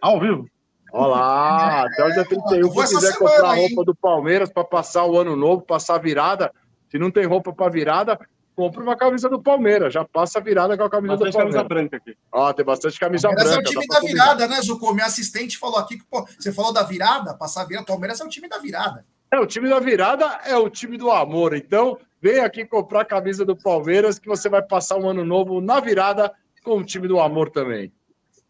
ao 0.00 0.18
vivo. 0.20 0.48
Olá, 0.90 1.82
até 1.82 2.04
o 2.04 2.12
dia 2.12 2.24
31. 2.24 2.86
Se 2.86 2.94
quiser 2.94 3.18
comprar 3.18 3.54
roupa 3.56 3.84
do 3.84 3.94
Palmeiras 3.94 4.50
para 4.50 4.64
passar 4.64 5.04
o 5.04 5.18
ano 5.18 5.36
novo, 5.36 5.60
passar 5.60 5.96
a 5.96 5.98
virada, 5.98 6.50
se 6.88 6.98
não 6.98 7.10
tem 7.10 7.26
roupa 7.26 7.52
para 7.52 7.70
virada, 7.70 8.18
compra 8.56 8.82
uma 8.82 8.96
camisa 8.96 9.28
do 9.28 9.42
Palmeiras. 9.42 9.92
Já 9.92 10.02
passa 10.02 10.38
a 10.38 10.42
virada 10.42 10.78
com 10.78 10.84
a 10.84 10.88
camisa 10.88 11.16
bastante 11.16 11.32
do 11.32 11.36
Palmeiras. 11.36 11.62
camisa 11.62 11.68
branca 11.68 11.96
aqui. 11.98 12.16
Ó, 12.32 12.52
tem 12.54 12.64
bastante 12.64 12.98
camisa 12.98 13.28
Palmeiras 13.28 13.52
branca. 13.52 13.68
é 13.68 13.70
o 13.70 13.80
time 13.80 13.86
da 13.86 14.00
virada, 14.00 14.48
né, 14.48 14.62
Zucco? 14.62 14.94
Minha 14.94 15.06
assistente 15.06 15.58
falou 15.58 15.78
aqui 15.78 15.98
que 15.98 16.06
pô, 16.06 16.26
você 16.38 16.50
falou 16.50 16.72
da 16.72 16.84
virada, 16.84 17.34
passar 17.34 17.62
a 17.62 17.64
virada. 17.66 17.86
Palmeiras 17.86 18.20
é 18.20 18.24
o 18.24 18.28
time 18.28 18.48
da 18.48 18.58
virada. 18.58 19.04
É, 19.30 19.38
o 19.38 19.46
time 19.46 19.68
da 19.68 19.78
virada 19.78 20.24
é 20.44 20.56
o 20.56 20.70
time 20.70 20.96
do 20.96 21.10
amor. 21.10 21.54
Então, 21.54 21.98
Vem 22.20 22.40
aqui 22.40 22.64
comprar 22.64 23.02
a 23.02 23.04
camisa 23.04 23.44
do 23.44 23.54
Palmeiras, 23.54 24.18
que 24.18 24.28
você 24.28 24.48
vai 24.48 24.60
passar 24.60 24.96
um 24.96 25.08
ano 25.08 25.24
novo 25.24 25.60
na 25.60 25.78
virada 25.78 26.32
com 26.64 26.78
o 26.78 26.84
time 26.84 27.06
do 27.06 27.20
amor 27.20 27.50
também. 27.50 27.92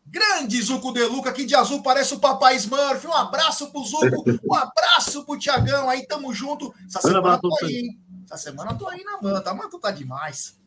Grande 0.06 0.60
Zuco 0.62 0.90
De 0.90 1.04
Luca, 1.04 1.28
aqui 1.28 1.44
de 1.44 1.54
azul 1.54 1.82
parece 1.82 2.14
o 2.14 2.18
Papai 2.18 2.56
Smurf. 2.56 3.06
Um 3.06 3.12
abraço 3.12 3.70
pro 3.70 3.84
Zuco, 3.84 4.24
um 4.42 4.54
abraço 4.54 5.24
pro 5.26 5.38
Tiagão 5.38 5.90
aí, 5.90 6.06
tamo 6.06 6.32
junto. 6.32 6.72
Essa 6.86 7.02
semana 7.02 7.34
eu 7.34 7.40
tô 7.40 7.58
aí, 7.62 7.76
hein? 7.76 8.00
Essa 8.24 8.38
semana 8.38 8.72
eu 8.72 8.78
tô 8.78 8.88
aí 8.88 9.04
na 9.04 9.20
manta. 9.20 9.50
A 9.50 9.54
manta 9.54 9.78
tá 9.78 9.90
demais. 9.90 10.58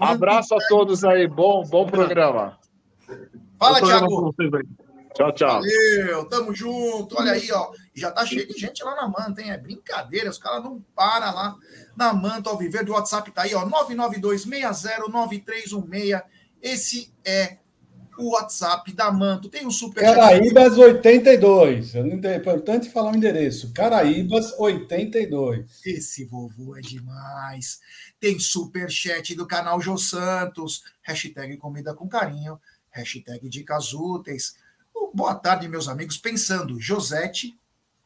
abraço 0.00 0.54
a 0.54 0.58
tá 0.58 0.66
todos 0.66 1.04
aí, 1.04 1.28
bom, 1.28 1.62
bom 1.62 1.84
programa. 1.84 2.58
Fala, 3.58 3.82
Tiago. 3.82 4.34
Tchau, 5.16 5.32
tchau. 5.32 5.60
Valeu, 5.60 6.26
tamo 6.26 6.54
junto. 6.54 7.18
Olha 7.18 7.32
aí, 7.32 7.50
ó. 7.50 7.72
Já 7.94 8.10
tá 8.10 8.26
cheio 8.26 8.46
de 8.46 8.52
gente 8.52 8.84
lá 8.84 8.94
na 8.94 9.08
manta, 9.08 9.40
hein? 9.40 9.50
É 9.50 9.56
brincadeira, 9.56 10.28
os 10.28 10.36
caras 10.36 10.62
não 10.62 10.84
param 10.94 11.34
lá 11.34 11.56
na 11.96 12.12
Manta 12.12 12.50
Alviverde. 12.50 12.90
O 12.90 12.94
WhatsApp 12.94 13.30
tá 13.30 13.40
aí, 13.42 13.54
ó, 13.54 13.66
992609316. 13.66 16.22
Esse 16.60 17.10
é 17.24 17.56
o 18.18 18.32
WhatsApp 18.32 18.92
da 18.94 19.12
Manto, 19.12 19.48
tem 19.48 19.66
o 19.66 19.70
Super 19.70 20.02
Caraíbas 20.02 20.76
82. 20.78 21.94
É 21.94 22.36
importante 22.36 22.90
falar 22.90 23.12
o 23.12 23.16
endereço. 23.16 23.72
Caraíbas 23.74 24.58
82. 24.58 25.82
Esse 25.84 26.24
vovô 26.24 26.76
é 26.76 26.80
demais. 26.80 27.78
Tem 28.18 28.38
super 28.38 28.90
chat 28.90 29.34
do 29.34 29.46
canal 29.46 29.78
Jô 29.80 29.98
Santos. 29.98 30.82
Hashtag 31.02 31.58
comida 31.58 31.94
com 31.94 32.08
carinho. 32.08 32.58
Hashtag 32.90 33.50
dicas 33.50 33.92
úteis. 33.92 34.56
Boa 35.14 35.34
tarde, 35.34 35.68
meus 35.68 35.88
amigos. 35.88 36.18
Pensando, 36.18 36.80
Josete, 36.80 37.58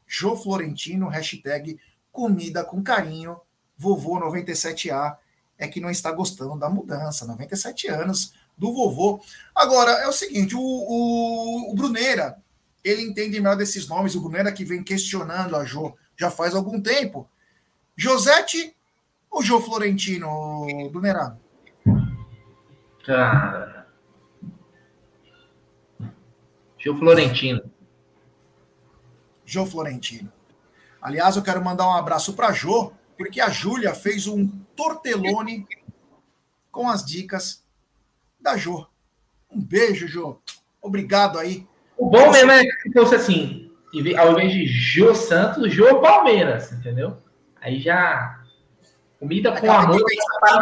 Jô 0.07 0.37
Florentino, 0.37 1.09
hashtag 1.09 1.79
comida 2.13 2.65
com 2.65 2.83
carinho. 2.83 3.41
Vovô 3.77 4.21
97A 4.21 5.17
é 5.59 5.69
que 5.69 5.81
não 5.81 5.91
está 5.91 6.13
gostando 6.13 6.59
da 6.59 6.69
mudança. 6.69 7.27
97 7.27 7.89
anos 7.89 8.33
do 8.57 8.73
vovô. 8.73 9.23
Agora, 9.55 9.91
é 9.93 10.09
o 10.09 10.13
seguinte: 10.13 10.55
o, 10.55 10.61
o, 10.61 11.73
o 11.73 11.75
Bruneira, 11.75 12.37
ele 12.85 13.03
entende 13.03 13.41
melhor 13.41 13.57
desses 13.57 13.89
nomes. 13.89 14.15
O 14.15 14.21
Bruneira 14.21 14.53
que 14.53 14.65
vem 14.65 14.83
questionando 14.83 15.57
a 15.57 15.65
Jo 15.65 15.95
já 16.17 16.31
faz 16.31 16.55
algum 16.55 16.81
tempo. 16.81 17.29
Josete 17.97 18.77
ou 19.31 19.43
Jô 19.43 19.61
Florentino, 19.61 20.91
Bruneira? 20.91 21.39
Cara. 23.05 23.80
Jô 26.81 26.97
Florentino. 26.97 27.63
Jô 29.45 29.67
Florentino. 29.67 30.33
Aliás, 31.01 31.37
eu 31.37 31.43
quero 31.43 31.63
mandar 31.63 31.87
um 31.87 31.93
abraço 31.93 32.33
para 32.33 32.53
Jô, 32.53 32.93
porque 33.19 33.39
a 33.39 33.51
Júlia 33.51 33.95
fez 33.95 34.27
um 34.27 34.49
tortelone 34.75 35.67
com 36.73 36.89
as 36.89 37.05
dicas 37.05 37.63
da 38.41 38.57
Jô. 38.57 38.87
Um 39.51 39.61
beijo, 39.61 40.09
Jô. 40.09 40.41
Obrigado 40.81 41.39
aí. 41.39 41.67
O 41.99 42.09
bom 42.09 42.31
mesmo 42.33 42.51
é 42.51 42.65
que 42.65 42.93
fosse 42.93 43.15
assim, 43.15 43.71
ao 44.19 44.33
invés 44.33 44.53
de 44.53 44.67
Jô 44.67 45.15
Santos, 45.15 45.71
Jô 45.73 46.01
Palmeiras, 46.01 46.73
entendeu? 46.73 47.19
Aí 47.61 47.79
já. 47.79 48.41
Comida 49.19 49.61
com 49.61 49.71
amor, 49.71 50.03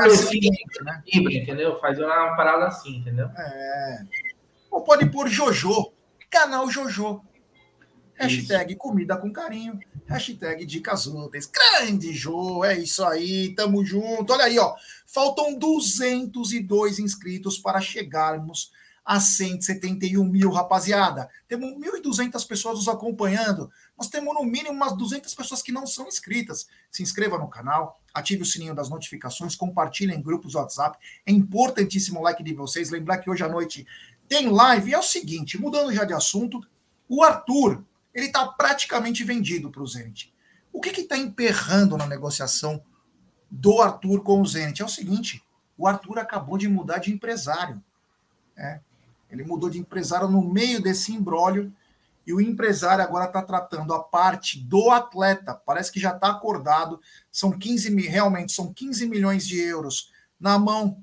assim, 0.05 0.41
né? 0.83 1.03
entendeu? 1.07 1.79
Faz 1.79 1.97
uma 2.01 2.35
parada 2.35 2.67
assim, 2.67 2.97
entendeu? 2.97 3.29
É. 3.39 4.03
Ou 4.69 4.83
pode 4.83 5.07
pôr 5.07 5.29
Jojo, 5.29 5.93
canal 6.31 6.71
Jojo. 6.71 7.23
Hashtag 8.15 8.73
isso. 8.73 8.79
comida 8.79 9.17
com 9.17 9.33
carinho. 9.33 9.79
Hashtag 10.07 10.65
dicas 10.67 11.07
úteis. 11.07 11.47
Grande 11.47 12.13
Jô, 12.13 12.65
é 12.65 12.77
isso 12.79 13.05
aí, 13.05 13.55
tamo 13.55 13.85
junto. 13.85 14.33
Olha 14.33 14.45
aí, 14.45 14.59
ó. 14.59 14.75
Faltam 15.07 15.57
202 15.57 16.99
inscritos 16.99 17.59
para 17.59 17.81
chegarmos 17.81 18.73
a 19.09 19.21
171 19.21 20.23
mil, 20.23 20.51
rapaziada. 20.51 21.31
Temos 21.49 21.71
1.200 21.79 22.47
pessoas 22.47 22.77
nos 22.77 22.89
acompanhando. 22.89 23.71
Nós 23.97 24.09
temos 24.09 24.35
no 24.35 24.45
mínimo 24.45 24.73
umas 24.73 24.95
200 24.97 25.35
pessoas 25.35 25.63
que 25.63 25.73
não 25.73 25.87
são 25.87 26.07
inscritas. 26.07 26.67
Se 26.91 27.03
inscreva 27.03 27.39
no 27.39 27.49
canal, 27.49 27.99
ative 28.13 28.43
o 28.43 28.45
sininho 28.47 28.75
das 28.75 28.91
notificações, 28.91 29.57
compartilhe 29.57 30.13
em 30.13 30.21
grupos 30.21 30.55
WhatsApp. 30.55 30.99
É 31.25 31.33
importantíssimo 31.33 32.21
o 32.21 32.23
like 32.23 32.43
de 32.43 32.53
vocês. 32.53 32.91
Lembrar 32.91 33.17
que 33.17 33.31
hoje 33.31 33.43
à 33.43 33.49
noite 33.49 33.87
tem 34.29 34.49
live. 34.49 34.91
E 34.91 34.95
é 34.95 34.99
o 34.99 35.03
seguinte, 35.03 35.59
mudando 35.59 35.93
já 35.93 36.05
de 36.05 36.13
assunto, 36.13 36.61
o 37.09 37.23
Arthur, 37.23 37.85
ele 38.15 38.27
está 38.27 38.47
praticamente 38.47 39.25
vendido 39.25 39.71
para 39.71 39.83
o 39.83 39.87
Zenit. 39.87 40.33
O 40.73 40.81
que 40.81 40.91
está 41.01 41.17
emperrando 41.17 41.97
na 41.97 42.07
negociação 42.07 42.83
do 43.51 43.81
Arthur 43.81 44.23
com 44.23 44.41
o 44.41 44.47
Zenit. 44.47 44.83
É 44.83 44.85
o 44.85 44.89
seguinte: 44.89 45.43
o 45.77 45.87
Arthur 45.87 46.19
acabou 46.19 46.59
de 46.59 46.69
mudar 46.69 46.99
de 46.99 47.13
empresário. 47.13 47.83
É, 48.57 48.81
ele 49.31 49.45
mudou 49.45 49.71
de 49.71 49.79
empresário 49.79 50.29
no 50.29 50.43
meio 50.43 50.83
desse 50.83 51.13
imbróglio 51.13 51.73
e 52.27 52.33
o 52.33 52.41
empresário 52.41 53.03
agora 53.03 53.27
está 53.27 53.43
tratando 53.43 53.95
a 53.95 54.03
parte 54.03 54.61
do 54.61 54.91
atleta. 54.91 55.55
Parece 55.55 55.91
que 55.91 56.01
já 56.01 56.15
está 56.15 56.31
acordado. 56.31 57.01
São 57.31 57.53
15 57.53 57.91
mil, 57.91 58.11
realmente 58.11 58.53
são 58.53 58.73
15 58.73 59.07
milhões 59.09 59.47
de 59.47 59.59
euros 59.61 60.13
na 60.39 60.59
mão 60.59 61.03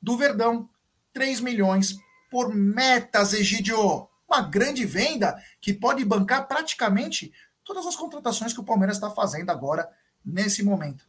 do 0.00 0.16
Verdão, 0.16 0.68
3 1.12 1.40
milhões 1.40 1.96
por 2.34 2.52
metas, 2.52 3.32
Egidio. 3.32 4.08
Uma 4.28 4.42
grande 4.42 4.84
venda 4.84 5.36
que 5.60 5.72
pode 5.72 6.04
bancar 6.04 6.48
praticamente 6.48 7.30
todas 7.64 7.86
as 7.86 7.94
contratações 7.94 8.52
que 8.52 8.58
o 8.58 8.64
Palmeiras 8.64 8.96
está 8.96 9.08
fazendo 9.08 9.50
agora, 9.50 9.88
nesse 10.26 10.60
momento. 10.64 11.04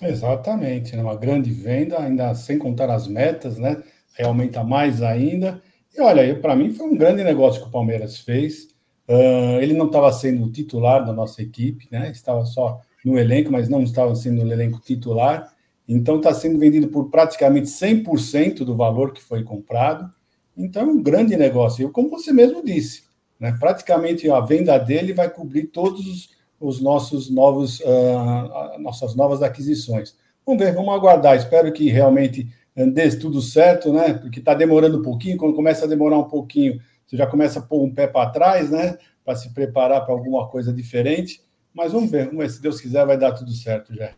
Exatamente, 0.00 0.94
né? 0.94 1.02
uma 1.02 1.16
grande 1.16 1.50
venda, 1.50 2.00
ainda 2.00 2.32
sem 2.36 2.56
contar 2.56 2.88
as 2.88 3.08
metas, 3.08 3.58
né? 3.58 3.82
Aumenta 4.22 4.62
mais 4.62 5.02
ainda. 5.02 5.60
E 5.92 6.00
olha, 6.00 6.38
para 6.38 6.54
mim 6.54 6.72
foi 6.72 6.86
um 6.86 6.96
grande 6.96 7.24
negócio 7.24 7.60
que 7.60 7.66
o 7.66 7.72
Palmeiras 7.72 8.20
fez. 8.20 8.68
Uh, 9.08 9.60
ele 9.60 9.74
não 9.74 9.86
estava 9.86 10.12
sendo 10.12 10.52
titular 10.52 11.04
da 11.04 11.12
nossa 11.12 11.42
equipe, 11.42 11.88
né? 11.90 12.12
Estava 12.12 12.44
só 12.44 12.80
no 13.04 13.18
elenco, 13.18 13.50
mas 13.50 13.68
não 13.68 13.82
estava 13.82 14.14
sendo 14.14 14.44
no 14.44 14.52
elenco 14.52 14.78
titular. 14.78 15.52
Então 15.88 16.18
está 16.18 16.32
sendo 16.32 16.60
vendido 16.60 16.86
por 16.86 17.10
praticamente 17.10 17.66
100% 17.66 18.58
do 18.58 18.76
valor 18.76 19.12
que 19.12 19.20
foi 19.20 19.42
comprado. 19.42 20.08
Então 20.56 20.82
é 20.82 20.86
um 20.86 21.02
grande 21.02 21.36
negócio. 21.36 21.88
E 21.88 21.92
como 21.92 22.10
você 22.10 22.32
mesmo 22.32 22.64
disse, 22.64 23.04
né? 23.38 23.56
praticamente 23.58 24.30
a 24.30 24.40
venda 24.40 24.76
dele 24.78 25.12
vai 25.12 25.30
cobrir 25.30 25.68
todos 25.68 26.06
os 26.06 26.40
os 26.60 26.80
nossos 26.80 27.30
novos, 27.30 27.80
uh, 27.80 28.78
nossas 28.78 29.16
novas 29.16 29.42
aquisições. 29.42 30.14
Vamos 30.44 30.62
ver, 30.62 30.74
vamos 30.74 30.94
aguardar. 30.94 31.34
Espero 31.36 31.72
que 31.72 31.88
realmente 31.88 32.54
dê 32.92 33.10
tudo 33.16 33.40
certo, 33.40 33.92
né? 33.92 34.12
Porque 34.12 34.40
está 34.40 34.52
demorando 34.52 34.98
um 34.98 35.02
pouquinho. 35.02 35.38
Quando 35.38 35.54
começa 35.54 35.86
a 35.86 35.88
demorar 35.88 36.18
um 36.18 36.28
pouquinho, 36.28 36.80
você 37.06 37.16
já 37.16 37.26
começa 37.26 37.60
a 37.60 37.62
pôr 37.62 37.82
um 37.82 37.92
pé 37.92 38.06
para 38.06 38.30
trás, 38.30 38.70
né? 38.70 38.98
Para 39.24 39.36
se 39.36 39.52
preparar 39.54 40.04
para 40.04 40.12
alguma 40.12 40.48
coisa 40.48 40.72
diferente. 40.72 41.42
Mas 41.72 41.92
vamos 41.92 42.10
ver, 42.10 42.26
vamos 42.26 42.38
ver. 42.38 42.50
Se 42.50 42.60
Deus 42.60 42.80
quiser, 42.80 43.06
vai 43.06 43.16
dar 43.16 43.32
tudo 43.32 43.52
certo 43.52 43.94
já. 43.94 44.12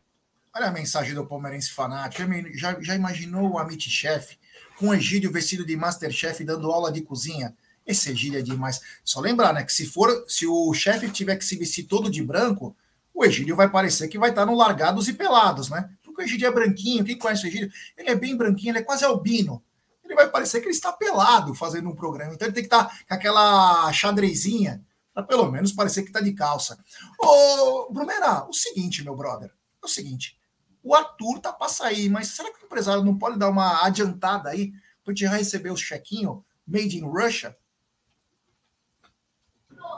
Olha 0.55 0.67
a 0.67 0.73
mensagem 0.73 1.15
do 1.15 1.27
palmeirense 1.27 1.71
fanático. 1.71 2.29
Já, 2.55 2.77
já 2.81 2.95
imaginou 2.95 3.53
o 3.53 3.59
Amit 3.59 3.89
Chef 3.89 4.37
com 4.83 4.93
Egídio 4.93 5.31
vestido 5.31 5.65
de 5.65 5.77
Masterchef 5.77 6.43
dando 6.43 6.69
aula 6.69 6.91
de 6.91 7.03
cozinha? 7.03 7.55
Esse 7.87 8.11
Egídio 8.11 8.41
é 8.41 8.43
demais. 8.43 8.81
Só 9.05 9.21
lembrar, 9.21 9.55
né, 9.55 9.63
que 9.63 9.73
se 9.73 9.87
for, 9.87 10.25
se 10.27 10.45
o 10.45 10.75
chefe 10.75 11.09
tiver 11.09 11.37
que 11.37 11.45
se 11.45 11.57
vestir 11.57 11.85
todo 11.85 12.11
de 12.11 12.21
branco, 12.21 12.77
o 13.15 13.25
Egídio 13.25 13.55
vai 13.55 13.71
parecer 13.71 14.09
que 14.09 14.19
vai 14.19 14.31
estar 14.31 14.45
no 14.45 14.57
Largados 14.57 15.07
e 15.07 15.13
Pelados, 15.13 15.71
né? 15.71 15.89
Porque 16.03 16.23
o 16.23 16.25
Egídio 16.25 16.49
é 16.49 16.51
branquinho, 16.51 17.05
quem 17.05 17.17
conhece 17.17 17.45
o 17.45 17.49
Egídio? 17.49 17.71
Ele 17.97 18.11
é 18.11 18.15
bem 18.17 18.37
branquinho, 18.37 18.73
ele 18.73 18.81
é 18.81 18.83
quase 18.83 19.05
albino. 19.05 19.63
Ele 20.05 20.17
vai 20.17 20.29
parecer 20.29 20.59
que 20.61 20.67
ele 20.67 20.75
está 20.75 20.93
pelado 20.93 21.55
fazendo 21.55 21.89
um 21.89 21.95
programa. 21.95 22.35
Então 22.35 22.47
ele 22.47 22.55
tem 22.55 22.65
que 22.65 22.75
estar 22.75 22.89
com 23.07 23.15
aquela 23.15 23.93
xadrezinha, 23.93 24.85
para 25.15 25.23
pelo 25.23 25.49
menos 25.49 25.71
parecer 25.71 26.03
que 26.03 26.09
está 26.09 26.21
de 26.21 26.33
calça. 26.33 26.77
Ô, 27.21 27.89
Brunera, 27.93 28.49
o 28.49 28.53
seguinte, 28.53 29.05
meu 29.05 29.15
brother, 29.15 29.49
é 29.81 29.87
o 29.87 29.89
seguinte. 29.89 30.37
O 30.83 30.95
Arthur 30.95 31.39
tá 31.41 31.53
para 31.53 31.69
sair, 31.69 32.09
mas 32.09 32.29
será 32.29 32.51
que 32.53 32.63
o 32.63 32.67
empresário 32.67 33.05
não 33.05 33.17
pode 33.17 33.39
dar 33.39 33.49
uma 33.49 33.85
adiantada 33.85 34.51
aí 34.51 34.73
para 35.05 35.13
gente 35.13 35.25
já 35.25 35.31
receber 35.31 35.71
o 35.71 35.77
chequinho 35.77 36.45
made 36.67 36.99
in 36.99 37.05
Russia? 37.05 37.57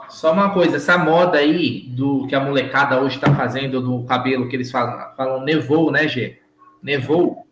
Só 0.09 0.31
uma 0.31 0.53
coisa, 0.53 0.77
essa 0.77 0.97
moda 0.97 1.37
aí 1.37 1.81
do 1.89 2.27
que 2.27 2.35
a 2.35 2.39
molecada 2.39 3.01
hoje 3.01 3.15
está 3.15 3.33
fazendo 3.35 3.81
do 3.81 4.05
cabelo 4.05 4.47
que 4.47 4.55
eles 4.55 4.71
falam, 4.71 5.15
falam 5.15 5.43
nevou, 5.43 5.91
né, 5.91 6.07
Gê? 6.07 6.41
Nevou. 6.81 7.47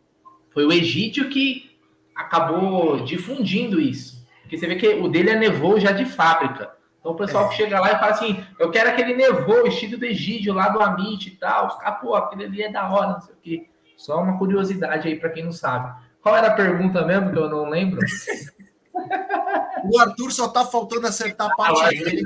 Foi 0.52 0.66
o 0.66 0.72
Egídio 0.72 1.30
que 1.30 1.78
acabou 2.16 3.04
difundindo 3.04 3.82
isso. 3.82 4.24
Porque 4.42 4.58
você 4.58 4.68
vê 4.68 4.76
que 4.76 4.88
o 4.88 5.08
dele 5.08 5.32
é 5.32 5.36
nevou 5.36 5.80
já 5.80 5.92
de 5.92 6.06
fábrica. 6.06 6.72
Então 7.04 7.12
o 7.12 7.18
pessoal 7.18 7.48
é. 7.48 7.50
que 7.50 7.56
chega 7.56 7.82
lá 7.82 7.92
e 7.92 8.00
fala 8.00 8.12
assim: 8.14 8.42
eu 8.58 8.72
quero 8.72 8.90
aquele 8.90 9.14
nevou, 9.14 9.68
estilo 9.68 9.98
do 9.98 10.06
Egídio 10.06 10.54
lá 10.54 10.70
do 10.70 10.82
Amit 10.82 11.28
e 11.28 11.36
tal. 11.36 11.68
Os 11.68 11.76
caras, 11.76 12.00
pô, 12.00 12.16
aquele 12.16 12.46
ali 12.46 12.64
é 12.64 12.72
da 12.72 12.90
hora, 12.90 13.12
não 13.12 13.22
sei 13.22 13.36
o 13.36 13.38
quê. 13.42 13.70
Só 13.98 14.24
uma 14.24 14.38
curiosidade 14.38 15.10
aí 15.10 15.20
para 15.20 15.30
quem 15.30 15.44
não 15.44 15.52
sabe. 15.52 15.94
Qual 16.22 16.34
era 16.34 16.48
a 16.48 16.54
pergunta 16.56 17.06
mesmo 17.06 17.34
que 17.34 17.38
eu 17.38 17.50
não 17.50 17.70
lembro? 17.70 18.00
O 19.86 20.00
Arthur 20.00 20.32
só 20.32 20.48
tá 20.48 20.64
faltando 20.64 21.08
acertar 21.08 21.50
a 21.52 21.56
parte 21.56 21.90
dele. 21.90 22.24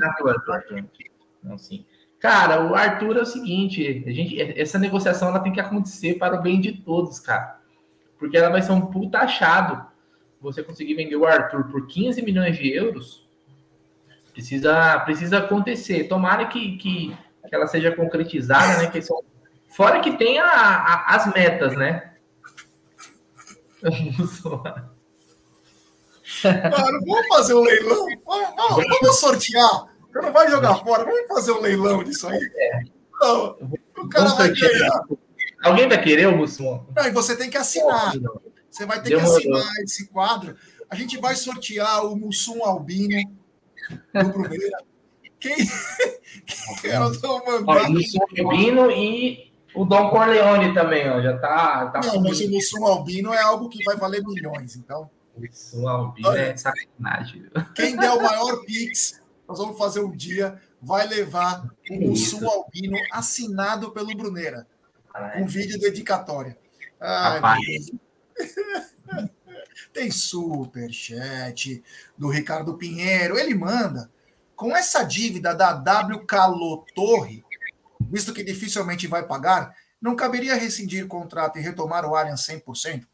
sim. 1.58 1.84
Cara, 2.20 2.64
o 2.64 2.74
Arthur 2.74 3.16
é 3.16 3.22
o 3.22 3.26
seguinte, 3.26 4.04
a 4.06 4.10
gente, 4.12 4.40
essa 4.60 4.78
negociação 4.78 5.28
ela 5.28 5.40
tem 5.40 5.52
que 5.52 5.60
acontecer 5.60 6.14
para 6.14 6.38
o 6.38 6.42
bem 6.42 6.60
de 6.60 6.72
todos, 6.82 7.18
cara. 7.18 7.58
Porque 8.16 8.36
ela 8.36 8.50
vai 8.50 8.62
ser 8.62 8.72
um 8.72 8.80
puta 8.80 9.18
achado. 9.18 9.86
Você 10.40 10.62
conseguir 10.62 10.94
vender 10.94 11.16
o 11.16 11.26
Arthur 11.26 11.64
por 11.64 11.86
15 11.88 12.22
milhões 12.22 12.56
de 12.56 12.72
euros, 12.72 13.27
precisa, 14.38 15.00
precisa 15.00 15.38
acontecer. 15.38 16.04
Tomara 16.04 16.46
que, 16.46 16.76
que, 16.76 17.08
que 17.48 17.54
ela 17.54 17.66
seja 17.66 17.90
concretizada, 17.90 18.78
né? 18.78 18.86
Que 18.88 19.02
são, 19.02 19.20
fora 19.68 20.00
que 20.00 20.16
tem 20.16 20.38
a, 20.38 20.46
a, 20.46 21.16
as 21.16 21.26
metas, 21.34 21.76
né? 21.76 22.14
Cara, 26.42 27.00
vamos 27.04 27.28
fazer 27.28 27.54
um 27.54 27.62
leilão. 27.62 28.06
Vamos, 28.24 28.54
vamos, 28.54 28.86
vamos 29.00 29.18
sortear. 29.18 29.88
Você 30.12 30.20
não 30.20 30.32
vai 30.32 30.48
jogar 30.48 30.76
fora. 30.76 31.04
Vamos 31.04 31.26
fazer 31.26 31.50
um 31.52 31.60
leilão 31.60 32.04
disso 32.04 32.28
aí. 32.28 32.38
Não, 33.20 33.56
o 33.98 34.08
cara 34.08 34.28
vai 34.30 34.52
ganhar. 34.52 35.02
Alguém 35.64 35.88
vai 35.88 36.00
querer 36.00 36.28
o 36.28 36.36
Mussum? 36.36 36.86
Não, 36.94 37.04
e 37.04 37.10
você 37.10 37.36
tem 37.36 37.50
que 37.50 37.56
assinar. 37.56 38.12
Você 38.70 38.86
vai 38.86 39.02
ter 39.02 39.10
que 39.10 39.20
assinar 39.20 39.68
esse 39.82 40.06
quadro. 40.08 40.56
A 40.88 40.94
gente 40.94 41.18
vai 41.18 41.34
sortear 41.34 42.06
o 42.06 42.16
Mussum 42.16 42.64
Albino 42.64 43.37
do 44.14 44.32
Bruneira. 44.32 44.78
Quem. 45.40 45.56
Quem 46.80 47.20
tô 47.20 47.44
mandando? 47.44 47.92
Mussum 47.92 48.18
Albino 48.38 48.90
e 48.90 49.52
o 49.74 49.84
Dom 49.84 50.10
Corleone 50.10 50.74
também, 50.74 51.08
ó. 51.08 51.20
Já 51.20 51.38
tá. 51.38 51.86
tá 51.86 52.00
Não, 52.00 52.20
mas 52.22 52.40
o 52.40 52.50
Mussum 52.50 52.86
Albino 52.86 53.32
é 53.32 53.40
algo 53.40 53.68
que 53.68 53.84
vai 53.84 53.96
valer 53.96 54.22
milhões, 54.24 54.76
então. 54.76 55.10
Mussum 55.36 55.88
Albino 55.88 56.28
Olha, 56.28 56.40
é 56.40 56.56
sacanagem. 56.56 57.46
Quem 57.74 57.96
der 57.96 58.10
o 58.10 58.22
maior 58.22 58.64
Pix, 58.64 59.22
nós 59.46 59.58
vamos 59.58 59.78
fazer 59.78 60.00
um 60.00 60.10
dia, 60.10 60.60
vai 60.82 61.06
levar 61.06 61.68
o 61.90 62.08
Mussum 62.08 62.48
Albino 62.48 62.98
assinado 63.12 63.92
pelo 63.92 64.16
Bruneira. 64.16 64.66
Um 65.36 65.46
vídeo 65.46 65.78
dedicatória. 65.78 66.56
Ai, 67.00 67.40
Tem 69.92 70.10
super 70.10 70.92
chat 70.92 71.82
do 72.16 72.28
Ricardo 72.28 72.74
Pinheiro. 72.74 73.38
Ele 73.38 73.54
manda. 73.54 74.10
Com 74.54 74.76
essa 74.76 75.04
dívida 75.04 75.54
da 75.54 75.70
WK 75.72 76.92
Torre, 76.94 77.44
visto 78.10 78.32
que 78.32 78.42
dificilmente 78.42 79.06
vai 79.06 79.24
pagar, 79.24 79.74
não 80.00 80.16
caberia 80.16 80.54
rescindir 80.54 81.04
o 81.04 81.08
contrato 81.08 81.58
e 81.58 81.62
retomar 81.62 82.04
o 82.04 82.14
Allianz 82.14 82.40
100%? 82.46 83.06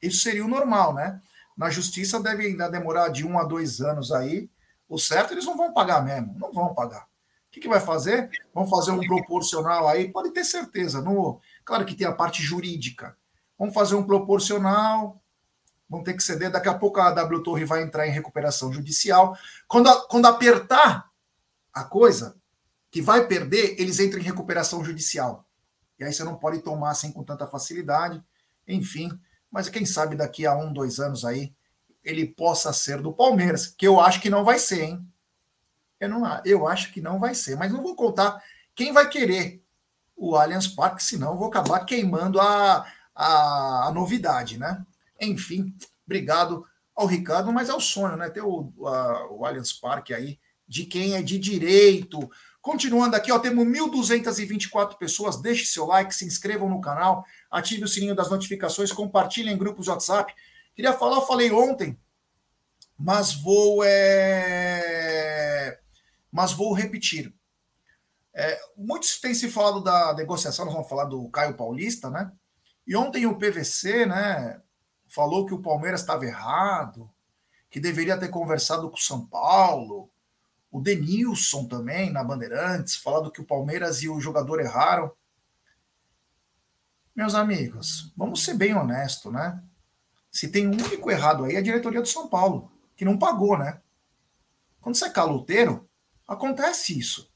Isso 0.00 0.22
seria 0.22 0.44
o 0.44 0.48
normal, 0.48 0.94
né? 0.94 1.20
Na 1.56 1.70
justiça 1.70 2.20
deve 2.22 2.46
ainda 2.46 2.68
demorar 2.68 3.08
de 3.08 3.26
um 3.26 3.38
a 3.38 3.44
dois 3.44 3.80
anos 3.80 4.12
aí. 4.12 4.48
O 4.88 4.98
certo, 4.98 5.32
eles 5.32 5.46
não 5.46 5.56
vão 5.56 5.72
pagar 5.72 6.04
mesmo. 6.04 6.34
Não 6.38 6.52
vão 6.52 6.74
pagar. 6.74 7.04
O 7.04 7.50
que, 7.50 7.60
que 7.60 7.68
vai 7.68 7.80
fazer? 7.80 8.30
Vão 8.54 8.66
fazer 8.66 8.90
um 8.90 9.00
proporcional 9.00 9.88
aí, 9.88 10.12
pode 10.12 10.30
ter 10.30 10.44
certeza. 10.44 11.00
No, 11.00 11.40
claro 11.64 11.86
que 11.86 11.94
tem 11.94 12.06
a 12.06 12.12
parte 12.12 12.42
jurídica. 12.42 13.16
Vamos 13.58 13.72
fazer 13.74 13.94
um 13.94 14.04
proporcional, 14.04 15.22
vão 15.88 16.02
ter 16.02 16.14
que 16.14 16.22
ceder. 16.22 16.50
Daqui 16.50 16.68
a 16.68 16.74
pouco 16.74 17.00
a 17.00 17.10
W 17.10 17.42
Torre 17.42 17.64
vai 17.64 17.82
entrar 17.82 18.06
em 18.06 18.12
recuperação 18.12 18.72
judicial. 18.72 19.36
Quando, 19.68 19.90
quando 20.08 20.26
apertar 20.26 21.10
a 21.72 21.84
coisa, 21.84 22.36
que 22.90 23.02
vai 23.02 23.26
perder, 23.26 23.76
eles 23.78 24.00
entram 24.00 24.20
em 24.20 24.24
recuperação 24.24 24.84
judicial. 24.84 25.46
E 25.98 26.04
aí 26.04 26.12
você 26.12 26.24
não 26.24 26.36
pode 26.36 26.60
tomar 26.60 26.90
assim 26.90 27.12
com 27.12 27.22
tanta 27.22 27.46
facilidade. 27.46 28.22
Enfim, 28.66 29.10
mas 29.50 29.68
quem 29.68 29.84
sabe 29.84 30.16
daqui 30.16 30.46
a 30.46 30.56
um, 30.56 30.72
dois 30.72 30.98
anos 30.98 31.24
aí, 31.24 31.54
ele 32.02 32.26
possa 32.26 32.72
ser 32.72 33.02
do 33.02 33.12
Palmeiras, 33.12 33.66
que 33.66 33.86
eu 33.86 34.00
acho 34.00 34.20
que 34.20 34.30
não 34.30 34.44
vai 34.44 34.58
ser, 34.58 34.82
hein? 34.82 35.06
Eu, 35.98 36.08
não, 36.08 36.42
eu 36.44 36.68
acho 36.68 36.92
que 36.92 37.00
não 37.00 37.18
vai 37.18 37.34
ser, 37.34 37.56
mas 37.56 37.72
não 37.72 37.82
vou 37.82 37.96
contar 37.96 38.42
quem 38.74 38.92
vai 38.92 39.08
querer 39.08 39.62
o 40.16 40.36
Allianz 40.36 40.66
Parque, 40.66 41.02
senão 41.02 41.32
eu 41.32 41.36
vou 41.36 41.48
acabar 41.48 41.84
queimando 41.84 42.40
a, 42.40 42.86
a, 43.14 43.88
a 43.88 43.92
novidade, 43.92 44.58
né? 44.58 44.84
Enfim, 45.20 45.74
obrigado 46.04 46.64
ao 46.94 47.06
Ricardo, 47.06 47.52
mas 47.52 47.68
é 47.68 47.74
o 47.74 47.80
sonho, 47.80 48.16
né? 48.16 48.30
Ter 48.30 48.42
o, 48.42 48.72
a, 48.86 49.30
o 49.30 49.44
Allianz 49.44 49.72
Parque 49.72 50.14
aí, 50.14 50.38
de 50.66 50.84
quem 50.86 51.14
é 51.14 51.22
de 51.22 51.38
direito. 51.38 52.30
Continuando 52.60 53.14
aqui, 53.14 53.30
ó, 53.30 53.38
temos 53.38 53.64
1.224 53.64 54.96
pessoas. 54.96 55.40
Deixe 55.40 55.66
seu 55.66 55.86
like, 55.86 56.14
se 56.14 56.24
inscrevam 56.24 56.68
no 56.68 56.80
canal, 56.80 57.24
ative 57.50 57.84
o 57.84 57.88
sininho 57.88 58.14
das 58.14 58.30
notificações, 58.30 58.90
compartilhem 58.90 59.54
em 59.54 59.58
grupos 59.58 59.84
de 59.84 59.90
WhatsApp. 59.90 60.34
Queria 60.74 60.92
falar, 60.92 61.16
eu 61.16 61.26
falei 61.26 61.52
ontem, 61.52 61.98
mas 62.98 63.34
vou 63.34 63.84
é... 63.84 65.78
mas 66.32 66.52
vou 66.52 66.72
repetir. 66.72 67.32
É, 68.34 68.60
muitos 68.76 69.18
têm 69.18 69.32
se 69.32 69.48
falado 69.48 69.82
da 69.82 70.12
negociação, 70.12 70.66
nós 70.66 70.74
vamos 70.74 70.88
falar 70.88 71.04
do 71.04 71.26
Caio 71.30 71.54
Paulista, 71.54 72.10
né? 72.10 72.30
E 72.86 72.94
ontem 72.94 73.26
o 73.26 73.38
PVC, 73.38 74.04
né, 74.04 74.60
falou 75.08 75.46
que 75.46 75.54
o 75.54 75.62
Palmeiras 75.62 76.00
estava 76.00 76.24
errado, 76.24 77.10
que 77.70 77.80
deveria 77.80 78.18
ter 78.18 78.28
conversado 78.28 78.88
com 78.88 78.96
o 78.96 79.00
São 79.00 79.26
Paulo. 79.26 80.10
O 80.70 80.80
Denilson 80.80 81.66
também, 81.66 82.10
na 82.10 82.24
Bandeirantes, 82.24 82.96
falando 82.96 83.30
que 83.30 83.40
o 83.40 83.46
Palmeiras 83.46 84.02
e 84.02 84.08
o 84.08 84.20
jogador 84.20 84.60
erraram. 84.60 85.12
Meus 87.14 87.34
amigos, 87.34 88.12
vamos 88.16 88.44
ser 88.44 88.54
bem 88.54 88.74
honestos, 88.74 89.32
né? 89.32 89.62
Se 90.30 90.48
tem 90.48 90.66
um 90.66 90.72
único 90.72 91.10
errado 91.10 91.44
aí, 91.44 91.54
é 91.54 91.58
a 91.58 91.62
diretoria 91.62 92.02
do 92.02 92.08
São 92.08 92.28
Paulo, 92.28 92.70
que 92.94 93.04
não 93.04 93.18
pagou, 93.18 93.56
né? 93.56 93.80
Quando 94.80 94.96
você 94.96 95.06
é 95.06 95.10
caloteiro, 95.10 95.88
acontece 96.28 96.98
isso. 96.98 97.32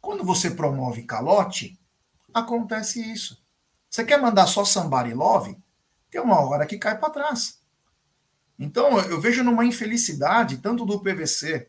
Quando 0.00 0.22
você 0.22 0.50
promove 0.50 1.02
calote, 1.04 1.80
acontece 2.32 3.00
isso. 3.10 3.42
Você 3.88 4.04
quer 4.04 4.20
mandar 4.20 4.46
só 4.46 4.64
somebody 4.64 5.14
love? 5.14 5.56
Tem 6.14 6.22
uma 6.22 6.38
hora 6.38 6.64
que 6.64 6.78
cai 6.78 6.96
para 6.96 7.10
trás. 7.10 7.60
Então, 8.56 9.00
eu 9.00 9.20
vejo 9.20 9.42
numa 9.42 9.64
infelicidade, 9.64 10.58
tanto 10.58 10.86
do 10.86 11.00
PVC 11.00 11.68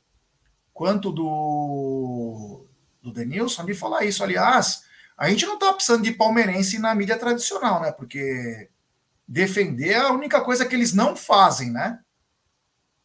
quanto 0.72 1.12
do, 1.12 2.64
do 3.02 3.12
Denilson, 3.12 3.66
de 3.66 3.74
falar 3.74 4.06
isso. 4.06 4.24
Aliás, 4.24 4.84
a 5.18 5.28
gente 5.32 5.48
não 5.48 5.56
está 5.56 5.74
precisando 5.74 6.04
de 6.04 6.12
palmeirense 6.12 6.78
na 6.78 6.93
mídia 6.93 7.18
tradicional, 7.18 7.82
né? 7.82 7.91
Porque 7.91 8.70
defender 9.28 9.93
é 9.93 10.02
a 10.02 10.12
única 10.12 10.39
coisa 10.41 10.64
que 10.64 10.76
eles 10.76 10.93
não 10.93 11.16
fazem, 11.16 11.72
né? 11.72 12.00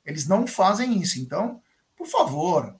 Eles 0.04 0.28
não 0.28 0.46
fazem 0.46 1.00
isso. 1.00 1.18
Então, 1.18 1.62
por 1.96 2.06
favor, 2.06 2.78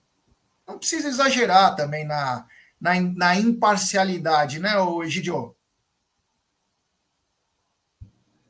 não 0.67 0.77
precisa 0.77 1.07
exagerar 1.07 1.75
também 1.75 2.05
na, 2.05 2.45
na, 2.79 3.01
na 3.01 3.35
imparcialidade, 3.35 4.59
né, 4.59 4.73
Egidio? 5.03 5.55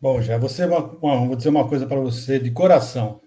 Bom, 0.02 0.20
já 0.20 0.36
uma, 0.36 1.28
vou 1.28 1.36
dizer 1.36 1.49
uma 1.49 1.68
coisa 1.68 1.86
para 1.86 1.99
você 1.99 2.39
de 2.39 2.49
coração. 2.49 3.22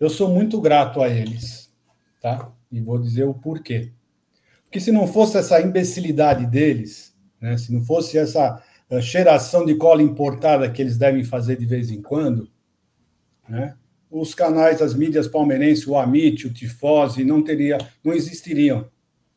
Eu 0.00 0.10
sou 0.10 0.28
muito 0.28 0.60
grato 0.60 1.00
a 1.00 1.08
eles, 1.08 1.72
tá? 2.20 2.50
E 2.72 2.80
vou 2.80 2.98
dizer 2.98 3.22
o 3.22 3.32
porquê. 3.32 3.92
Porque 4.64 4.80
se 4.80 4.90
não 4.90 5.06
fosse 5.06 5.38
essa 5.38 5.60
imbecilidade 5.60 6.44
deles, 6.44 7.16
né, 7.40 7.56
se 7.56 7.72
não 7.72 7.80
fosse 7.80 8.18
essa 8.18 8.60
eh, 8.90 9.00
cheiração 9.00 9.64
de 9.64 9.76
cola 9.76 10.02
importada 10.02 10.68
que 10.68 10.82
eles 10.82 10.98
devem 10.98 11.22
fazer 11.22 11.56
de 11.58 11.64
vez 11.64 11.92
em 11.92 12.02
quando, 12.02 12.50
né, 13.48 13.76
os 14.10 14.34
canais, 14.34 14.82
as 14.82 14.94
mídias 14.94 15.28
palmeirenses, 15.28 15.86
o 15.86 15.96
Amit, 15.96 16.44
o 16.44 16.52
Tifose, 16.52 17.22
não 17.22 17.40
teria, 17.40 17.78
não 18.02 18.12
existiriam. 18.12 18.88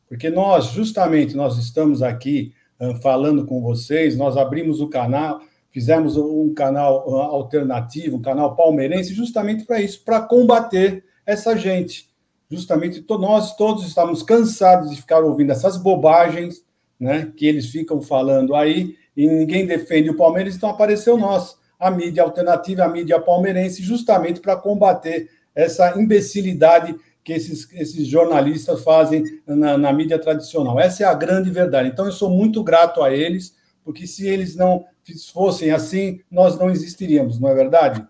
Porque 0.08 0.28
nós, 0.28 0.72
justamente, 0.72 1.36
nós 1.36 1.56
estamos 1.56 2.02
aqui 2.02 2.52
uh, 2.80 3.00
falando 3.00 3.46
com 3.46 3.62
vocês, 3.62 4.16
nós 4.16 4.36
abrimos 4.36 4.80
o 4.80 4.88
canal, 4.88 5.40
fizemos 5.70 6.16
um 6.16 6.52
canal 6.54 7.08
alternativo, 7.08 8.16
um 8.16 8.22
canal 8.22 8.56
palmeirense, 8.56 9.14
justamente 9.14 9.64
para 9.64 9.80
isso, 9.80 10.02
para 10.04 10.20
combater 10.20 11.04
essa 11.24 11.56
gente. 11.56 12.10
Justamente 12.50 13.04
nós 13.08 13.54
todos 13.54 13.86
estamos 13.86 14.22
cansados 14.22 14.90
de 14.90 14.96
ficar 14.96 15.22
ouvindo 15.22 15.52
essas 15.52 15.76
bobagens, 15.76 16.64
né, 16.98 17.32
que 17.36 17.46
eles 17.46 17.66
ficam 17.66 18.02
falando 18.02 18.54
aí, 18.54 18.96
e 19.16 19.26
ninguém 19.26 19.66
defende 19.66 20.10
o 20.10 20.16
Palmeiras, 20.16 20.56
então 20.56 20.68
apareceu 20.68 21.16
nós, 21.16 21.56
a 21.78 21.90
mídia 21.90 22.22
alternativa, 22.22 22.84
a 22.84 22.88
mídia 22.88 23.20
palmeirense, 23.20 23.82
justamente 23.82 24.40
para 24.40 24.56
combater 24.56 25.30
essa 25.54 25.98
imbecilidade 25.98 26.94
que 27.22 27.32
esses, 27.32 27.70
esses 27.72 28.06
jornalistas 28.06 28.82
fazem 28.82 29.24
na, 29.46 29.76
na 29.76 29.92
mídia 29.92 30.18
tradicional. 30.18 30.78
Essa 30.80 31.04
é 31.04 31.06
a 31.06 31.14
grande 31.14 31.50
verdade. 31.50 31.88
Então, 31.88 32.06
eu 32.06 32.12
sou 32.12 32.30
muito 32.30 32.62
grato 32.62 33.02
a 33.02 33.12
eles, 33.12 33.54
porque 33.84 34.06
se 34.06 34.26
eles 34.26 34.56
não 34.56 34.84
fossem 35.32 35.70
assim, 35.70 36.22
nós 36.30 36.58
não 36.58 36.70
existiríamos, 36.70 37.38
não 37.38 37.48
é 37.48 37.54
verdade? 37.54 38.06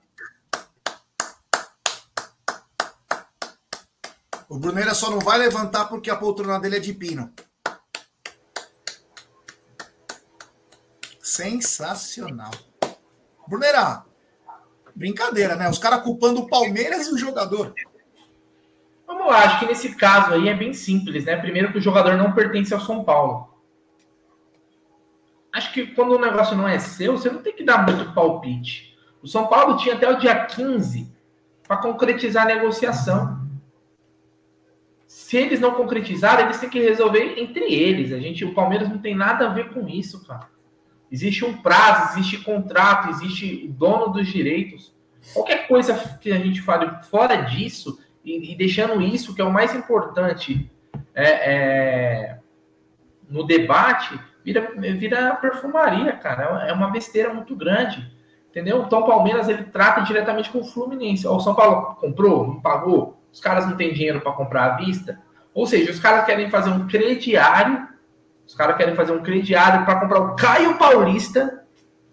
O 4.49 4.59
Bruneira 4.59 4.95
só 4.95 5.11
não 5.11 5.21
vai 5.21 5.39
levantar 5.39 5.87
porque 5.87 6.11
a 6.11 6.17
poltrona 6.17 6.59
dele 6.59 6.77
é 6.77 6.81
de 6.81 6.93
pino. 6.93 7.33
Sensacional. 11.23 12.51
Bruneira, 13.47 14.05
brincadeira, 14.95 15.55
né? 15.55 15.69
Os 15.69 15.79
caras 15.79 16.03
culpando 16.03 16.41
o 16.41 16.49
Palmeiras 16.49 17.07
e 17.07 17.15
o 17.15 17.19
jogador. 17.19 17.75
Vamos 19.07 19.27
lá, 19.27 19.45
acho 19.45 19.61
que 19.61 19.67
nesse 19.67 19.95
caso 19.95 20.35
aí 20.35 20.49
é 20.49 20.55
bem 20.55 20.73
simples, 20.73 21.25
né? 21.25 21.37
Primeiro 21.37 21.73
que 21.73 21.79
o 21.79 21.83
jogador 21.83 22.17
não 22.17 22.33
pertence 22.33 22.75
ao 22.75 22.81
São 22.81 23.05
Paulo 23.05 23.50
acho 25.53 25.73
que 25.73 25.89
quando 25.89 26.13
o 26.13 26.21
negócio 26.21 26.57
não 26.57 26.69
é 26.69 26.79
seu, 26.79 27.17
você 27.17 27.31
não 27.31 27.43
tem 27.43 27.55
que 27.55 27.65
dar 27.65 27.85
muito 27.87 28.13
palpite. 28.13 28.97
O 29.23 29.29
São 29.29 29.47
Paulo 29.47 29.77
tinha 29.77 29.95
até 29.95 30.11
o 30.11 30.19
dia 30.19 30.47
15 30.47 31.13
para 31.67 31.77
concretizar 31.77 32.45
a 32.45 32.55
negociação. 32.55 33.41
Se 35.07 35.37
eles 35.37 35.61
não 35.61 35.73
concretizarem, 35.75 36.45
eles 36.45 36.59
têm 36.59 36.71
que 36.71 36.81
resolver 36.81 37.35
entre 37.39 37.73
eles. 37.73 38.13
A 38.13 38.19
gente, 38.19 38.45
o 38.45 38.55
Palmeiras 38.55 38.89
não 38.89 38.99
tem 38.99 39.15
nada 39.15 39.47
a 39.47 39.53
ver 39.53 39.71
com 39.71 39.89
isso, 39.89 40.25
cara. 40.27 40.49
Existe 41.11 41.45
um 41.45 41.61
prazo, 41.61 42.13
existe 42.19 42.39
contrato, 42.39 43.11
existe 43.11 43.67
o 43.69 43.73
dono 43.73 44.13
dos 44.13 44.29
direitos. 44.29 44.95
Qualquer 45.33 45.67
coisa 45.67 46.19
que 46.21 46.31
a 46.33 46.39
gente 46.39 46.63
fale 46.63 46.89
fora 47.05 47.37
disso 47.37 47.99
e, 48.25 48.53
e 48.53 48.55
deixando 48.55 49.03
isso, 49.03 49.35
que 49.35 49.43
é 49.43 49.45
o 49.45 49.53
mais 49.53 49.75
importante 49.75 50.71
é, 51.15 51.53
é, 51.53 52.39
no 53.29 53.45
debate, 53.45 54.19
vira, 54.45 54.73
vira 54.77 55.37
perfumaria, 55.37 56.13
cara. 56.13 56.67
É 56.67 56.73
uma 56.73 56.91
besteira 56.91 57.33
muito 57.33 57.55
grande. 57.57 58.11
Entendeu? 58.51 58.83
Então 58.83 59.01
o 59.01 59.07
Palmeiras 59.07 59.49
ele 59.49 59.65
trata 59.65 60.01
diretamente 60.01 60.51
com 60.51 60.59
o 60.59 60.65
Fluminense. 60.65 61.27
O 61.27 61.39
São 61.39 61.55
Paulo 61.55 61.95
comprou, 61.97 62.47
não 62.49 62.61
pagou, 62.61 63.23
os 63.33 63.41
caras 63.41 63.67
não 63.67 63.77
têm 63.77 63.93
dinheiro 63.93 64.21
para 64.21 64.33
comprar 64.33 64.73
à 64.73 64.77
vista. 64.77 65.21
Ou 65.55 65.67
seja, 65.67 65.93
os 65.93 66.01
caras 66.01 66.25
querem 66.27 66.51
fazer 66.51 66.71
um 66.71 66.87
crediário, 66.89 67.89
os 68.47 68.55
caras 68.55 68.77
querem 68.77 68.97
fazer 68.97 69.13
um 69.13 69.23
crediário 69.23 69.85
para 69.85 70.01
comprar 70.01 70.21
o 70.21 70.35
Caio 70.35 70.77
Paulista, 70.77 71.65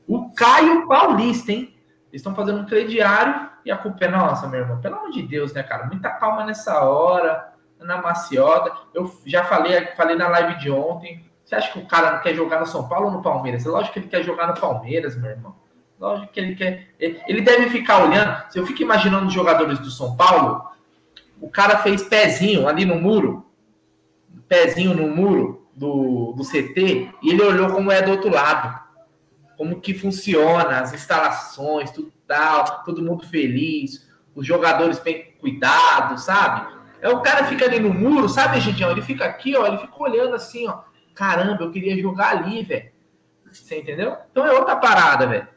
o 0.07 0.31
Caio 0.31 0.87
Paulista, 0.87 1.51
hein? 1.51 1.73
Eles 2.11 2.21
estão 2.21 2.35
fazendo 2.35 2.61
um 2.61 2.65
crediário 2.65 3.49
e 3.65 3.71
a 3.71 3.77
culpa 3.77 4.05
é 4.05 4.07
nossa, 4.07 4.47
meu 4.47 4.61
irmão. 4.61 4.79
Pelo 4.79 4.95
amor 4.95 5.09
de 5.11 5.23
Deus, 5.23 5.53
né, 5.53 5.63
cara? 5.63 5.87
Muita 5.87 6.09
calma 6.11 6.45
nessa 6.45 6.83
hora, 6.83 7.51
na 7.79 8.01
maciota. 8.01 8.71
Eu 8.93 9.11
já 9.25 9.43
falei, 9.43 9.87
falei 9.87 10.15
na 10.15 10.27
live 10.27 10.59
de 10.59 10.71
ontem. 10.71 11.26
Você 11.47 11.55
acha 11.55 11.71
que 11.71 11.79
o 11.79 11.85
cara 11.85 12.11
não 12.11 12.19
quer 12.19 12.35
jogar 12.35 12.59
no 12.59 12.65
São 12.65 12.89
Paulo 12.89 13.05
ou 13.05 13.13
no 13.13 13.21
Palmeiras? 13.21 13.65
É 13.65 13.69
lógico 13.69 13.93
que 13.93 13.99
ele 13.99 14.09
quer 14.09 14.21
jogar 14.21 14.47
no 14.47 14.59
Palmeiras, 14.59 15.15
meu 15.15 15.31
irmão. 15.31 15.55
Lógico 15.97 16.33
que 16.33 16.41
ele 16.41 16.55
quer. 16.55 16.89
Ele 16.99 17.39
deve 17.39 17.69
ficar 17.69 18.03
olhando. 18.03 18.51
Se 18.51 18.59
eu 18.59 18.67
fico 18.67 18.81
imaginando 18.81 19.27
os 19.27 19.33
jogadores 19.33 19.79
do 19.79 19.89
São 19.89 20.17
Paulo, 20.17 20.69
o 21.39 21.49
cara 21.49 21.77
fez 21.77 22.03
pezinho 22.03 22.67
ali 22.67 22.83
no 22.83 22.99
muro, 22.99 23.45
pezinho 24.49 24.93
no 24.93 25.07
muro 25.07 25.65
do, 25.73 26.33
do 26.33 26.43
CT, 26.43 27.13
e 27.23 27.29
ele 27.29 27.41
olhou 27.41 27.69
como 27.71 27.93
é 27.93 28.01
do 28.01 28.11
outro 28.11 28.29
lado. 28.29 28.77
Como 29.55 29.79
que 29.79 29.93
funciona, 29.93 30.81
as 30.81 30.93
instalações, 30.93 31.91
tudo 31.91 32.11
tal, 32.27 32.83
todo 32.83 33.01
mundo 33.01 33.25
feliz, 33.25 34.05
os 34.35 34.45
jogadores 34.45 34.99
bem 34.99 35.33
cuidados, 35.39 36.25
sabe? 36.25 36.75
É 36.99 37.07
o 37.07 37.21
cara 37.21 37.45
fica 37.45 37.63
ali 37.63 37.79
no 37.79 37.93
muro, 37.93 38.27
sabe, 38.27 38.59
gente? 38.59 38.83
Ele 38.83 39.01
fica 39.01 39.23
aqui, 39.23 39.55
ó, 39.55 39.65
ele 39.65 39.77
fica 39.77 40.03
olhando 40.03 40.35
assim, 40.35 40.67
ó. 40.67 40.86
Caramba, 41.17 41.63
eu 41.63 41.71
queria 41.71 41.99
jogar 41.99 42.37
ali, 42.37 42.63
velho. 42.63 42.91
Você 43.51 43.79
entendeu? 43.79 44.15
Então 44.31 44.45
é 44.45 44.51
outra 44.51 44.75
parada, 44.75 45.25
velho. 45.25 45.47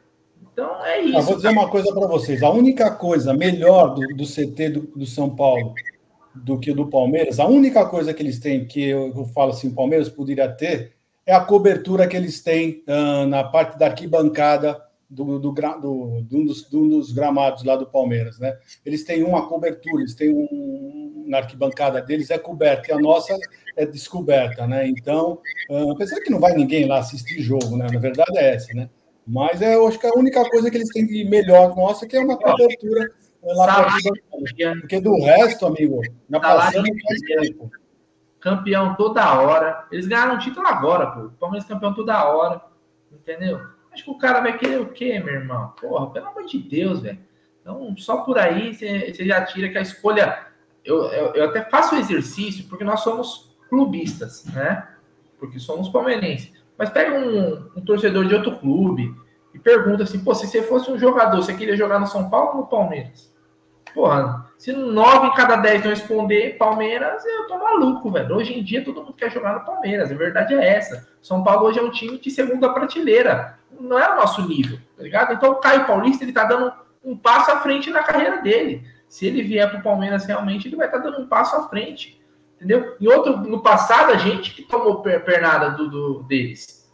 Então 0.51 0.83
é 0.83 1.01
isso. 1.01 1.19
Eu 1.19 1.21
vou 1.21 1.35
dizer 1.35 1.49
uma 1.49 1.69
coisa 1.69 1.93
para 1.93 2.07
vocês: 2.07 2.41
a 2.41 2.49
única 2.49 2.89
coisa 2.89 3.31
melhor 3.31 3.93
do, 3.93 4.01
do 4.15 4.25
CT 4.25 4.69
do, 4.69 4.81
do, 4.95 5.05
São 5.05 5.29
Paulo 5.29 5.75
do 6.33 6.57
que 6.57 6.73
do 6.73 6.87
Palmeiras, 6.87 7.39
a 7.39 7.45
única 7.45 7.85
coisa 7.85 8.11
que 8.11 8.23
eles 8.23 8.39
têm, 8.39 8.65
que 8.65 8.83
eu, 8.83 9.13
eu 9.15 9.25
falo 9.25 9.51
assim, 9.51 9.67
o 9.67 9.75
Palmeiras 9.75 10.09
poderia 10.09 10.49
ter, 10.49 10.93
é 11.27 11.33
a 11.33 11.41
cobertura 11.41 12.07
que 12.07 12.17
eles 12.17 12.41
têm 12.41 12.83
uh, 12.87 13.27
na 13.27 13.43
parte 13.43 13.77
da 13.77 13.85
arquibancada 13.85 14.81
do, 15.11 15.25
do, 15.25 15.51
do, 15.51 16.21
do, 16.21 16.37
um 16.37 16.45
dos, 16.45 16.63
do 16.69 16.81
um 16.81 16.89
dos 16.89 17.11
gramados 17.11 17.63
lá 17.63 17.75
do 17.75 17.85
Palmeiras, 17.85 18.39
né? 18.39 18.57
Eles 18.85 19.03
têm 19.03 19.23
uma 19.23 19.47
cobertura, 19.47 20.01
eles 20.01 20.15
têm 20.15 20.33
um, 20.33 21.25
na 21.27 21.39
arquibancada 21.39 22.01
deles 22.01 22.29
é 22.31 22.37
coberta, 22.37 22.89
e 22.89 22.93
a 22.93 22.97
nossa 22.97 23.37
é 23.75 23.85
descoberta, 23.85 24.65
né? 24.65 24.87
Então, 24.87 25.39
uh, 25.69 25.91
apesar 25.91 26.21
que 26.21 26.29
não 26.29 26.39
vai 26.39 26.53
ninguém 26.53 26.87
lá 26.87 26.99
assistir 26.99 27.41
jogo, 27.41 27.75
né? 27.75 27.87
Na 27.91 27.99
verdade 27.99 28.37
é 28.37 28.55
essa, 28.55 28.73
né? 28.73 28.89
Mas 29.27 29.61
é, 29.61 29.75
eu 29.75 29.85
acho 29.85 29.99
que 29.99 30.07
a 30.07 30.13
única 30.15 30.49
coisa 30.49 30.71
que 30.71 30.77
eles 30.77 30.89
têm 30.89 31.05
de 31.05 31.25
melhor 31.25 31.75
nossa 31.75 32.07
que 32.07 32.15
é 32.15 32.19
uma 32.19 32.37
cobertura 32.37 33.11
lá 33.43 33.65
para 33.65 34.79
Porque 34.79 35.01
do 35.01 35.15
resto, 35.23 35.65
amigo, 35.65 36.01
na 36.29 36.39
tempo. 36.71 37.69
Campeão 38.39 38.95
toda 38.95 39.39
hora. 39.39 39.85
Eles 39.91 40.07
ganharam 40.07 40.35
o 40.35 40.39
título 40.39 40.65
agora, 40.65 41.11
pô. 41.11 41.19
O 41.25 41.31
Palmeiras 41.31 41.67
campeão 41.67 41.93
toda 41.93 42.25
hora. 42.33 42.61
Entendeu? 43.11 43.59
Acho 43.91 44.03
que 44.05 44.11
o 44.11 44.17
cara 44.17 44.39
vai 44.39 44.57
querer 44.57 44.79
o 44.79 44.89
quê, 44.89 45.19
meu 45.19 45.33
irmão? 45.33 45.73
Porra, 45.79 46.09
pelo 46.11 46.27
amor 46.27 46.45
de 46.45 46.57
Deus, 46.57 47.01
velho. 47.01 47.19
Então, 47.61 47.95
só 47.97 48.17
por 48.17 48.37
aí 48.37 48.73
você 48.73 49.13
já 49.25 49.43
tira 49.45 49.69
que 49.69 49.77
a 49.77 49.81
escolha. 49.81 50.47
Eu, 50.83 51.03
eu, 51.05 51.33
eu 51.35 51.45
até 51.45 51.63
faço 51.63 51.95
o 51.95 51.99
exercício 51.99 52.65
porque 52.67 52.83
nós 52.83 53.01
somos 53.01 53.55
clubistas, 53.69 54.45
né? 54.45 54.87
Porque 55.39 55.59
somos 55.59 55.89
palmeirenses. 55.89 56.51
Mas 56.77 56.89
pega 56.89 57.19
um, 57.19 57.69
um, 57.75 57.81
torcedor 57.81 58.25
de 58.25 58.33
outro 58.33 58.57
clube 58.57 59.15
e 59.53 59.59
pergunta 59.59 60.03
assim: 60.03 60.23
pô, 60.23 60.33
se 60.33 60.47
você 60.47 60.63
fosse 60.63 60.89
um 60.89 60.97
jogador, 60.97 61.41
você 61.41 61.53
queria 61.53 61.77
jogar 61.77 61.99
no 61.99 62.07
São 62.07 62.29
Paulo 62.29 62.51
ou 62.51 62.57
no 62.57 62.67
Palmeiras? 62.67 63.30
Porra, 63.93 64.51
se 64.57 64.71
nove 64.71 65.27
em 65.27 65.33
cada 65.33 65.55
dez 65.57 65.83
não 65.83 65.89
responder 65.89 66.57
Palmeiras, 66.57 67.25
eu 67.25 67.47
tô 67.47 67.57
maluco, 67.57 68.11
velho. 68.11 68.35
Hoje 68.35 68.57
em 68.57 68.63
dia 68.63 68.83
todo 68.83 69.01
mundo 69.01 69.13
quer 69.13 69.31
jogar 69.31 69.53
no 69.53 69.65
Palmeiras, 69.65 70.11
a 70.11 70.15
verdade 70.15 70.53
é 70.53 70.75
essa. 70.75 71.07
São 71.21 71.43
Paulo 71.43 71.67
hoje 71.67 71.79
é 71.79 71.83
um 71.83 71.91
time 71.91 72.17
de 72.17 72.31
segunda 72.31 72.69
prateleira, 72.73 73.59
não 73.79 73.99
é 73.99 74.11
o 74.13 74.15
nosso 74.15 74.47
nível, 74.47 74.77
tá 74.95 75.03
ligado? 75.03 75.33
Então 75.33 75.51
o 75.51 75.55
Caio 75.55 75.85
Paulista 75.85 76.23
ele 76.23 76.31
tá 76.31 76.45
dando 76.45 76.71
um 77.03 77.17
passo 77.17 77.51
à 77.51 77.59
frente 77.59 77.89
na 77.89 78.03
carreira 78.03 78.41
dele. 78.41 78.85
Se 79.07 79.25
ele 79.25 79.41
vier 79.41 79.69
pro 79.69 79.81
Palmeiras 79.81 80.25
realmente, 80.25 80.67
ele 80.67 80.77
vai 80.77 80.85
estar 80.85 80.99
tá 80.99 81.09
dando 81.09 81.21
um 81.21 81.27
passo 81.27 81.55
à 81.55 81.67
frente. 81.67 82.21
Entendeu? 82.55 82.95
Em 83.01 83.07
outro, 83.07 83.37
no 83.37 83.61
passado, 83.61 84.11
a 84.11 84.17
gente 84.17 84.53
que 84.53 84.61
tomou 84.61 85.01
pernada 85.01 85.71
do, 85.71 85.89
do, 85.89 86.23
deles. 86.23 86.87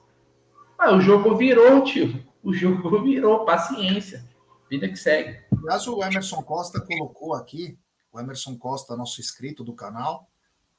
Mas 0.80 0.94
o 0.94 1.02
jogo 1.02 1.36
virou, 1.36 1.84
tio. 1.84 2.24
O 2.42 2.54
jogo 2.54 3.02
virou, 3.04 3.44
paciência. 3.44 4.24
Vida 4.70 4.90
que 4.90 4.98
segue. 4.98 5.40
Aliás, 5.64 5.88
o 5.88 6.04
Emerson 6.04 6.42
Costa 6.44 6.82
colocou 6.82 7.34
aqui, 7.34 7.78
o 8.12 8.20
Emerson 8.20 8.58
Costa, 8.58 8.96
nosso 8.96 9.22
inscrito 9.22 9.64
do 9.64 9.74
canal. 9.74 10.30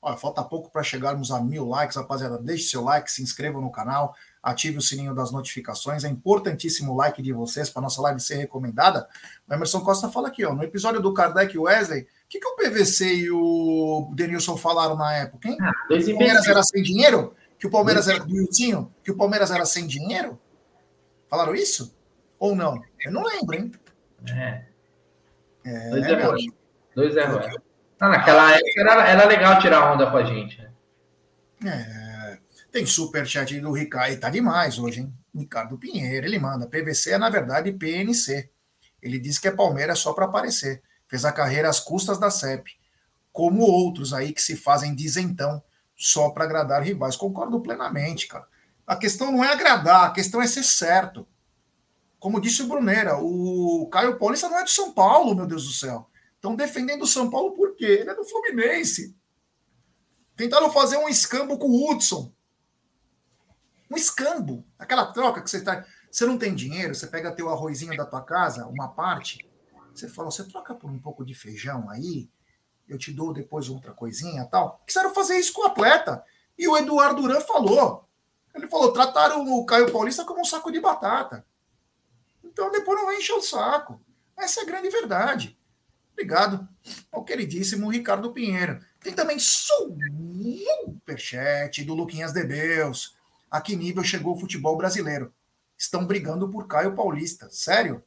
Olha, 0.01 0.17
falta 0.17 0.45
pouco 0.45 0.71
para 0.71 0.83
chegarmos 0.83 1.33
a 1.33 1.41
mil 1.41 1.67
likes, 1.67 1.97
rapaziada. 1.97 2.39
Deixe 2.39 2.69
seu 2.69 2.85
like, 2.85 3.11
se 3.11 3.23
inscreva 3.23 3.61
no 3.61 3.71
canal, 3.71 4.15
ative 4.41 4.79
o 4.79 4.83
sininho 4.83 5.15
das 5.15 5.33
notificações. 5.33 6.05
É 6.05 6.09
importantíssimo 6.09 6.93
o 6.93 6.97
like 6.97 7.21
de 7.21 7.33
vocês 7.33 7.69
para 7.69 7.83
nossa 7.83 8.01
live 8.03 8.21
ser 8.21 8.37
recomendada. 8.37 9.09
O 9.49 9.55
Emerson 9.55 9.81
Costa 9.81 10.09
fala 10.09 10.29
aqui, 10.29 10.45
ó, 10.45 10.55
no 10.55 10.63
episódio 10.63 11.01
do 11.01 11.13
Kardec 11.13 11.55
e 11.55 11.59
Wesley, 11.59 12.03
o 12.03 12.07
que, 12.29 12.39
que 12.39 12.47
o 12.47 12.57
PVC 12.57 13.15
e 13.15 13.31
o 13.31 14.13
Denilson 14.15 14.57
falaram 14.57 14.97
na 14.97 15.13
época, 15.15 15.49
hein? 15.49 15.57
Ah, 15.61 15.73
o 15.91 16.05
Palmeiras 16.05 16.47
era 16.47 16.63
sem 16.63 16.83
dinheiro? 16.83 17.35
Que 17.59 17.67
o 17.67 17.71
Palmeiras 17.71 18.07
era 18.07 18.21
do 18.21 18.33
Miltinho? 18.33 18.95
Que 19.03 19.11
o 19.11 19.17
Palmeiras 19.17 19.51
era 19.51 19.67
sem 19.67 19.87
dinheiro? 19.87 20.39
Falaram 21.29 21.55
isso? 21.55 21.98
Ou 22.39 22.55
não? 22.55 22.81
Eu 23.01 23.13
não 23.13 23.23
lembro, 23.25 23.57
hein? 23.57 23.73
É. 24.29 24.65
é 25.65 25.91
dois 25.91 26.07
erros. 26.07 26.47
Dois 26.95 27.17
erros. 27.17 27.47
Ah, 28.01 28.09
naquela 28.09 28.53
época 28.53 28.81
era, 28.81 29.09
era 29.09 29.27
legal 29.27 29.59
tirar 29.59 29.93
onda 29.93 30.11
com 30.11 30.17
a 30.17 30.25
gente, 30.25 30.63
né? 30.63 30.73
É. 31.67 32.39
Tem 32.71 32.87
superchat 32.87 33.59
do 33.61 33.73
Ricardo. 33.73 34.19
Tá 34.21 34.31
demais 34.31 34.79
hoje, 34.79 35.01
hein? 35.01 35.15
Ricardo 35.35 35.79
Pinheiro, 35.79 36.27
ele 36.27 36.39
manda. 36.39 36.67
PVC 36.67 37.13
é, 37.13 37.19
na 37.19 37.31
verdade, 37.31 37.73
PNC. 37.73 38.51
Ele 39.03 39.19
diz 39.19 39.39
que 39.39 39.49
é 39.49 39.51
Palmeiras 39.51 39.99
só 39.99 40.13
para 40.13 40.27
aparecer 40.27 40.83
fez 41.09 41.25
a 41.25 41.33
carreira 41.33 41.69
às 41.69 41.81
custas 41.81 42.19
da 42.19 42.31
CEP, 42.31 42.71
como 43.33 43.63
outros 43.63 44.13
aí 44.13 44.33
que 44.33 44.43
se 44.43 44.55
fazem 44.55 44.95
dizentão 44.95 45.63
só 45.97 46.31
para 46.31 46.45
agradar 46.45 46.83
rivais. 46.83 47.17
Concordo 47.17 47.61
plenamente, 47.61 48.29
cara. 48.29 48.47
A 48.87 48.95
questão 48.95 49.33
não 49.33 49.43
é 49.43 49.53
agradar, 49.53 50.05
a 50.05 50.11
questão 50.11 50.41
é 50.41 50.47
ser 50.47 50.63
certo. 50.63 51.27
Como 52.19 52.41
disse 52.41 52.63
o 52.63 52.67
Brunera, 52.67 53.19
o 53.19 53.89
Caio 53.91 54.19
Paulista 54.19 54.49
não 54.49 54.59
é 54.59 54.65
do 54.65 54.71
São 54.71 54.93
Paulo, 54.93 55.35
meu 55.35 55.47
Deus 55.47 55.65
do 55.65 55.73
céu. 55.73 56.11
Estão 56.35 56.57
defendendo 56.57 57.03
o 57.03 57.07
São 57.07 57.31
Paulo 57.31 57.53
por 57.53 57.75
quê? 57.75 57.85
Ele 58.01 58.11
é 58.11 58.15
do 58.15 58.25
Fluminense. 58.25 59.17
Tentaram 60.37 60.71
fazer 60.71 60.97
um 60.97 61.09
escambo 61.09 61.59
com 61.59 61.69
o 61.69 61.91
Hudson. 61.91 62.33
Um 63.91 63.97
escambo. 63.97 64.65
Aquela 64.79 65.07
troca 65.13 65.43
que 65.43 65.51
você 65.51 65.59
está. 65.59 65.85
Você 66.11 66.27
não 66.27 66.39
tem 66.39 66.55
dinheiro, 66.55 66.95
você 66.95 67.07
pega 67.07 67.35
teu 67.35 67.49
arrozinho 67.51 67.97
da 67.97 68.07
tua 68.07 68.23
casa, 68.23 68.67
uma 68.67 68.89
parte, 68.89 69.47
você 69.95 70.09
fala, 70.09 70.31
você 70.31 70.45
troca 70.45 70.75
por 70.75 70.91
um 70.91 70.99
pouco 70.99 71.25
de 71.25 71.35
feijão 71.35 71.91
aí, 71.91 72.31
eu 72.89 72.97
te 72.97 73.13
dou 73.13 73.33
depois 73.33 73.69
outra 73.69 73.93
coisinha 73.93 74.47
tal. 74.47 74.83
Quiseram 74.87 75.13
fazer 75.13 75.39
isso 75.39 75.53
com 75.53 75.63
o 75.63 75.67
atleta. 75.67 76.25
E 76.57 76.67
o 76.67 76.77
Eduardo 76.77 77.23
Duran 77.23 77.41
falou. 77.41 78.09
Ele 78.55 78.67
falou, 78.67 78.93
trataram 78.93 79.47
o 79.47 79.67
Caio 79.67 79.93
Paulista 79.93 80.25
como 80.25 80.41
um 80.41 80.45
saco 80.45 80.73
de 80.73 80.81
batata. 80.81 81.45
Então 82.59 82.73
depois 82.73 82.99
não 82.99 83.07
vai 83.07 83.19
encher 83.19 83.35
o 83.35 83.41
saco. 83.41 84.05
Essa 84.37 84.59
é 84.59 84.65
a 84.65 84.67
grande 84.67 84.91
verdade. 84.91 85.57
Obrigado 86.13 86.69
ao 87.13 87.23
queridíssimo 87.23 87.89
Ricardo 87.89 88.33
Pinheiro. 88.33 88.81
Tem 89.01 89.13
também 89.13 89.39
superchat 89.39 90.75
do 91.85 91.95
Luquinhas 91.95 92.33
Debeus. 92.33 93.17
A 93.49 93.61
que 93.61 93.77
nível 93.77 94.03
chegou 94.03 94.35
o 94.35 94.41
futebol 94.41 94.77
brasileiro? 94.77 95.33
Estão 95.79 96.05
brigando 96.05 96.49
por 96.49 96.67
Caio 96.67 96.97
Paulista. 96.97 97.49
Sério? 97.49 98.03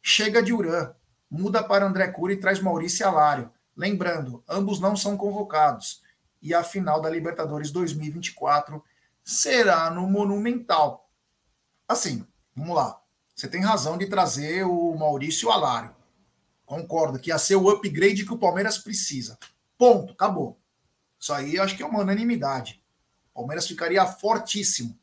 Chega 0.00 0.42
de 0.42 0.54
Uran 0.54 0.94
muda 1.30 1.62
para 1.62 1.84
André 1.84 2.08
Cury 2.08 2.32
e 2.32 2.38
traz 2.38 2.60
Maurício 2.60 3.06
Alário. 3.06 3.52
Lembrando, 3.76 4.42
ambos 4.48 4.80
não 4.80 4.96
são 4.96 5.18
convocados. 5.18 6.02
E 6.40 6.54
a 6.54 6.64
final 6.64 7.02
da 7.02 7.10
Libertadores 7.10 7.70
2024 7.70 8.82
será 9.22 9.90
no 9.90 10.08
Monumental. 10.08 11.10
Assim, 11.86 12.26
vamos 12.56 12.74
lá. 12.74 13.01
Você 13.34 13.48
tem 13.48 13.62
razão 13.62 13.96
de 13.96 14.06
trazer 14.06 14.64
o 14.64 14.94
Maurício 14.96 15.50
Alário. 15.50 15.94
Concordo 16.64 17.18
que 17.18 17.30
ia 17.30 17.38
ser 17.38 17.56
o 17.56 17.68
upgrade 17.68 18.24
que 18.24 18.32
o 18.32 18.38
Palmeiras 18.38 18.78
precisa. 18.78 19.38
Ponto, 19.76 20.12
acabou. 20.12 20.58
Isso 21.18 21.32
aí 21.32 21.56
eu 21.56 21.62
acho 21.62 21.76
que 21.76 21.82
é 21.82 21.86
uma 21.86 22.00
unanimidade. 22.00 22.82
O 23.32 23.40
Palmeiras 23.40 23.66
ficaria 23.66 24.04
fortíssimo. 24.06 24.98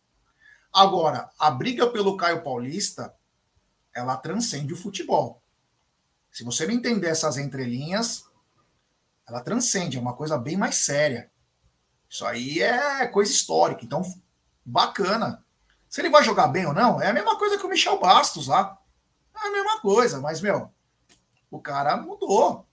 Agora, 0.71 1.29
a 1.39 1.49
briga 1.49 1.89
pelo 1.89 2.15
Caio 2.15 2.43
Paulista, 2.43 3.13
ela 3.93 4.17
transcende 4.17 4.73
o 4.73 4.77
futebol. 4.77 5.41
Se 6.31 6.43
você 6.43 6.65
não 6.65 6.73
entender 6.73 7.07
essas 7.07 7.37
entrelinhas, 7.37 8.25
ela 9.27 9.41
transcende, 9.41 9.97
é 9.97 9.99
uma 9.99 10.15
coisa 10.15 10.37
bem 10.37 10.55
mais 10.55 10.75
séria. 10.75 11.31
Isso 12.09 12.25
aí 12.25 12.61
é 12.61 13.07
coisa 13.07 13.31
histórica, 13.31 13.83
então 13.83 14.01
bacana. 14.65 15.43
Se 15.89 16.01
ele 16.01 16.09
vai 16.09 16.23
jogar 16.23 16.47
bem 16.47 16.67
ou 16.67 16.73
não, 16.73 17.01
é 17.01 17.07
a 17.07 17.13
mesma 17.13 17.35
coisa 17.37 17.57
que 17.57 17.65
o 17.65 17.69
Michel 17.69 17.99
Bastos 17.99 18.47
lá. 18.47 18.79
É 19.35 19.47
a 19.47 19.51
mesma 19.51 19.81
coisa, 19.81 20.21
mas, 20.21 20.39
meu, 20.39 20.71
o 21.49 21.59
cara 21.59 21.97
mudou. 21.97 22.67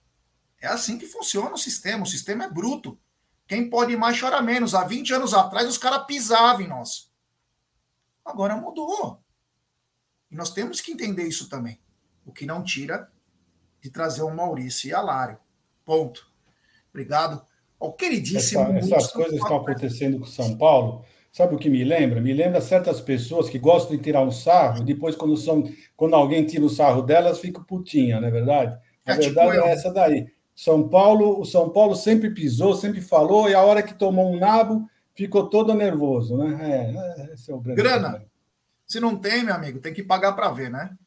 É 0.61 0.67
assim 0.67 0.99
que 0.99 1.07
funciona 1.07 1.53
o 1.53 1.57
sistema. 1.57 2.03
O 2.03 2.07
sistema 2.07 2.43
é 2.43 2.49
bruto. 2.49 2.97
Quem 3.47 3.69
pode 3.69 3.97
mais 3.97 4.19
chora 4.19 4.41
menos. 4.41 4.75
Há 4.75 4.83
20 4.83 5.15
anos 5.15 5.33
atrás, 5.33 5.67
os 5.67 5.77
caras 5.79 6.05
pisavam 6.05 6.61
em 6.61 6.67
nós. 6.67 7.11
Agora 8.23 8.55
mudou. 8.55 9.23
E 10.29 10.35
nós 10.35 10.51
temos 10.51 10.79
que 10.79 10.91
entender 10.91 11.23
isso 11.23 11.49
também. 11.49 11.79
O 12.23 12.31
que 12.31 12.45
não 12.45 12.63
tira 12.63 13.11
de 13.81 13.89
trazer 13.89 14.21
o 14.21 14.29
Maurício 14.29 14.89
e 14.89 14.93
a 14.93 15.01
Lário. 15.01 15.39
Ponto. 15.85 16.29
Obrigado. 16.89 17.43
O 17.79 17.93
queridíssimo. 17.93 18.61
Essa, 18.77 18.95
essas 18.95 19.11
coisas 19.11 19.39
estão 19.39 19.57
acontecendo 19.57 20.19
com 20.19 20.25
São 20.25 20.57
Paulo. 20.57 21.05
Sabe 21.37 21.53
o 21.53 21.59
que 21.59 21.69
me 21.69 21.83
lembra? 21.83 22.19
Me 22.19 22.33
lembra 22.33 22.59
certas 22.59 22.99
pessoas 22.99 23.47
que 23.47 23.59
gostam 23.59 23.95
de 23.95 24.01
tirar 24.01 24.23
um 24.23 24.31
sarro, 24.31 24.83
depois, 24.83 25.15
quando, 25.15 25.37
são, 25.37 25.71
quando 25.95 26.15
alguém 26.15 26.43
tira 26.43 26.65
o 26.65 26.69
sarro 26.69 27.03
delas, 27.03 27.37
fica 27.37 27.61
putinha, 27.61 28.19
não 28.19 28.27
é 28.27 28.31
verdade? 28.31 28.75
A 29.05 29.13
é, 29.13 29.17
verdade 29.17 29.51
tipo 29.51 29.67
é 29.67 29.71
essa 29.71 29.93
daí. 29.93 30.33
São 30.55 30.89
Paulo, 30.89 31.39
o 31.39 31.45
São 31.45 31.69
Paulo 31.69 31.95
sempre 31.95 32.31
pisou, 32.31 32.75
sempre 32.75 33.01
falou, 33.01 33.47
e 33.47 33.53
a 33.53 33.61
hora 33.61 33.83
que 33.83 33.93
tomou 33.93 34.33
um 34.33 34.39
nabo, 34.39 34.89
ficou 35.13 35.47
todo 35.47 35.75
nervoso, 35.75 36.35
né? 36.35 36.57
É, 36.59 37.33
esse 37.35 37.51
é 37.51 37.53
o 37.53 37.59
grande 37.59 37.83
Grana, 37.83 38.09
problema. 38.09 38.31
se 38.87 38.99
não 38.99 39.15
tem, 39.15 39.43
meu 39.43 39.53
amigo, 39.53 39.79
tem 39.79 39.93
que 39.93 40.01
pagar 40.01 40.33
para 40.33 40.49
ver, 40.49 40.71
né? 40.71 40.97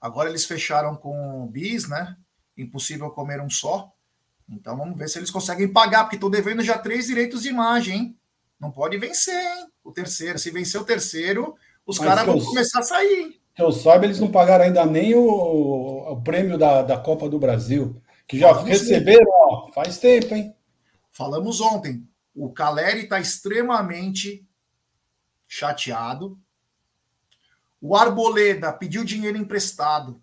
Agora 0.00 0.30
eles 0.30 0.46
fecharam 0.46 0.96
com 0.96 1.44
o 1.44 1.46
bis, 1.48 1.86
né? 1.86 2.16
Impossível 2.56 3.10
comer 3.10 3.42
um 3.42 3.50
só. 3.50 3.92
Então 4.48 4.74
vamos 4.74 4.96
ver 4.96 5.10
se 5.10 5.18
eles 5.18 5.30
conseguem 5.30 5.70
pagar, 5.70 6.04
porque 6.04 6.16
estão 6.16 6.30
devendo 6.30 6.62
já 6.62 6.78
três 6.78 7.08
direitos 7.08 7.42
de 7.42 7.50
imagem, 7.50 7.94
hein? 7.94 8.16
Não 8.58 8.70
pode 8.70 8.96
vencer, 8.98 9.34
hein? 9.34 9.66
O 9.84 9.92
terceiro. 9.92 10.38
Se 10.38 10.50
vencer 10.50 10.80
o 10.80 10.84
terceiro, 10.84 11.54
os 11.84 11.98
caras 11.98 12.24
vão 12.24 12.40
começar 12.40 12.80
a 12.80 12.82
sair. 12.82 13.40
Que 13.54 13.62
eu 13.62 13.72
saiba, 13.72 14.04
eles 14.04 14.20
não 14.20 14.30
pagaram 14.30 14.64
ainda 14.64 14.84
nem 14.84 15.14
o, 15.14 16.12
o 16.12 16.22
prêmio 16.22 16.58
da, 16.58 16.82
da 16.82 16.98
Copa 16.98 17.28
do 17.28 17.38
Brasil. 17.38 18.02
Que 18.26 18.38
já 18.38 18.48
Falamos 18.48 18.68
receberam, 18.68 19.26
ó, 19.30 19.72
faz 19.72 19.98
tempo, 19.98 20.34
hein? 20.34 20.54
Falamos 21.12 21.60
ontem. 21.60 22.06
O 22.34 22.52
Caleri 22.52 23.04
está 23.04 23.20
extremamente 23.20 24.46
chateado. 25.46 26.38
O 27.80 27.96
Arboleda 27.96 28.72
pediu 28.72 29.04
dinheiro 29.04 29.38
emprestado 29.38 30.22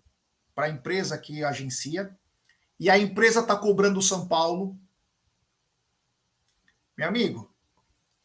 para 0.54 0.66
a 0.66 0.70
empresa 0.70 1.18
que 1.18 1.42
agencia. 1.42 2.16
E 2.78 2.90
a 2.90 2.98
empresa 2.98 3.40
está 3.40 3.56
cobrando 3.56 3.98
o 3.98 4.02
São 4.02 4.28
Paulo. 4.28 4.76
Meu 6.96 7.08
amigo, 7.08 7.53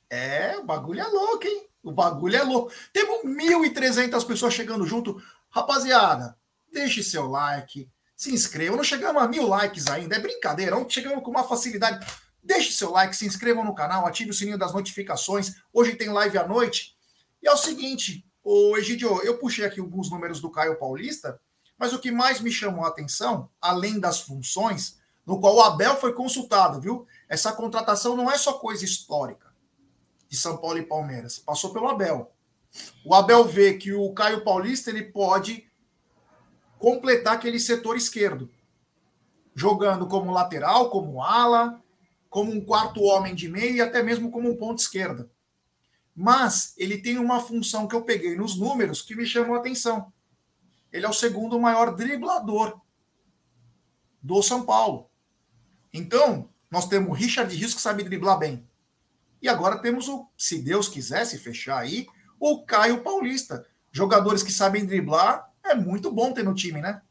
é, 0.10 0.58
o 0.58 0.64
bagulho 0.64 1.02
é 1.02 1.08
louco, 1.08 1.46
hein? 1.46 1.68
O 1.84 1.92
bagulho 1.92 2.36
é 2.36 2.44
louco. 2.44 2.72
Temos 2.92 3.24
1.300 3.24 4.26
pessoas 4.26 4.54
chegando 4.54 4.86
junto. 4.86 5.22
Rapaziada, 5.50 6.38
deixe 6.72 7.04
seu 7.04 7.28
like, 7.28 7.90
se 8.16 8.34
inscreva. 8.34 8.76
Não 8.76 8.84
chegamos 8.84 9.22
a 9.22 9.28
mil 9.28 9.48
likes 9.48 9.88
ainda, 9.88 10.16
é 10.16 10.20
brincadeira. 10.20 10.76
Não 10.76 10.90
chegamos 10.90 11.24
com 11.24 11.32
uma 11.32 11.44
facilidade. 11.44 12.06
Deixe 12.44 12.72
seu 12.72 12.92
like, 12.92 13.16
se 13.16 13.26
inscrevam 13.26 13.64
no 13.64 13.76
canal, 13.76 14.06
ative 14.06 14.32
o 14.32 14.34
sininho 14.34 14.58
das 14.58 14.74
notificações. 14.74 15.56
Hoje 15.72 15.96
tem 15.96 16.10
live 16.10 16.38
à 16.38 16.48
noite. 16.48 16.98
E 17.42 17.48
é 17.48 17.52
o 17.52 17.58
seguinte, 17.58 18.26
o 18.44 18.76
Egidio, 18.78 19.22
eu 19.22 19.38
puxei 19.38 19.66
aqui 19.66 19.80
alguns 19.80 20.10
números 20.10 20.42
do 20.42 20.50
Caio 20.50 20.78
Paulista, 20.78 21.40
mas 21.78 21.94
o 21.94 22.00
que 22.00 22.12
mais 22.12 22.42
me 22.42 22.52
chamou 22.52 22.84
a 22.84 22.90
atenção, 22.90 23.50
além 23.62 24.00
das 24.00 24.22
funções, 24.22 24.98
no 25.26 25.40
qual 25.40 25.56
o 25.56 25.62
Abel 25.62 25.96
foi 25.98 26.14
consultado, 26.14 26.82
viu? 26.82 27.06
Essa 27.30 27.54
contratação 27.54 28.18
não 28.18 28.30
é 28.30 28.38
só 28.38 28.54
coisa 28.54 28.84
histórica 28.84 29.49
de 30.30 30.38
São 30.38 30.58
Paulo 30.58 30.78
e 30.78 30.86
Palmeiras. 30.86 31.40
Passou 31.40 31.74
pelo 31.74 31.90
Abel. 31.90 32.32
O 33.04 33.16
Abel 33.16 33.44
vê 33.46 33.74
que 33.74 33.92
o 33.92 34.14
Caio 34.14 34.44
Paulista 34.44 34.92
ele 34.92 35.04
pode 35.04 35.68
completar 36.78 37.34
aquele 37.34 37.60
setor 37.60 37.98
esquerdo, 37.98 38.50
jogando 39.56 40.08
como 40.08 40.32
lateral, 40.32 40.90
como 40.90 41.22
ala, 41.22 41.82
como 42.30 42.52
um 42.52 42.64
quarto 42.64 43.02
homem 43.02 43.34
de 43.34 43.50
meio 43.50 43.76
e 43.76 43.82
até 43.82 44.04
mesmo 44.04 44.32
como 44.32 44.50
um 44.50 44.56
ponto 44.56 44.80
esquerda. 44.80 45.30
Mas 46.16 46.74
ele 46.78 47.00
tem 47.00 47.18
uma 47.18 47.40
função 47.40 47.88
que 47.88 47.96
eu 47.96 48.04
peguei 48.04 48.36
nos 48.36 48.56
números 48.56 49.02
que 49.02 49.16
me 49.16 49.26
chamou 49.26 49.56
a 49.56 49.60
atenção. 49.60 50.14
Ele 50.92 51.06
é 51.06 51.10
o 51.10 51.14
segundo 51.14 51.60
maior 51.60 51.96
driblador 51.96 52.80
do 54.22 54.42
São 54.44 54.66
Paulo. 54.66 55.10
Então, 55.94 56.50
nós 56.70 56.88
temos 56.88 57.10
o 57.10 57.14
Richard 57.14 57.54
Rios 57.56 57.74
que 57.74 57.82
sabe 57.82 58.04
driblar 58.04 58.38
bem. 58.38 58.69
E 59.42 59.48
agora 59.48 59.78
temos 59.78 60.08
o, 60.08 60.28
se 60.38 60.62
Deus 60.62 60.88
quisesse 60.88 61.38
fechar 61.38 61.80
aí, 61.80 62.06
o 62.40 62.64
Caio 62.64 63.02
Paulista. 63.02 63.66
Jogadores 63.92 64.44
que 64.44 64.52
sabem 64.52 64.86
driblar, 64.86 65.50
é 65.66 65.76
muito 65.76 66.12
bom 66.12 66.32
ter 66.32 66.44
no 66.44 66.54
time, 66.54 66.82
né? 66.82 67.02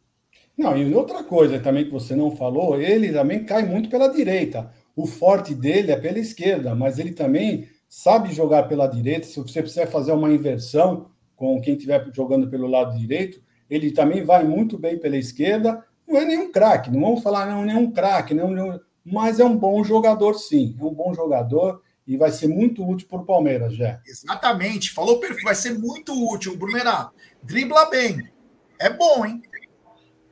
Não, 0.57 0.77
e 0.77 0.93
outra 0.93 1.23
coisa 1.23 1.61
também 1.61 1.85
que 1.85 1.91
você 1.93 2.17
não 2.17 2.35
falou, 2.35 2.81
ele 2.81 3.13
também 3.13 3.45
cai 3.45 3.65
muito 3.65 3.89
pela 3.89 4.09
direita. 4.09 4.71
O 4.97 5.07
forte 5.07 5.55
dele 5.55 5.93
é 5.93 5.97
pela 5.97 6.19
esquerda, 6.19 6.75
mas 6.75 6.99
ele 6.99 7.13
também 7.13 7.69
sabe 7.89 8.35
jogar 8.35 8.65
pela 8.65 8.89
direita. 8.89 9.27
Se 9.27 9.41
você 9.41 9.63
precisar 9.63 9.87
fazer 9.87 10.13
uma 10.13 10.33
inversão 10.33 11.11
com 11.37 11.61
quem 11.61 11.75
estiver 11.75 12.11
jogando 12.13 12.51
pelo 12.51 12.67
lado 12.67 12.99
direito, 12.99 13.41
ele 13.71 13.93
também 13.93 14.25
vai 14.25 14.43
muito 14.43 14.77
bem 14.77 14.99
pela 14.99 15.17
esquerda. 15.17 15.85
Não 16.07 16.19
é 16.19 16.25
nenhum 16.25 16.51
craque, 16.51 16.91
não 16.91 17.01
vamos 17.01 17.23
falar 17.23 17.47
não, 17.47 17.65
nenhum 17.65 17.93
craque, 17.93 18.35
não, 18.35 18.51
não, 18.51 18.81
mas 19.05 19.39
é 19.39 19.45
um 19.45 19.57
bom 19.57 19.85
jogador, 19.85 20.35
sim. 20.35 20.75
É 20.79 20.85
um 20.85 20.93
bom 20.93 21.15
jogador 21.15 21.81
e 22.09 22.17
vai 22.17 22.31
ser 22.31 22.49
muito 22.49 22.89
útil 22.89 23.07
para 23.07 23.19
o 23.19 23.27
Palmeiras, 23.27 23.77
já. 23.77 24.01
Exatamente, 24.07 24.93
falou 24.93 25.21
perfeito, 25.21 25.45
vai 25.45 25.55
ser 25.55 25.79
muito 25.79 26.15
útil. 26.33 26.57
Brunerá, 26.57 27.11
dribla 27.43 27.91
bem. 27.91 28.33
É 28.81 28.89
bom, 28.89 29.27
hein? 29.27 29.43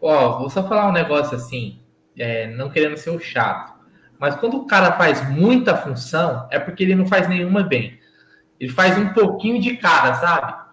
Ó, 0.00 0.38
vou 0.38 0.48
só 0.48 0.66
falar 0.66 0.88
um 0.88 0.92
negócio 0.92 1.36
assim, 1.36 1.78
é, 2.18 2.46
não 2.46 2.70
querendo 2.70 2.96
ser 2.96 3.10
o 3.10 3.20
chato, 3.20 3.74
mas 4.18 4.34
quando 4.36 4.56
o 4.56 4.66
cara 4.66 4.92
faz 4.92 5.28
muita 5.28 5.76
função, 5.76 6.48
é 6.50 6.58
porque 6.58 6.82
ele 6.82 6.94
não 6.94 7.06
faz 7.06 7.28
nenhuma 7.28 7.62
bem. 7.62 8.00
Ele 8.58 8.72
faz 8.72 8.96
um 8.96 9.12
pouquinho 9.12 9.60
de 9.60 9.76
cara, 9.76 10.14
sabe? 10.14 10.65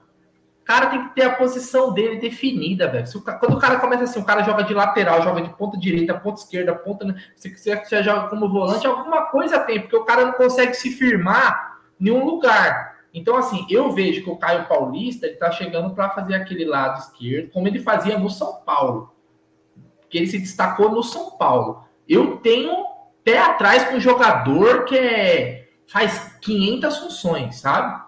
Cara 0.66 0.88
tem 0.88 1.08
que 1.08 1.16
ter 1.16 1.24
a 1.24 1.36
posição 1.36 1.94
dele 1.94 2.22
definida, 2.22 2.88
velho. 2.88 3.06
quando 3.40 3.56
o 3.56 3.60
cara 3.60 3.80
começa 3.80 4.04
assim, 4.06 4.20
o 4.20 4.26
cara 4.26 4.44
joga 4.44 4.64
de 4.64 4.74
lateral, 4.74 5.22
joga 5.22 5.42
de 5.42 5.50
ponta 5.56 5.78
direita, 5.78 6.14
ponta 6.14 6.40
esquerda, 6.40 6.74
ponta. 6.74 7.14
Se 7.36 7.50
você, 7.54 7.76
você 7.76 8.02
joga 8.02 8.30
como 8.30 8.50
volante, 8.50 8.88
alguma 8.88 9.26
coisa 9.26 9.60
tem, 9.60 9.82
porque 9.82 9.96
o 9.96 10.06
cara 10.06 10.26
não 10.26 10.34
consegue 10.34 10.74
se 10.74 10.92
firmar 10.92 11.80
em 12.00 12.12
um 12.12 12.24
lugar. 12.24 12.94
Então, 13.14 13.36
assim, 13.36 13.66
eu 13.70 13.92
vejo 13.92 14.24
que 14.24 14.30
o 14.30 14.38
Caio 14.38 14.66
Paulista 14.68 15.28
ele 15.28 15.36
tá 15.36 15.52
chegando 15.52 15.94
para 15.94 16.10
fazer 16.10 16.34
aquele 16.34 16.66
lado 16.66 17.00
esquerdo, 17.00 17.52
como 17.52 17.68
ele 17.68 17.80
fazia 17.80 18.18
no 18.18 18.30
São 18.30 18.62
Paulo. 18.66 19.14
Que 20.10 20.18
ele 20.18 20.28
se 20.28 20.40
destacou 20.40 20.90
no 20.90 21.04
São 21.04 21.32
Paulo. 21.32 21.84
Eu 22.08 22.38
tenho 22.38 22.86
pé 23.24 23.38
atrás 23.38 23.84
com 23.86 23.96
um 23.96 24.00
jogador 24.00 24.86
que 24.86 24.98
é, 24.98 25.68
faz 25.88 26.38
500 26.42 26.98
funções, 26.98 27.56
sabe? 27.58 28.03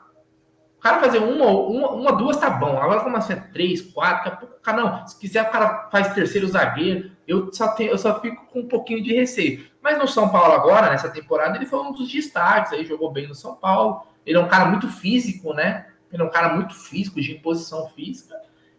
Cara 0.86 0.99
fazer 0.99 1.17
uma, 1.17 1.49
uma, 1.49 1.89
uma 1.93 2.11
duas 2.11 2.38
tá 2.38 2.47
bom. 2.47 2.77
Agora 2.77 2.99
começa 2.99 3.33
a 3.33 3.36
ser 3.36 3.51
três, 3.51 3.81
quatro, 3.81 4.25
daqui 4.25 4.27
a 4.27 4.38
pouco, 4.38 4.61
cara, 4.61 4.77
não. 4.77 5.07
Se 5.07 5.19
quiser, 5.19 5.41
o 5.41 5.49
cara 5.49 5.89
faz 5.91 6.13
terceiro 6.13 6.47
zagueiro. 6.47 7.09
Eu 7.27 7.51
só, 7.51 7.69
tenho, 7.69 7.89
eu 7.89 7.97
só 7.97 8.19
fico 8.21 8.45
com 8.45 8.59
um 8.59 8.67
pouquinho 8.67 9.01
de 9.01 9.11
receio. 9.11 9.65
Mas 9.81 9.97
no 9.97 10.07
São 10.07 10.29
Paulo 10.29 10.53
agora, 10.53 10.91
nessa 10.91 11.09
temporada, 11.09 11.57
ele 11.57 11.65
foi 11.65 11.79
um 11.79 11.91
dos 11.91 12.11
destaques 12.11 12.71
aí, 12.71 12.86
jogou 12.86 13.11
bem 13.11 13.27
no 13.27 13.33
São 13.33 13.55
Paulo. 13.55 14.05
Ele 14.23 14.38
é 14.38 14.39
um 14.39 14.47
cara 14.47 14.65
muito 14.65 14.88
físico, 14.88 15.55
né? 15.55 15.88
Ele 16.13 16.21
é 16.21 16.25
um 16.25 16.29
cara 16.29 16.53
muito 16.53 16.75
físico, 16.75 17.19
de 17.19 17.31
imposição 17.31 17.89
física. 17.89 18.36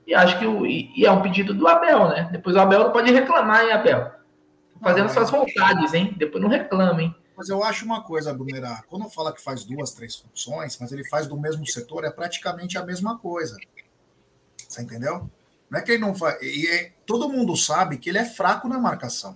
E 0.06 0.14
acho 0.14 0.38
que 0.38 0.46
o, 0.46 0.64
e, 0.64 0.92
e 0.96 1.04
é 1.04 1.10
um 1.10 1.22
pedido 1.22 1.52
do 1.52 1.66
Abel, 1.66 2.08
né? 2.08 2.28
Depois 2.30 2.54
o 2.54 2.60
Abel 2.60 2.84
não 2.84 2.92
pode 2.92 3.10
reclamar, 3.10 3.64
hein, 3.64 3.72
Abel? 3.72 4.12
Fazendo 4.80 5.08
suas 5.08 5.28
vontades, 5.28 5.92
hein? 5.92 6.14
Depois 6.16 6.40
não 6.40 6.48
reclama, 6.48 7.02
hein? 7.02 7.12
Mas 7.36 7.50
eu 7.50 7.62
acho 7.62 7.84
uma 7.84 8.02
coisa, 8.02 8.32
Brunerá, 8.32 8.82
quando 8.88 9.10
fala 9.10 9.32
que 9.32 9.42
faz 9.42 9.64
duas, 9.64 9.92
três 9.92 10.16
funções, 10.16 10.78
mas 10.80 10.90
ele 10.90 11.06
faz 11.06 11.26
do 11.26 11.38
mesmo 11.38 11.66
setor, 11.66 12.04
é 12.04 12.10
praticamente 12.10 12.78
a 12.78 12.84
mesma 12.84 13.18
coisa. 13.18 13.56
Você 14.66 14.82
entendeu? 14.82 15.30
Não 15.68 15.78
é 15.78 15.82
que 15.82 15.92
ele 15.92 16.00
não 16.00 16.14
faz. 16.14 16.40
E 16.40 16.66
é, 16.66 16.92
todo 17.04 17.28
mundo 17.28 17.54
sabe 17.54 17.98
que 17.98 18.08
ele 18.08 18.18
é 18.18 18.24
fraco 18.24 18.68
na 18.68 18.78
marcação. 18.78 19.34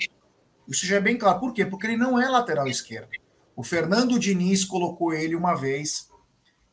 Isso 0.66 0.86
já 0.86 0.96
é 0.96 1.00
bem 1.00 1.18
claro. 1.18 1.40
Por 1.40 1.52
quê? 1.52 1.66
Porque 1.66 1.86
ele 1.86 1.96
não 1.96 2.18
é 2.18 2.26
lateral 2.28 2.66
esquerdo. 2.68 3.10
O 3.54 3.62
Fernando 3.62 4.18
Diniz 4.18 4.64
colocou 4.64 5.12
ele 5.12 5.36
uma 5.36 5.54
vez 5.54 6.08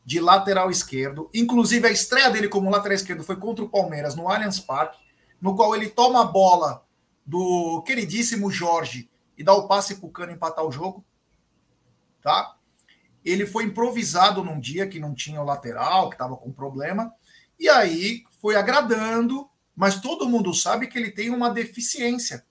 de 0.05 0.21
lateral 0.21 0.71
esquerdo. 0.71 1.29
Inclusive, 1.33 1.85
a 1.87 1.91
estreia 1.91 2.29
dele 2.29 2.47
como 2.47 2.69
lateral 2.69 2.95
esquerdo 2.95 3.23
foi 3.23 3.35
contra 3.35 3.65
o 3.65 3.69
Palmeiras 3.69 4.15
no 4.15 4.29
Allianz 4.29 4.61
Parque, 4.61 4.97
no 5.41 5.55
qual 5.55 5.75
ele 5.75 5.89
toma 5.89 6.21
a 6.21 6.25
bola 6.25 6.85
do 7.25 7.83
queridíssimo 7.85 8.49
Jorge 8.49 9.09
e 9.37 9.43
dá 9.43 9.53
o 9.53 9.67
passe 9.67 9.95
para 9.95 10.07
o 10.07 10.11
Cano 10.11 10.31
empatar 10.31 10.65
o 10.65 10.71
jogo 10.71 11.03
tá? 12.27 12.57
Ele 13.23 13.45
foi 13.45 13.63
improvisado 13.63 14.43
num 14.43 14.59
dia 14.59 14.85
que 14.85 14.99
não 14.99 15.15
tinha 15.15 15.41
o 15.41 15.45
lateral, 15.45 16.09
que 16.09 16.15
estava 16.15 16.35
com 16.35 16.51
problema, 16.51 17.13
e 17.57 17.69
aí 17.69 18.25
foi 18.41 18.57
agradando, 18.57 19.49
mas 19.73 20.01
todo 20.01 20.27
mundo 20.27 20.53
sabe 20.53 20.87
que 20.87 20.97
ele 20.97 21.09
tem 21.09 21.29
uma 21.29 21.49
deficiência, 21.49 22.45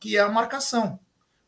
que 0.00 0.16
é 0.16 0.20
a 0.20 0.28
marcação. 0.28 0.98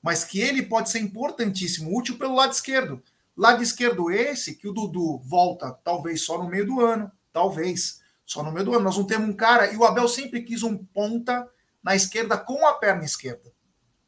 Mas 0.01 0.23
que 0.23 0.41
ele 0.41 0.63
pode 0.63 0.91
ser 0.91 1.01
importantíssimo, 1.01 1.97
útil 1.99 2.17
pelo 2.17 2.37
lado 2.37 2.53
esquerdo. 2.53 3.03
Lado 3.37 3.65
esquerdo 3.65 4.13
esse, 4.13 4.55
que 4.55 4.69
o 4.69 4.73
Dudu 4.73 5.19
volta 5.19 5.73
talvez 5.85 6.23
só 6.23 6.39
no 6.39 6.49
meio 6.49 6.67
do 6.67 6.81
ano, 6.81 7.11
talvez. 7.33 8.01
Só 8.25 8.45
no 8.45 8.53
meio 8.53 8.65
do 8.65 8.75
ano. 8.75 8.85
Nós 8.85 8.97
não 8.97 9.05
temos 9.05 9.29
um 9.29 9.35
cara. 9.35 9.73
E 9.73 9.77
o 9.77 9.85
Abel 9.85 10.09
sempre 10.09 10.43
quis 10.43 10.63
um 10.63 10.77
ponta 10.79 11.47
na 11.83 11.97
esquerda 11.97 12.39
com 12.39 12.67
a 12.67 12.75
perna 12.75 13.05
esquerda. 13.05 13.53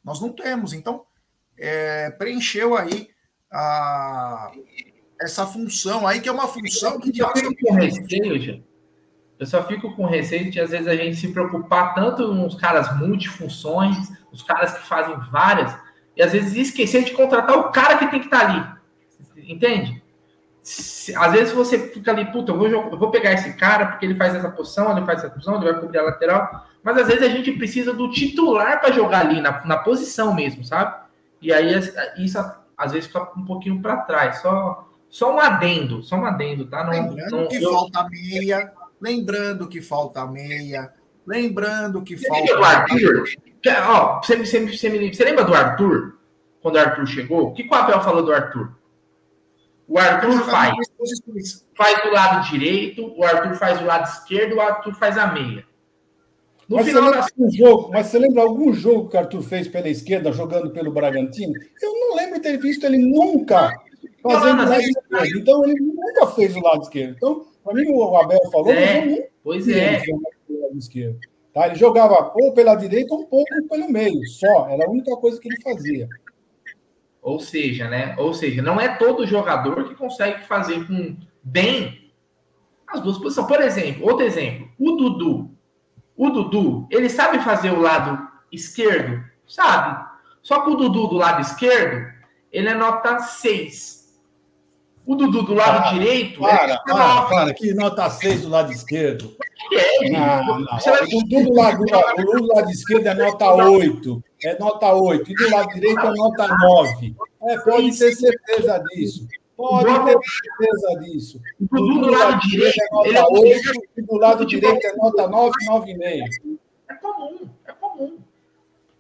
Nós 0.03 0.20
não 0.20 0.32
temos. 0.32 0.72
Então, 0.72 1.05
é, 1.59 2.11
preencheu 2.12 2.74
aí 2.76 3.11
a, 3.53 4.50
essa 5.20 5.46
função 5.46 6.07
aí, 6.07 6.20
que 6.20 6.28
é 6.28 6.32
uma 6.32 6.48
função 6.48 6.98
que. 6.98 7.16
Eu 7.18 7.28
fico 7.30 7.55
com 7.61 7.74
receio, 7.74 8.64
Eu 9.38 9.46
só 9.46 9.62
fico 9.64 9.94
com 9.94 10.07
receio 10.07 10.50
de, 10.50 10.61
às 10.61 10.70
vezes, 10.70 10.88
a 10.88 10.96
gente 10.96 11.16
se 11.16 11.28
preocupar 11.32 11.94
tanto 11.94 12.32
nos 12.32 12.55
caras 12.55 12.98
multifunções, 12.98 13.96
os 14.32 14.42
caras 14.42 14.72
que 14.72 14.86
fazem 14.86 15.16
várias, 15.30 15.76
e 16.16 16.22
às 16.22 16.32
vezes 16.32 16.55
esquecer 16.55 17.05
de 17.05 17.12
contratar 17.12 17.59
o 17.59 17.70
cara 17.70 17.98
que 17.98 18.11
tem 18.11 18.20
que 18.20 18.26
estar 18.26 18.48
ali. 18.48 18.72
Entende? 19.36 20.03
às 21.16 21.32
vezes 21.32 21.53
você 21.53 21.88
fica 21.88 22.12
ali, 22.12 22.24
puta, 22.26 22.53
eu 22.53 22.57
vou, 22.57 22.68
eu 22.68 22.96
vou 22.96 23.11
pegar 23.11 23.32
esse 23.32 23.55
cara 23.55 23.86
porque 23.86 24.07
ele 24.07 24.14
faz 24.14 24.32
essa 24.32 24.48
posição, 24.48 24.96
ele 24.96 25.05
faz 25.05 25.18
essa 25.18 25.28
posição, 25.28 25.57
ele 25.57 25.72
vai 25.72 25.80
cobrir 25.80 25.98
a 25.98 26.03
lateral. 26.03 26.66
Mas 26.84 26.98
às 26.98 27.09
vezes 27.09 27.22
a 27.22 27.28
gente 27.28 27.50
precisa 27.53 27.92
do 27.92 28.09
titular 28.11 28.80
para 28.80 28.92
jogar 28.92 29.26
ali, 29.26 29.40
na, 29.40 29.64
na 29.66 29.78
posição 29.78 30.32
mesmo, 30.32 30.64
sabe? 30.64 30.94
E 31.40 31.53
aí 31.53 31.74
isso 32.16 32.38
às 32.82 32.92
vezes 32.92 33.06
fica 33.06 33.30
um 33.36 33.44
pouquinho 33.44 33.80
para 33.80 33.98
trás. 33.98 34.40
Só, 34.40 34.88
só 35.08 35.34
um 35.34 35.38
adendo, 35.38 36.02
só 36.02 36.16
um 36.16 36.26
adendo, 36.26 36.66
tá? 36.66 36.84
Não, 36.84 36.90
lembrando 36.90 37.36
não, 37.36 37.48
que 37.48 37.62
eu... 37.62 37.72
falta 37.72 38.08
meia, 38.08 38.72
lembrando 39.00 39.68
que 39.68 39.80
falta 39.80 40.26
meia, 40.26 40.92
lembrando 41.26 42.02
que 42.02 42.16
você 42.16 42.28
falta. 42.28 42.56
Do 42.56 42.64
Arthur? 42.64 43.24
Ó, 43.88 44.20
você, 44.20 44.36
você, 44.36 44.66
você, 44.66 44.88
me, 44.88 45.14
você 45.14 45.24
lembra 45.24 45.44
do 45.44 45.54
Arthur? 45.54 46.18
Quando 46.60 46.76
o 46.76 46.78
Arthur 46.78 47.06
chegou? 47.06 47.48
O 47.48 47.52
que 47.52 47.66
o 47.66 47.74
Abel 47.74 48.00
falou 48.00 48.24
do 48.24 48.32
Arthur? 48.32 48.72
O 49.86 49.98
Arthur 49.98 50.40
faz. 50.44 50.74
Faz 51.76 52.02
do 52.02 52.10
lado 52.12 52.50
direito, 52.50 53.14
o 53.16 53.24
Arthur 53.24 53.54
faz 53.54 53.78
do 53.78 53.86
lado 53.86 54.04
esquerdo, 54.04 54.56
o 54.56 54.60
Arthur 54.60 54.94
faz 54.94 55.18
a 55.18 55.26
meia. 55.28 55.64
No 56.72 56.78
mas, 56.78 56.86
final 56.86 57.12
você 57.12 57.32
um 57.38 57.50
jogo, 57.50 57.90
mas 57.92 58.06
você 58.06 58.18
lembra 58.18 58.42
algum 58.42 58.72
jogo 58.72 59.10
que 59.10 59.16
o 59.16 59.20
Arthur 59.20 59.42
fez 59.42 59.68
pela 59.68 59.90
esquerda, 59.90 60.32
jogando 60.32 60.70
pelo 60.70 60.90
Bragantino? 60.90 61.52
Eu 61.82 61.92
não 61.92 62.16
lembro 62.16 62.40
ter 62.40 62.56
visto 62.56 62.86
ele 62.86 62.96
nunca 62.96 63.78
fazendo 64.22 64.66
lado 64.66 64.80
esquerdo. 64.80 65.38
Então, 65.38 65.64
ele 65.66 65.78
nunca 65.80 66.28
fez 66.28 66.56
o 66.56 66.60
lado 66.60 66.80
esquerdo. 66.80 67.14
Então, 67.14 67.46
para 67.62 67.74
mim, 67.74 67.90
o 67.90 68.16
Abel 68.16 68.40
falou, 68.50 68.72
é, 68.72 69.28
pois 69.44 69.68
é. 69.68 69.98
Lado 70.48 70.78
esquerdo. 70.78 71.18
Tá? 71.52 71.66
Ele 71.66 71.74
jogava 71.74 72.32
ou 72.34 72.54
pela 72.54 72.74
direita 72.74 73.12
ou 73.12 73.20
um 73.20 73.26
pouco 73.26 73.68
pelo 73.68 73.90
meio, 73.90 74.26
só. 74.26 74.70
Era 74.70 74.86
a 74.86 74.90
única 74.90 75.14
coisa 75.18 75.38
que 75.38 75.48
ele 75.48 75.60
fazia. 75.60 76.08
Ou 77.20 77.38
seja, 77.38 77.86
né? 77.86 78.16
Ou 78.18 78.32
seja, 78.32 78.62
não 78.62 78.80
é 78.80 78.96
todo 78.96 79.26
jogador 79.26 79.90
que 79.90 79.94
consegue 79.94 80.42
fazer 80.46 80.86
com 80.86 81.18
bem 81.42 82.10
as 82.88 83.02
duas 83.02 83.18
posições. 83.18 83.46
Por 83.46 83.60
exemplo, 83.60 84.06
outro 84.06 84.24
exemplo, 84.24 84.68
o 84.78 84.92
Dudu. 84.92 85.51
O 86.22 86.30
Dudu, 86.30 86.86
ele 86.88 87.10
sabe 87.10 87.40
fazer 87.40 87.72
o 87.72 87.80
lado 87.80 88.16
esquerdo? 88.52 89.24
Sabe. 89.44 90.06
Só 90.40 90.60
que 90.60 90.70
o 90.70 90.76
Dudu 90.76 91.08
do 91.08 91.16
lado 91.16 91.40
esquerdo, 91.40 92.12
ele 92.52 92.68
é 92.68 92.74
nota 92.74 93.18
6. 93.18 94.20
O 95.04 95.16
Dudu 95.16 95.42
do 95.42 95.52
lado 95.52 95.82
para, 95.82 95.92
direito. 95.94 96.40
Para, 96.40 96.74
é 96.74 96.78
para, 96.86 97.22
para, 97.22 97.54
que 97.54 97.74
nota 97.74 98.08
6 98.08 98.42
do 98.42 98.50
lado 98.50 98.70
esquerdo. 98.70 99.34
É, 99.72 100.10
não, 100.10 100.60
não. 100.60 100.76
O 100.76 101.24
Dudu 101.24 101.44
do 101.50 101.54
lado, 101.54 101.82
o 101.82 102.38
do 102.38 102.54
lado 102.54 102.70
esquerdo 102.70 103.06
é 103.08 103.14
nota 103.14 103.52
8 103.52 104.22
é 104.44 104.58
nota 104.60 104.92
8, 104.92 105.28
e 105.28 105.34
do 105.34 105.50
lado 105.50 105.68
direito 105.74 106.00
é 106.06 106.10
nota 106.10 106.48
9. 106.48 107.16
É, 107.48 107.58
pode 107.58 107.98
ter 107.98 108.12
certeza 108.12 108.78
disso. 108.90 109.26
Pode 109.57 110.05
ter 110.05 110.18
certeza 110.22 111.00
disso. 111.00 111.40
O 111.61 111.66
do, 111.66 112.00
do 112.00 112.11
lado 112.11 112.40
direito 112.48 112.80
é 112.80 113.12
nota 113.12 113.40
8, 113.40 113.72
e 113.96 114.03
do 114.03 114.16
lado 114.16 114.46
direito 114.46 114.86
é 114.86 114.96
nota 114.96 115.28
9, 115.28 115.53
9,5. 115.68 116.59
É 116.88 116.94
comum, 116.94 117.48
é 117.66 117.72
comum. 117.72 118.18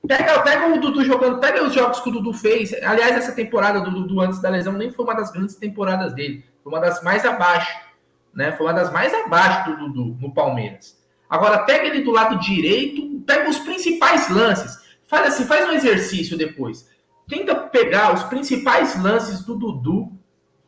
Pega, 0.06 0.42
pega 0.42 0.74
o 0.74 0.80
Dudu 0.80 1.04
jogando, 1.04 1.38
pega 1.38 1.62
os 1.62 1.72
jogos 1.72 2.00
que 2.00 2.08
o 2.08 2.12
Dudu 2.12 2.32
fez. 2.32 2.72
Aliás, 2.82 3.16
essa 3.16 3.32
temporada 3.32 3.80
do 3.80 3.90
Dudu 3.90 4.20
antes 4.20 4.40
da 4.40 4.50
lesão 4.50 4.72
nem 4.72 4.92
foi 4.92 5.04
uma 5.04 5.14
das 5.14 5.30
grandes 5.30 5.54
temporadas 5.54 6.12
dele. 6.12 6.44
Foi 6.62 6.72
uma 6.72 6.80
das 6.80 7.02
mais 7.02 7.24
abaixo. 7.24 7.72
Né? 8.34 8.52
Foi 8.52 8.66
uma 8.66 8.72
das 8.72 8.92
mais 8.92 9.14
abaixo 9.14 9.70
do 9.70 9.76
Dudu 9.76 10.16
no 10.20 10.34
Palmeiras. 10.34 11.00
Agora, 11.30 11.60
pega 11.60 11.86
ele 11.86 12.02
do 12.02 12.10
lado 12.10 12.40
direito, 12.40 13.20
pega 13.26 13.48
os 13.48 13.58
principais 13.60 14.28
lances. 14.28 14.76
Faz 15.06 15.28
assim, 15.28 15.44
faz 15.44 15.68
um 15.68 15.72
exercício 15.72 16.36
depois. 16.36 16.90
Tenta 17.28 17.54
pegar 17.54 18.12
os 18.12 18.24
principais 18.24 19.00
lances 19.00 19.44
do 19.44 19.56
Dudu 19.56 20.12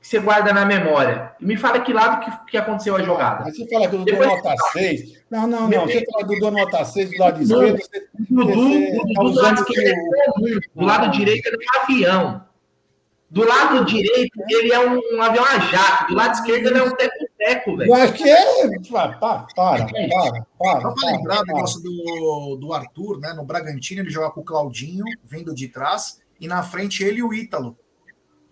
que 0.05 0.11
você 0.11 0.18
guarda 0.18 0.52
na 0.52 0.66
memória. 0.66 1.32
E 1.40 1.46
me 1.46 1.57
fala 1.57 1.80
que 1.80 1.90
lado 1.90 2.22
que, 2.22 2.50
que 2.50 2.57
aconteceu 2.59 2.94
a 2.94 3.02
jogada. 3.02 3.44
Mas 3.44 3.57
você 3.57 3.66
fala 3.66 3.88
que 3.88 3.96
o 3.96 4.00
Dudu 4.00 4.18
nota 4.18 4.55
6. 4.72 5.24
Não, 5.30 5.46
não, 5.46 5.66
não. 5.66 5.86
Você 5.86 6.05
fala 6.05 6.26
do 6.26 6.34
Dudu 6.34 6.50
nota 6.50 6.84
6 6.84 7.11
do 7.11 7.18
lado 7.18 7.42
esquerdo. 7.42 7.82
Dudu, 8.28 8.52
você, 8.52 8.90
Dudu 8.92 9.14
tá 9.14 9.22
do 9.22 9.34
lado 9.40 9.61
esquerdo 9.62 9.88
é 9.88 10.61
Do 10.74 10.84
lado 10.84 11.11
direito 11.11 11.48
é 11.48 11.52
um 11.52 11.82
avião. 11.82 12.44
Do 13.30 13.44
lado 13.48 13.84
direito, 13.86 14.38
ele 14.50 14.72
é 14.74 14.78
um, 14.78 15.00
um 15.16 15.22
avião 15.22 15.42
a 15.42 15.59
jato. 15.59 16.09
Do 16.09 16.14
lado 16.14 16.34
esquerdo, 16.34 16.66
ele 16.66 16.78
é 16.78 16.82
um 16.82 16.94
teco-teco, 16.94 17.76
velho. 17.78 17.94
Acho 17.94 18.12
que 18.12 18.28
é. 18.28 18.78
Para, 18.90 19.12
para, 19.14 19.46
para. 19.57 19.86
para 19.86 20.80
Só 20.82 20.94
para 20.94 21.11
lembrar 21.12 21.40
o 21.40 21.46
negócio 21.46 21.82
do, 21.82 22.59
do 22.61 22.74
Arthur, 22.74 23.18
né? 23.20 23.32
No 23.32 23.46
Bragantino, 23.46 24.02
ele 24.02 24.11
joga 24.11 24.30
com 24.30 24.42
o 24.42 24.44
Claudinho, 24.44 25.05
vindo 25.24 25.55
de 25.55 25.66
trás, 25.66 26.20
e 26.38 26.46
na 26.46 26.62
frente 26.62 27.02
ele 27.02 27.20
e 27.20 27.22
o 27.22 27.32
Ítalo. 27.32 27.78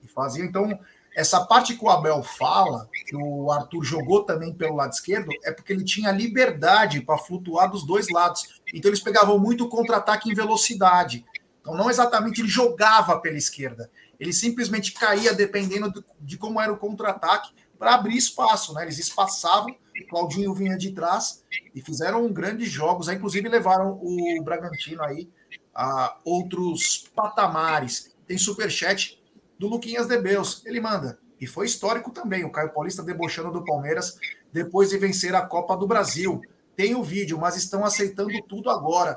E 0.03 0.09
fazia, 0.09 0.43
então, 0.43 0.77
essa 1.15 1.45
parte 1.45 1.77
que 1.77 1.85
o 1.85 1.91
Abel 1.91 2.23
fala, 2.23 2.89
que 3.07 3.17
o 3.17 3.51
Arthur 3.53 3.85
jogou 3.85 4.25
também 4.25 4.53
pelo 4.55 4.77
lado 4.77 4.93
esquerdo, 4.93 5.31
é 5.45 5.53
porque 5.53 5.73
ele 5.73 5.85
tinha 5.85 6.11
liberdade 6.11 7.01
para 7.01 7.19
flutuar 7.19 7.71
dos 7.71 7.87
dois 7.87 8.09
lados. 8.09 8.61
Então, 8.73 8.89
eles 8.89 9.01
pegavam 9.01 9.39
muito 9.39 9.69
contra-ataque 9.69 10.31
em 10.31 10.35
velocidade. 10.35 11.25
Então, 11.61 11.77
não 11.77 11.91
exatamente 11.91 12.41
ele 12.41 12.49
jogava 12.49 13.19
pela 13.21 13.37
esquerda 13.37 13.91
ele 14.23 14.33
simplesmente 14.33 14.93
caía 14.93 15.35
dependendo 15.35 16.05
de 16.21 16.39
como 16.39 16.61
era 16.61 16.73
o 16.73 16.77
contra-ataque 16.77 17.53
para 17.77 17.95
abrir 17.95 18.17
espaço, 18.17 18.73
né? 18.73 18.85
Eles 18.85 19.01
espaçavam, 19.01 19.75
Claudinho 20.09 20.55
vinha 20.55 20.79
de 20.79 20.93
trás 20.93 21.45
e 21.75 21.83
fizeram 21.83 22.33
grandes 22.33 22.71
jogos, 22.71 23.09
aí, 23.09 23.17
inclusive 23.17 23.49
levaram 23.49 23.99
o 24.01 24.41
Bragantino 24.45 25.03
aí 25.03 25.29
a 25.75 26.17
outros 26.25 27.11
patamares. 27.17 28.15
Tem 28.25 28.39
superchat 28.39 29.21
do 29.63 29.69
Luquinhas 29.69 30.09
de 30.09 30.19
Beus, 30.19 30.61
ele 30.67 30.81
manda. 30.81 31.21
E 31.41 31.47
foi 31.47 31.67
histórico 31.67 32.11
também, 32.11 32.45
o 32.45 32.51
Caio 32.51 32.73
Paulista 32.73 33.01
debochando 33.01 33.53
do 33.53 33.65
Palmeiras 33.65 34.19
depois 34.53 34.91
de 34.91 34.99
vencer 34.99 35.37
a 35.37 35.47
Copa 35.47 35.77
do 35.77 35.87
Brasil. 35.87 36.41
Tem 36.75 36.97
o 36.97 37.03
vídeo, 37.03 37.39
mas 37.39 37.57
estão 37.57 37.85
aceitando 37.85 38.43
tudo 38.49 38.69
agora. 38.69 39.15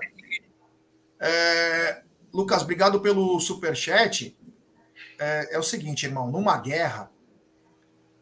É... 1.20 2.04
Lucas, 2.32 2.62
obrigado 2.62 3.02
pelo 3.02 3.40
superchat 3.40 4.38
é, 5.20 5.56
é 5.56 5.58
o 5.58 5.64
seguinte, 5.64 6.06
irmão: 6.06 6.30
numa 6.30 6.58
guerra, 6.60 7.10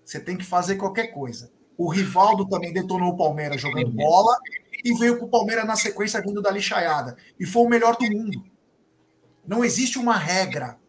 você 0.05 0.17
tem 0.17 0.37
que 0.37 0.45
fazer 0.45 0.77
qualquer 0.77 1.07
coisa. 1.07 1.51
O 1.77 1.89
Rivaldo 1.89 2.47
também 2.47 2.71
detonou 2.71 3.09
o 3.09 3.17
Palmeiras 3.17 3.59
jogando 3.59 3.91
bola 3.91 4.37
e 4.81 4.97
veio 4.97 5.17
para 5.17 5.25
o 5.25 5.29
Palmeiras 5.29 5.65
na 5.65 5.75
sequência 5.75 6.21
vindo 6.21 6.41
da 6.41 6.51
lixaiada. 6.51 7.17
E 7.37 7.45
foi 7.45 7.63
o 7.63 7.69
melhor 7.69 7.97
do 7.97 8.09
mundo. 8.09 8.41
Não 9.45 9.65
existe 9.65 9.97
uma 9.97 10.15
regra. 10.15 10.81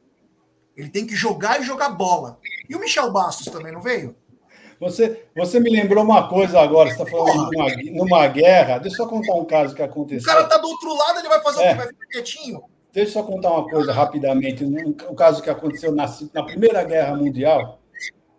Ele 0.77 0.89
tem 0.89 1.07
que 1.07 1.15
jogar 1.15 1.61
e 1.61 1.65
jogar 1.65 1.91
bola. 1.91 2.39
E 2.69 2.75
o 2.75 2.81
Michel 2.81 3.13
Bastos 3.13 3.53
também 3.53 3.73
não 3.73 3.81
veio? 3.81 4.17
Você, 4.81 5.25
você 5.35 5.61
me 5.61 5.71
lembrou 5.71 6.03
uma 6.03 6.29
coisa 6.29 6.61
agora, 6.61 6.91
você 6.91 7.03
está 7.03 7.07
falando 7.07 7.51
numa, 7.53 7.67
numa, 7.93 8.27
guerra. 8.29 8.79
Deixa 8.79 9.03
eu 9.03 9.07
contar 9.07 9.35
um 9.35 9.45
caso 9.45 9.75
que 9.75 9.83
aconteceu. 9.83 10.31
O 10.31 10.35
cara 10.35 10.45
está 10.45 10.59
do 10.59 10.69
outro 10.69 10.95
lado, 10.95 11.21
ele 11.21 11.29
vai 11.29 11.41
fazer 11.43 11.63
é. 11.63 11.67
o 11.67 11.71
quê? 11.71 11.77
Vai 11.77 11.87
ficar 11.89 12.07
quietinho? 12.09 12.63
Deixa 12.93 13.11
eu 13.11 13.13
só 13.13 13.23
contar 13.23 13.51
uma 13.51 13.69
coisa 13.69 13.93
rapidamente. 13.93 14.65
O 15.09 15.15
caso 15.15 15.43
que 15.43 15.51
aconteceu 15.51 15.93
na, 15.93 16.07
na 16.33 16.43
Primeira 16.43 16.85
Guerra 16.85 17.17
Mundial, 17.17 17.81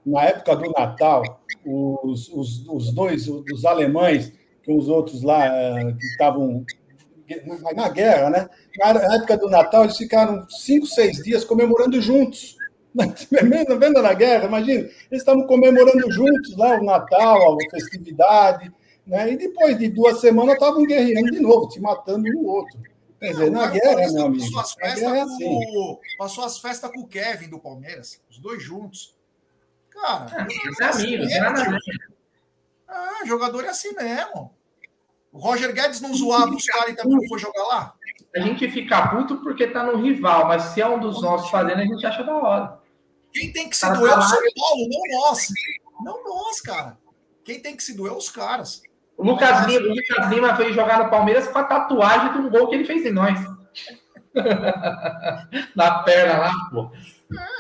na 0.05 0.23
época 0.23 0.55
do 0.55 0.71
Natal, 0.71 1.41
os, 1.65 2.29
os, 2.29 2.67
os 2.67 2.93
dois, 2.93 3.27
os 3.27 3.65
alemães, 3.65 4.31
com 4.65 4.77
os 4.77 4.88
outros 4.88 5.23
lá 5.23 5.45
eh, 5.45 5.93
que 5.93 6.05
estavam 6.05 6.65
na 7.76 7.89
guerra, 7.89 8.30
né? 8.30 8.49
Na 8.78 9.15
época 9.15 9.38
do 9.38 9.49
Natal, 9.49 9.84
eles 9.84 9.97
ficaram 9.97 10.47
cinco, 10.49 10.86
seis 10.86 11.17
dias 11.23 11.43
comemorando 11.43 12.01
juntos. 12.01 12.57
Vendo 13.30 14.01
na 14.01 14.13
guerra, 14.13 14.45
imagina, 14.45 14.82
eles 14.82 14.93
estavam 15.11 15.45
comemorando 15.47 16.09
juntos 16.11 16.55
lá 16.55 16.80
o 16.80 16.84
Natal, 16.84 17.55
a 17.55 17.69
festividade, 17.69 18.71
né? 19.05 19.34
E 19.34 19.38
depois 19.38 19.78
de 19.78 19.89
duas 19.89 20.21
semanas 20.21 20.53
estavam 20.53 20.84
guerreando 20.84 21.32
de 21.32 21.39
novo, 21.39 21.69
se 21.69 21.80
matando 21.82 22.28
um 22.30 22.41
no 22.41 22.47
outro. 22.47 22.80
Quer 23.19 23.32
dizer, 23.32 23.51
na 23.51 23.67
guerra, 23.67 24.11
meu 24.11 24.26
amigo. 24.26 24.43
Passou 24.53 24.59
as, 24.59 24.73
festas 24.73 25.13
é 25.13 25.21
assim. 25.21 25.45
com, 25.45 25.99
passou 26.17 26.43
as 26.43 26.57
festas 26.59 26.91
com 26.91 27.01
o 27.01 27.07
Kevin 27.07 27.49
do 27.49 27.59
Palmeiras, 27.59 28.21
os 28.30 28.38
dois 28.38 28.61
juntos. 28.61 29.15
Cara, 29.89 30.28
ah, 30.32 30.47
é 30.82 30.86
assim 30.86 31.17
mesmo, 31.17 31.78
ah, 32.88 33.26
jogador 33.26 33.65
é 33.65 33.69
assim 33.69 33.93
mesmo. 33.93 34.51
O 35.36 35.38
Roger 35.38 35.73
Guedes 35.73 35.99
não 35.99 36.13
zoava 36.13 36.55
os 36.55 36.65
caras 36.65 36.93
e 36.93 36.95
também 36.95 37.17
não 37.17 37.27
foi 37.27 37.38
jogar 37.38 37.63
lá? 37.63 37.93
A 38.33 38.39
gente 38.39 38.71
fica 38.71 39.09
puto 39.09 39.36
porque 39.41 39.67
tá 39.67 39.83
no 39.83 40.01
rival, 40.01 40.47
mas 40.47 40.63
se 40.63 40.81
é 40.81 40.88
um 40.88 40.97
dos 40.97 41.21
nossos 41.21 41.49
fazendo, 41.49 41.81
a 41.81 41.86
gente 41.86 42.05
acha 42.05 42.23
da 42.23 42.33
hora. 42.38 42.79
Quem 43.33 43.51
tem 43.51 43.69
que 43.69 43.75
se 43.75 43.86
doer 43.93 44.13
é 44.13 44.17
o 44.17 44.21
São 44.21 44.39
Paulo, 44.55 44.88
não 44.89 45.19
nós. 45.19 45.47
Não 46.01 46.23
nós, 46.23 46.61
cara. 46.61 46.97
Quem 47.43 47.59
tem 47.59 47.75
que 47.75 47.83
se 47.83 47.93
doer 47.97 48.13
é 48.13 48.15
os 48.15 48.29
caras. 48.29 48.81
O 49.17 49.25
Lucas, 49.25 49.67
Lima, 49.67 49.86
o 49.86 49.89
Lucas 49.89 50.29
Lima 50.29 50.53
veio 50.53 50.73
jogar 50.73 51.03
no 51.03 51.09
Palmeiras 51.09 51.49
com 51.49 51.59
a 51.59 51.65
tatuagem 51.65 52.31
de 52.31 52.38
um 52.39 52.49
gol 52.49 52.69
que 52.69 52.75
ele 52.75 52.86
fez 52.86 53.05
em 53.05 53.11
nós. 53.11 53.38
Na 55.75 55.99
perna 56.03 56.38
lá, 56.38 56.53
pô. 56.71 56.89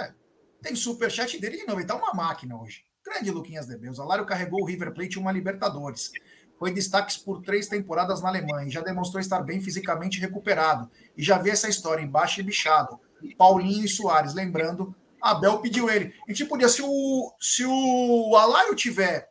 É, 0.01 0.13
tem 0.61 0.75
superchat 0.77 1.37
dele 1.41 1.57
de 1.57 1.67
novo. 1.67 1.81
Ele 1.81 1.87
tá 1.87 1.95
uma 1.95 2.13
máquina 2.13 2.55
hoje. 2.55 2.85
Grande 3.05 3.31
Luquinhas 3.31 3.67
de 3.67 3.77
Beus. 3.77 3.99
Alário 3.99 4.25
carregou 4.25 4.61
o 4.61 4.65
River 4.65 4.93
Plate 4.93 5.19
uma 5.19 5.33
Libertadores. 5.33 6.13
Foi 6.57 6.71
destaque 6.71 7.19
por 7.19 7.41
três 7.41 7.67
temporadas 7.67 8.21
na 8.21 8.29
Alemanha 8.29 8.67
e 8.67 8.71
já 8.71 8.81
demonstrou 8.81 9.19
estar 9.19 9.41
bem 9.41 9.61
fisicamente 9.61 10.19
recuperado. 10.19 10.89
E 11.17 11.23
já 11.23 11.37
vi 11.37 11.49
essa 11.49 11.67
história 11.67 12.03
embaixo 12.03 12.39
e 12.39 12.43
bichado. 12.43 12.99
Paulinho 13.37 13.85
e 13.85 13.89
Soares, 13.89 14.33
lembrando, 14.33 14.95
Abel 15.21 15.59
pediu 15.59 15.89
ele. 15.89 16.13
E 16.27 16.33
tipo, 16.33 16.57
se 16.69 16.81
o, 16.81 17.33
se 17.39 17.65
o 17.65 18.35
Alário 18.35 18.75
tiver 18.75 19.29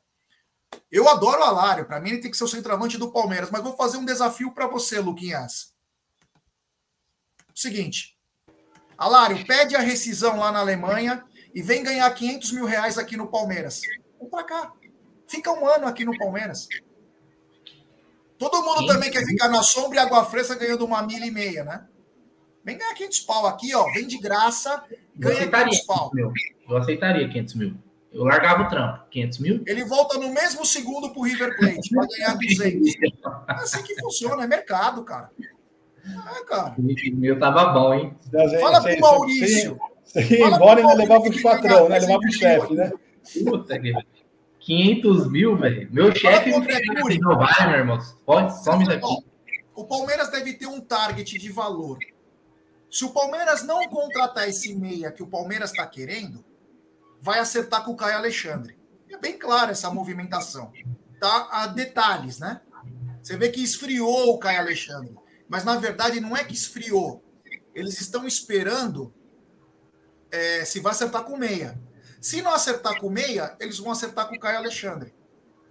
eu 0.91 1.09
adoro 1.09 1.41
o 1.41 1.45
Alário, 1.45 1.87
para 1.87 2.01
mim 2.01 2.11
ele 2.11 2.21
tem 2.21 2.31
que 2.31 2.37
ser 2.37 2.45
o 2.45 2.49
centroavante 2.49 2.99
do 2.99 3.13
Palmeiras, 3.13 3.51
mas 3.51 3.63
vou 3.63 3.77
fazer 3.77 3.97
um 3.97 4.05
desafio 4.05 4.53
para 4.53 4.67
você, 4.67 5.01
Luquinhas. 5.01 5.75
Seguinte, 7.55 8.19
Alário, 8.97 9.45
pede 9.47 9.77
a 9.77 9.81
rescisão 9.81 10.39
lá 10.39 10.51
na 10.53 10.61
Alemanha 10.61 11.25
e 11.55 11.63
vem 11.63 11.83
ganhar 11.83 12.11
500 12.13 12.53
mil 12.53 12.65
reais 12.65 12.99
aqui 12.99 13.17
no 13.17 13.29
Palmeiras. 13.29 13.81
Vem 14.21 14.29
para 14.29 14.45
cá. 14.45 14.73
Fica 15.29 15.53
um 15.53 15.67
ano 15.67 15.87
aqui 15.87 16.05
no 16.05 16.17
Palmeiras. 16.17 16.69
Todo 18.39 18.63
mundo 18.63 18.81
Sim. 18.81 18.87
também 18.87 19.11
quer 19.11 19.25
ficar 19.25 19.49
na 19.49 19.63
sombra 19.63 19.99
e 19.99 20.01
água 20.01 20.25
fresca 20.25 20.55
ganhando 20.55 20.85
uma 20.85 21.03
milha 21.03 21.25
e 21.25 21.31
meia, 21.31 21.65
né? 21.65 21.85
Vem 22.65 22.79
ganhar 22.79 22.95
500 22.95 23.21
pau 23.21 23.47
aqui, 23.47 23.75
ó. 23.75 23.85
Vem 23.93 24.07
de 24.07 24.19
graça, 24.19 24.83
ganha 25.15 25.47
500 25.47 25.81
pau. 25.87 26.11
Eu 26.69 26.77
aceitaria 26.77 27.29
500 27.29 27.55
mil. 27.55 27.75
Eu 28.13 28.25
largava 28.25 28.63
o 28.63 28.69
trampo, 28.69 29.05
500 29.11 29.39
mil. 29.39 29.63
Ele 29.67 29.85
volta 29.85 30.19
no 30.19 30.33
mesmo 30.33 30.65
segundo 30.65 31.11
pro 31.11 31.23
River 31.23 31.57
Plate 31.57 31.91
para 31.91 32.07
ganhar 32.07 32.35
200. 32.35 32.95
É 33.49 33.53
assim 33.53 33.83
que 33.83 34.01
funciona, 34.01 34.45
é 34.45 34.47
mercado, 34.47 35.03
cara. 35.05 35.31
É, 36.07 36.45
cara. 36.45 36.75
O 36.79 37.17
meu 37.17 37.39
tava 37.39 37.73
bom, 37.73 37.93
hein? 37.93 38.17
Fala 38.61 38.81
pro 38.81 39.01
Maurício. 39.01 39.79
Você 40.05 40.39
ia 40.39 40.47
embora 40.47 40.81
e 40.81 40.97
levava 40.97 41.29
os 41.29 41.43
patrão, 41.43 41.89
né? 41.89 41.99
Levava 41.99 42.21
o 42.21 42.33
chefe, 42.33 42.75
né? 42.75 42.93
Puta 43.45 43.79
que 43.79 43.93
500 44.65 45.31
mil, 45.31 45.57
velho. 45.57 45.89
Meu 45.93 46.15
chefe 46.15 46.51
não 46.51 46.65
vai, 47.37 47.69
meu 47.69 47.79
irmão. 47.79 47.99
Pode, 48.25 48.65
some 48.65 48.87
daqui. 48.87 49.25
O 49.75 49.85
Palmeiras 49.85 50.31
deve 50.31 50.55
ter 50.55 50.67
um 50.67 50.81
target 50.81 51.39
de 51.39 51.53
valor. 51.53 51.99
Se 52.91 53.05
o 53.05 53.11
Palmeiras 53.11 53.63
não 53.63 53.87
contratar 53.89 54.49
esse 54.49 54.75
meia 54.75 55.13
que 55.13 55.23
o 55.23 55.27
Palmeiras 55.27 55.71
está 55.71 55.87
querendo, 55.87 56.43
vai 57.21 57.41
acertar 57.41 57.85
com 57.85 57.93
o 57.93 57.97
Caio 57.97 58.17
Alexandre. 58.17 58.79
É 59.11 59.19
bem 59.19 59.37
clara 59.39 59.73
essa 59.73 59.91
movimentação. 59.91 60.73
Tá 61.21 61.49
a 61.51 61.67
detalhes, 61.67 62.39
né? 62.39 62.61
Você 63.23 63.37
vê 63.37 63.51
que 63.51 63.63
esfriou 63.63 64.31
o 64.31 64.39
Caio 64.39 64.61
Alexandre. 64.61 65.15
Mas 65.49 65.65
na 65.65 65.77
verdade 65.77 66.21
não 66.21 66.37
é 66.37 66.43
que 66.43 66.55
esfriou. 66.55 67.23
Eles 67.75 68.01
estão 68.01 68.27
esperando 68.27 69.13
é, 70.31 70.65
se 70.65 70.81
vai 70.81 70.93
acertar 70.93 71.25
com 71.25 71.37
meia. 71.37 71.79
Se 72.25 72.41
não 72.41 72.55
acertar 72.55 72.99
com 72.99 73.11
meia, 73.11 73.55
eles 73.61 73.79
vão 73.79 73.93
acertar 73.93 74.27
com 74.27 74.35
o 74.35 74.41
Caio 74.41 74.57
Alexandre. 74.57 75.13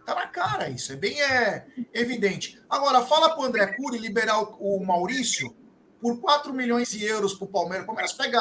Tá 0.05 0.13
na 0.13 0.27
cara 0.27 0.69
isso, 0.69 0.93
é 0.93 0.95
bem 0.95 1.19
é, 1.19 1.65
evidente. 1.91 2.61
Agora, 2.69 3.01
fala 3.01 3.29
para 3.29 3.39
o 3.39 3.43
André 3.43 3.75
Cury 3.75 3.97
liberar 3.97 4.39
o, 4.39 4.77
o 4.77 4.85
Maurício 4.85 5.55
por 5.99 6.21
4 6.21 6.53
milhões 6.53 6.91
de 6.91 7.03
euros 7.03 7.33
para 7.33 7.45
o 7.45 7.47
Palmeiras. 7.47 7.87
Palmeiras 7.87 8.13
pega 8.13 8.39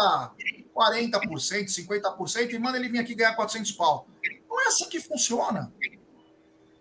40%, 0.77 1.69
50% 1.71 2.53
e 2.53 2.59
manda 2.59 2.77
ele 2.77 2.91
vir 2.91 2.99
aqui 2.99 3.15
ganhar 3.15 3.35
400 3.35 3.73
pau. 3.73 4.07
Não 4.47 4.61
é 4.61 4.67
assim 4.67 4.91
que 4.91 5.01
funciona. 5.01 5.73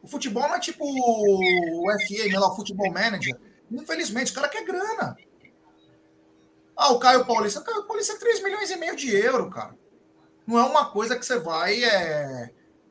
O 0.03 0.09
futebol 0.09 0.43
não 0.43 0.55
é 0.55 0.59
tipo 0.59 0.83
o 0.83 1.85
FM, 2.05 2.33
lá, 2.33 2.51
o 2.51 2.55
Futebol 2.57 2.91
Manager. 2.91 3.39
Infelizmente, 3.71 4.33
o 4.33 4.35
cara 4.35 4.49
quer 4.49 4.65
grana. 4.65 5.15
Ah, 6.75 6.91
o 6.91 6.99
Caio 6.99 7.25
Paulista. 7.25 7.61
O 7.61 7.63
Caio 7.63 7.87
Paulista 7.87 8.11
é 8.11 8.17
3 8.17 8.43
milhões 8.43 8.69
e 8.69 8.75
meio 8.75 8.97
de 8.97 9.15
euro, 9.15 9.49
cara. 9.49 9.79
Não 10.51 10.59
é 10.59 10.63
uma 10.63 10.87
coisa 10.87 11.17
que 11.17 11.25
você 11.25 11.39
vai 11.39 11.81
é, 11.81 12.49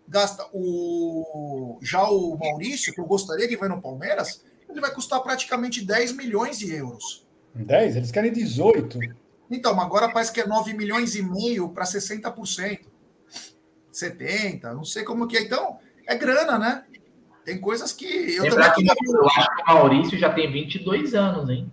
gasta 0.08 0.48
o 0.54 1.78
já 1.82 2.08
o 2.08 2.34
Maurício, 2.38 2.90
que 2.94 2.98
eu 2.98 3.04
gostaria 3.04 3.46
que 3.46 3.56
vai 3.56 3.68
no 3.68 3.82
Palmeiras, 3.82 4.42
ele 4.66 4.80
vai 4.80 4.90
custar 4.94 5.20
praticamente 5.20 5.84
10 5.84 6.12
milhões 6.12 6.58
de 6.58 6.74
euros. 6.74 7.26
10? 7.54 7.96
Eles 7.96 8.10
querem 8.10 8.32
18. 8.32 8.98
Então, 9.50 9.78
agora 9.78 10.10
parece 10.10 10.32
que 10.32 10.40
é 10.40 10.46
9 10.46 10.72
milhões 10.72 11.14
e 11.14 11.22
meio 11.22 11.68
para 11.68 11.84
60%. 11.84 12.80
70%, 13.92 14.62
não 14.72 14.84
sei 14.84 15.04
como 15.04 15.28
que 15.28 15.36
é. 15.36 15.42
Então, 15.42 15.78
é 16.06 16.16
grana, 16.16 16.58
né? 16.58 16.84
Tem 17.44 17.60
coisas 17.60 17.92
que. 17.92 18.06
Eu 18.06 18.44
Lembrar 18.44 18.70
também 18.70 18.94
que 18.94 19.06
eu 19.06 19.26
acho 19.26 19.54
que 19.54 19.62
o 19.62 19.66
Maurício 19.66 20.18
já 20.18 20.32
tem 20.32 20.50
22 20.50 21.14
anos, 21.14 21.50
hein? 21.50 21.70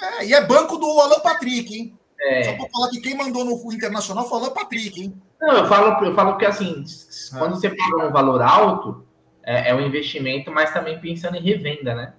É, 0.00 0.24
e 0.24 0.32
é 0.32 0.42
banco 0.42 0.78
do 0.78 0.86
Alan 0.86 1.20
Patrick, 1.20 1.76
hein? 1.76 1.98
É. 2.22 2.44
Só 2.44 2.52
para 2.54 2.70
falar 2.70 2.90
que 2.90 3.00
quem 3.00 3.16
mandou 3.16 3.44
no 3.44 3.72
Internacional 3.72 4.28
foi 4.28 4.38
o 4.38 4.42
Alan 4.42 4.54
Patrick, 4.54 5.02
hein? 5.02 5.22
Não, 5.40 5.56
eu 5.56 5.66
falo, 5.66 6.04
eu 6.04 6.14
falo 6.14 6.36
que 6.36 6.46
assim, 6.46 6.84
é. 7.34 7.38
quando 7.38 7.56
você 7.56 7.68
paga 7.68 8.06
um 8.06 8.12
valor 8.12 8.40
alto, 8.40 9.04
é, 9.42 9.70
é 9.70 9.74
um 9.74 9.80
investimento, 9.80 10.52
mas 10.52 10.72
também 10.72 11.00
pensando 11.00 11.36
em 11.36 11.42
revenda, 11.42 11.94
né? 11.94 12.14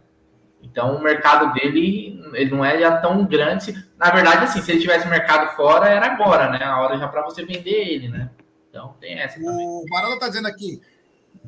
Então, 0.62 0.96
o 0.96 1.02
mercado 1.02 1.54
dele 1.54 2.22
ele 2.34 2.52
não 2.52 2.64
é 2.64 2.80
já 2.80 2.98
tão 2.98 3.26
grande. 3.26 3.74
Na 3.98 4.12
verdade, 4.12 4.46
assim, 4.46 4.62
se 4.62 4.72
ele 4.72 4.82
tivesse 4.82 5.08
mercado 5.08 5.56
fora, 5.56 5.90
era 5.90 6.06
agora, 6.06 6.50
né? 6.50 6.64
A 6.64 6.80
hora 6.80 6.98
já 6.98 7.08
para 7.08 7.22
você 7.24 7.46
vender 7.46 7.70
ele, 7.70 8.10
né? 8.10 8.30
Então, 8.70 8.96
tem 9.00 9.20
essa. 9.20 9.36
Também. 9.36 9.68
O 9.68 9.84
Marala 9.90 10.16
está 10.16 10.28
dizendo 10.28 10.48
aqui, 10.48 10.82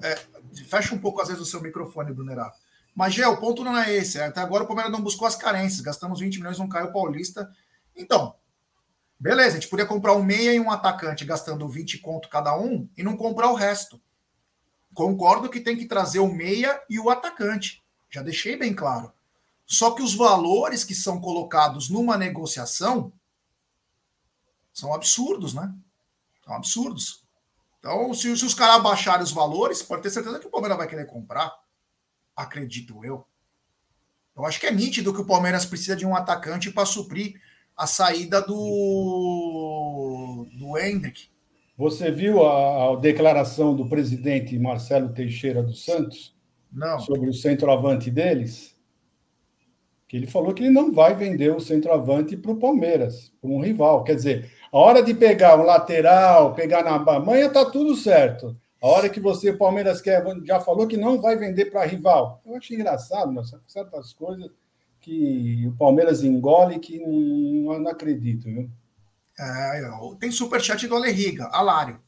é, 0.02 0.18
fecha 0.68 0.94
um 0.94 1.00
pouco 1.00 1.22
às 1.22 1.30
vezes 1.30 1.42
o 1.42 1.46
seu 1.46 1.62
microfone, 1.62 2.14
Brunerá. 2.14 2.52
Mas, 2.94 3.14
Gé, 3.14 3.28
o 3.28 3.38
ponto 3.38 3.64
não 3.64 3.78
é 3.78 3.94
esse. 3.94 4.20
Até 4.20 4.40
agora 4.42 4.64
o 4.64 4.68
Palmeiras 4.68 4.92
não 4.92 5.02
buscou 5.02 5.28
as 5.28 5.36
carências. 5.36 5.82
Gastamos 5.82 6.20
20 6.20 6.38
milhões 6.38 6.60
no 6.60 6.70
Caio 6.70 6.94
Paulista. 6.94 7.50
Então, 7.96 8.36
beleza, 9.20 9.58
a 9.58 9.60
gente 9.60 9.70
podia 9.70 9.86
comprar 9.86 10.14
um 10.14 10.24
meia 10.24 10.54
e 10.54 10.60
um 10.60 10.72
atacante 10.72 11.26
gastando 11.26 11.68
20 11.68 12.00
conto 12.00 12.30
cada 12.30 12.58
um 12.58 12.90
e 12.98 13.04
não 13.04 13.18
comprar 13.18 13.50
o 13.50 13.56
resto. 13.56 14.02
Concordo 14.94 15.50
que 15.50 15.60
tem 15.60 15.78
que 15.78 15.86
trazer 15.86 16.20
o 16.20 16.34
meia 16.34 16.82
e 16.90 17.00
o 17.00 17.10
atacante. 17.10 17.84
Já 18.10 18.22
deixei 18.22 18.56
bem 18.56 18.74
claro. 18.74 19.12
Só 19.66 19.92
que 19.92 20.02
os 20.02 20.14
valores 20.14 20.84
que 20.84 20.94
são 20.94 21.20
colocados 21.20 21.90
numa 21.90 22.18
negociação 22.18 23.12
são 24.72 24.94
absurdos, 24.94 25.54
né? 25.54 25.74
São 26.46 26.54
absurdos. 26.54 27.26
Então, 27.80 28.14
se, 28.14 28.36
se 28.38 28.46
os 28.46 28.54
caras 28.54 28.82
baixarem 28.82 29.24
os 29.24 29.32
valores, 29.32 29.82
pode 29.82 30.04
ter 30.04 30.10
certeza 30.10 30.40
que 30.40 30.48
o 30.48 30.52
Palmeiras 30.52 30.78
vai 30.78 30.88
querer 30.88 31.06
comprar. 31.06 31.52
Acredito 32.36 33.04
eu. 33.04 33.26
Eu 34.36 34.46
acho 34.46 34.60
que 34.60 34.66
é 34.66 34.72
nítido 34.72 35.14
que 35.14 35.22
o 35.22 35.26
Palmeiras 35.26 35.66
precisa 35.66 35.96
de 35.96 36.06
um 36.06 36.16
atacante 36.16 36.72
para 36.72 36.86
suprir 36.86 37.42
a 37.76 37.88
saída 37.88 38.42
do, 38.42 39.66
do 40.58 40.78
Hendrick. 40.78 41.28
Você 41.78 42.10
viu 42.10 42.46
a, 42.46 42.94
a 42.94 42.96
declaração 42.96 43.76
do 43.76 43.90
presidente 43.90 44.58
Marcelo 44.58 45.10
Teixeira 45.10 45.62
dos 45.62 45.84
Santos? 45.84 46.36
Não. 46.76 47.00
sobre 47.00 47.30
o 47.30 47.34
centroavante 47.34 48.12
deles, 48.12 48.76
que 50.10 50.18
ele 50.18 50.28
falou 50.28 50.54
que 50.54 50.62
ele 50.62 50.74
não 50.74 50.92
vai 50.92 51.16
vender 51.16 51.56
o 51.56 51.60
centroavante 51.60 52.36
para 52.36 52.52
o 52.52 52.60
Palmeiras, 52.60 53.32
para 53.42 53.50
um 53.50 53.62
rival. 53.62 54.04
Quer 54.04 54.16
dizer, 54.16 54.52
a 54.72 54.78
hora 54.78 55.02
de 55.02 55.14
pegar 55.14 55.58
um 55.58 55.64
lateral, 55.64 56.54
pegar 56.54 56.84
na 56.84 57.00
manha, 57.20 57.50
tá 57.50 57.64
tudo 57.64 57.96
certo. 57.96 58.58
A 58.82 58.88
hora 58.88 59.10
que 59.10 59.22
você, 59.22 59.54
Palmeiras, 59.54 60.02
quer, 60.02 60.24
já 60.44 60.60
falou 60.60 60.86
que 60.86 60.98
não 60.98 61.22
vai 61.22 61.38
vender 61.38 61.66
para 61.72 61.86
rival. 61.86 62.42
Eu 62.46 62.56
acho 62.56 62.74
engraçado, 62.74 63.32
mas 63.32 63.52
certas 63.66 64.14
coisas 64.14 64.52
que 65.06 65.68
o 65.68 65.78
Palmeiras 65.78 66.24
engole 66.24 66.80
que 66.80 66.98
não, 66.98 67.80
não 67.80 67.92
acredito, 67.92 68.46
viu? 68.46 68.72
É, 69.38 69.82
tem 70.20 70.32
superchat 70.32 70.88
do 70.88 70.96
Alerriga, 70.96 71.46
Alário. 71.52 72.02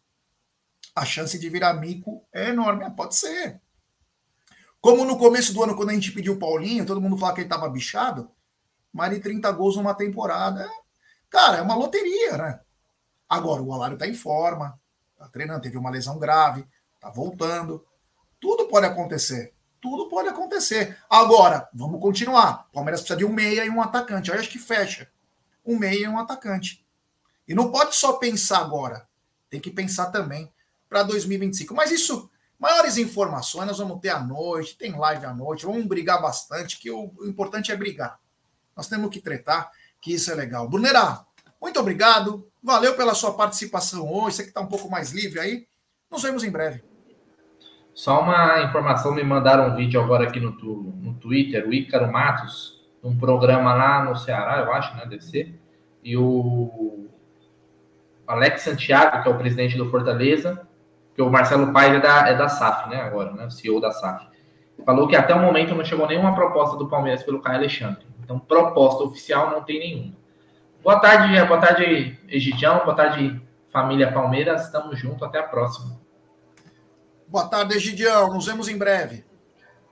A 0.96 1.06
chance 1.06 1.38
de 1.38 1.48
virar 1.48 1.76
mico 1.76 2.26
é 2.34 2.50
enorme. 2.50 2.90
Pode 2.96 3.16
ser. 3.16 3.62
Como 4.82 5.06
no 5.06 5.16
começo 5.16 5.54
do 5.54 5.62
ano, 5.62 5.76
quando 5.76 5.92
a 5.92 5.94
gente 5.94 6.12
pediu 6.12 6.34
o 6.34 6.40
Paulinho, 6.40 6.88
todo 6.88 7.00
mundo 7.00 7.18
falava 7.18 7.36
que 7.36 7.42
ele 7.42 7.48
estava 7.48 7.70
bichado, 7.70 8.32
mais 8.92 9.14
de 9.14 9.20
30 9.20 9.52
gols 9.52 9.76
numa 9.76 9.94
temporada. 9.94 10.68
Cara, 11.30 11.58
é 11.58 11.62
uma 11.62 11.76
loteria, 11.76 12.36
né? 12.36 12.60
Agora, 13.30 13.62
o 13.62 13.74
Alário 13.74 13.94
está 13.94 14.08
em 14.08 14.14
forma, 14.16 14.80
está 15.12 15.28
treinando, 15.30 15.62
teve 15.62 15.78
uma 15.78 15.92
lesão 15.92 16.18
grave, 16.18 16.66
está 16.96 17.12
voltando. 17.12 17.86
Tudo 18.40 18.68
pode 18.68 18.88
acontecer. 18.88 19.54
Tudo 19.90 20.10
pode 20.10 20.30
acontecer. 20.30 20.98
Agora, 21.10 21.70
vamos 21.74 22.02
continuar. 22.02 22.68
O 22.70 22.74
Palmeiras 22.74 23.02
precisa 23.02 23.18
de 23.18 23.26
um 23.26 23.32
meia 23.32 23.66
e 23.66 23.70
um 23.70 23.82
atacante. 23.82 24.30
Eu 24.30 24.40
acho 24.40 24.50
que 24.50 24.60
fecha. 24.60 25.10
Um 25.66 25.78
meia 25.78 26.06
e 26.06 26.08
um 26.08 26.20
atacante. 26.20 26.86
E 27.48 27.56
não 27.56 27.72
pode 27.72 27.96
só 27.96 28.14
pensar 28.14 28.60
agora. 28.60 29.08
Tem 29.50 29.60
que 29.60 29.72
pensar 29.72 30.08
também 30.08 30.52
para 30.90 31.04
2025. 31.04 31.74
Mas 31.74 31.92
isso 31.92 32.30
Maiores 32.60 32.98
informações 32.98 33.68
nós 33.68 33.78
vamos 33.78 34.00
ter 34.00 34.10
à 34.10 34.20
noite, 34.20 34.78
tem 34.78 34.98
live 34.98 35.26
à 35.26 35.34
noite, 35.34 35.66
vamos 35.66 35.86
brigar 35.86 36.20
bastante, 36.20 36.80
que 36.80 36.90
o, 36.90 37.14
importante 37.22 37.72
é 37.72 37.76
brigar. 37.76 38.20
Nós 38.76 38.88
temos 38.88 39.12
que 39.12 39.22
tretar, 39.22 39.72
que 40.02 40.14
isso 40.14 40.32
é 40.32 40.36
legal. 40.36 40.68
Brunerá, 40.68 41.24
muito 41.62 41.80
obrigado. 41.80 42.50
Valeu 42.62 42.96
pela 42.96 43.14
sua 43.14 43.36
participação 43.36 44.12
hoje. 44.12 44.38
Você 44.38 44.44
que 44.44 44.50
está 44.50 44.62
um 44.62 44.68
pouco 44.68 44.90
mais 44.90 45.12
livre 45.12 45.40
aí. 45.40 45.68
Nos 46.10 46.24
vemos 46.24 46.44
em 46.44 46.50
breve. 46.50 46.84
Só 47.98 48.22
uma 48.22 48.62
informação, 48.62 49.12
me 49.12 49.24
mandaram 49.24 49.72
um 49.72 49.76
vídeo 49.76 50.00
agora 50.00 50.26
aqui 50.26 50.40
no, 50.40 50.52
no 50.52 51.16
Twitter, 51.16 51.68
o 51.68 51.74
Ícaro 51.74 52.12
Matos, 52.12 52.80
um 53.04 53.18
programa 53.18 53.74
lá 53.74 54.04
no 54.04 54.16
Ceará, 54.16 54.60
eu 54.60 54.72
acho, 54.72 54.96
né, 54.96 55.02
deve 55.10 55.24
ser, 55.24 55.60
e 56.04 56.16
o 56.16 57.08
Alex 58.28 58.62
Santiago, 58.62 59.24
que 59.24 59.28
é 59.28 59.32
o 59.32 59.38
presidente 59.40 59.76
do 59.76 59.90
Fortaleza, 59.90 60.68
que 61.16 61.24
o 61.24 61.30
Marcelo 61.32 61.74
Paes 61.74 61.96
é 61.96 62.00
da, 62.00 62.28
é 62.30 62.36
da 62.36 62.48
SAF, 62.48 62.88
né, 62.88 63.02
agora, 63.02 63.32
né, 63.32 63.48
o 63.48 63.50
CEO 63.50 63.82
da 63.82 63.92
SAF, 63.92 64.28
falou 64.86 65.08
que 65.08 65.16
até 65.16 65.34
o 65.34 65.40
momento 65.40 65.74
não 65.74 65.84
chegou 65.84 66.08
nenhuma 66.08 66.36
proposta 66.36 66.78
do 66.78 66.88
Palmeiras 66.88 67.24
pelo 67.24 67.42
Caio 67.42 67.58
Alexandre. 67.58 68.06
Então, 68.24 68.38
proposta 68.38 69.06
oficial 69.06 69.50
não 69.50 69.64
tem 69.64 69.80
nenhuma. 69.80 70.14
Boa 70.84 71.00
tarde, 71.00 71.44
boa 71.48 71.60
tarde, 71.60 72.16
Egidião, 72.30 72.86
boa 72.86 72.96
tarde, 72.96 73.42
família 73.72 74.12
Palmeiras, 74.12 74.66
estamos 74.66 75.00
juntos, 75.00 75.24
até 75.24 75.40
a 75.40 75.44
próxima. 75.44 76.06
Boa 77.30 77.46
tarde, 77.46 77.76
Egidião. 77.76 78.34
Nos 78.34 78.46
vemos 78.46 78.70
em 78.70 78.78
breve. 78.78 79.26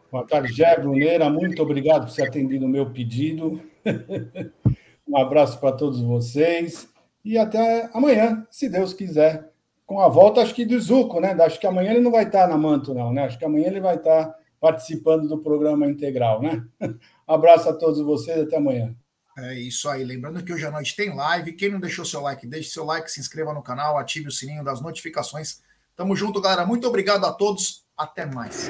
Boa 0.10 0.26
tarde, 0.26 0.54
Jé 0.54 0.80
Bruneira. 0.80 1.30
Muito 1.30 1.62
obrigado 1.62 2.08
por 2.08 2.16
ter 2.16 2.30
atendido 2.30 2.66
o 2.66 2.70
meu 2.70 2.90
pedido. 2.92 3.62
um 5.06 5.18
abraço 5.18 5.60
para 5.60 5.76
todos 5.76 6.00
vocês. 6.00 6.88
E 7.26 7.38
até 7.38 7.90
amanhã, 7.94 8.48
se 8.50 8.70
Deus 8.70 8.94
quiser. 8.94 9.52
Com 9.86 10.00
a 10.00 10.08
volta, 10.08 10.42
acho 10.42 10.56
que 10.56 10.66
do 10.66 10.80
Zuco, 10.80 11.20
né? 11.20 11.34
Acho 11.34 11.60
que 11.60 11.68
amanhã 11.68 11.92
ele 11.92 12.00
não 12.00 12.10
vai 12.10 12.24
estar 12.24 12.48
na 12.48 12.58
Manto, 12.58 12.94
não, 12.94 13.12
né? 13.12 13.26
Acho 13.26 13.38
que 13.38 13.44
amanhã 13.44 13.68
ele 13.68 13.82
vai 13.82 13.98
estar 13.98 14.34
participando 14.58 15.28
do 15.28 15.44
programa 15.44 15.86
integral, 15.86 16.42
né? 16.42 16.64
Um 16.82 16.96
abraço 17.34 17.68
a 17.68 17.74
todos 17.74 18.00
vocês, 18.00 18.40
até 18.40 18.56
amanhã. 18.56 18.96
É 19.38 19.56
isso 19.56 19.90
aí. 19.90 20.06
Lembrando 20.06 20.42
que 20.42 20.54
hoje 20.54 20.66
à 20.66 20.72
noite 20.72 20.96
tem 20.96 21.14
live. 21.14 21.52
Quem 21.52 21.70
não 21.70 21.82
deixou 21.82 22.06
seu 22.06 22.22
like, 22.22 22.48
deixe 22.48 22.70
seu 22.70 22.86
like, 22.86 23.12
se 23.12 23.20
inscreva 23.20 23.54
no 23.54 23.62
canal, 23.62 23.98
ative 23.98 24.30
o 24.30 24.32
sininho 24.32 24.64
das 24.64 24.82
notificações 24.82 25.62
Tamo 25.96 26.16
junto, 26.16 26.42
galera. 26.42 26.66
Muito 26.66 26.88
obrigado 26.88 27.26
a 27.26 27.32
todos. 27.32 27.86
Até 27.98 28.26
mais. 28.26 28.70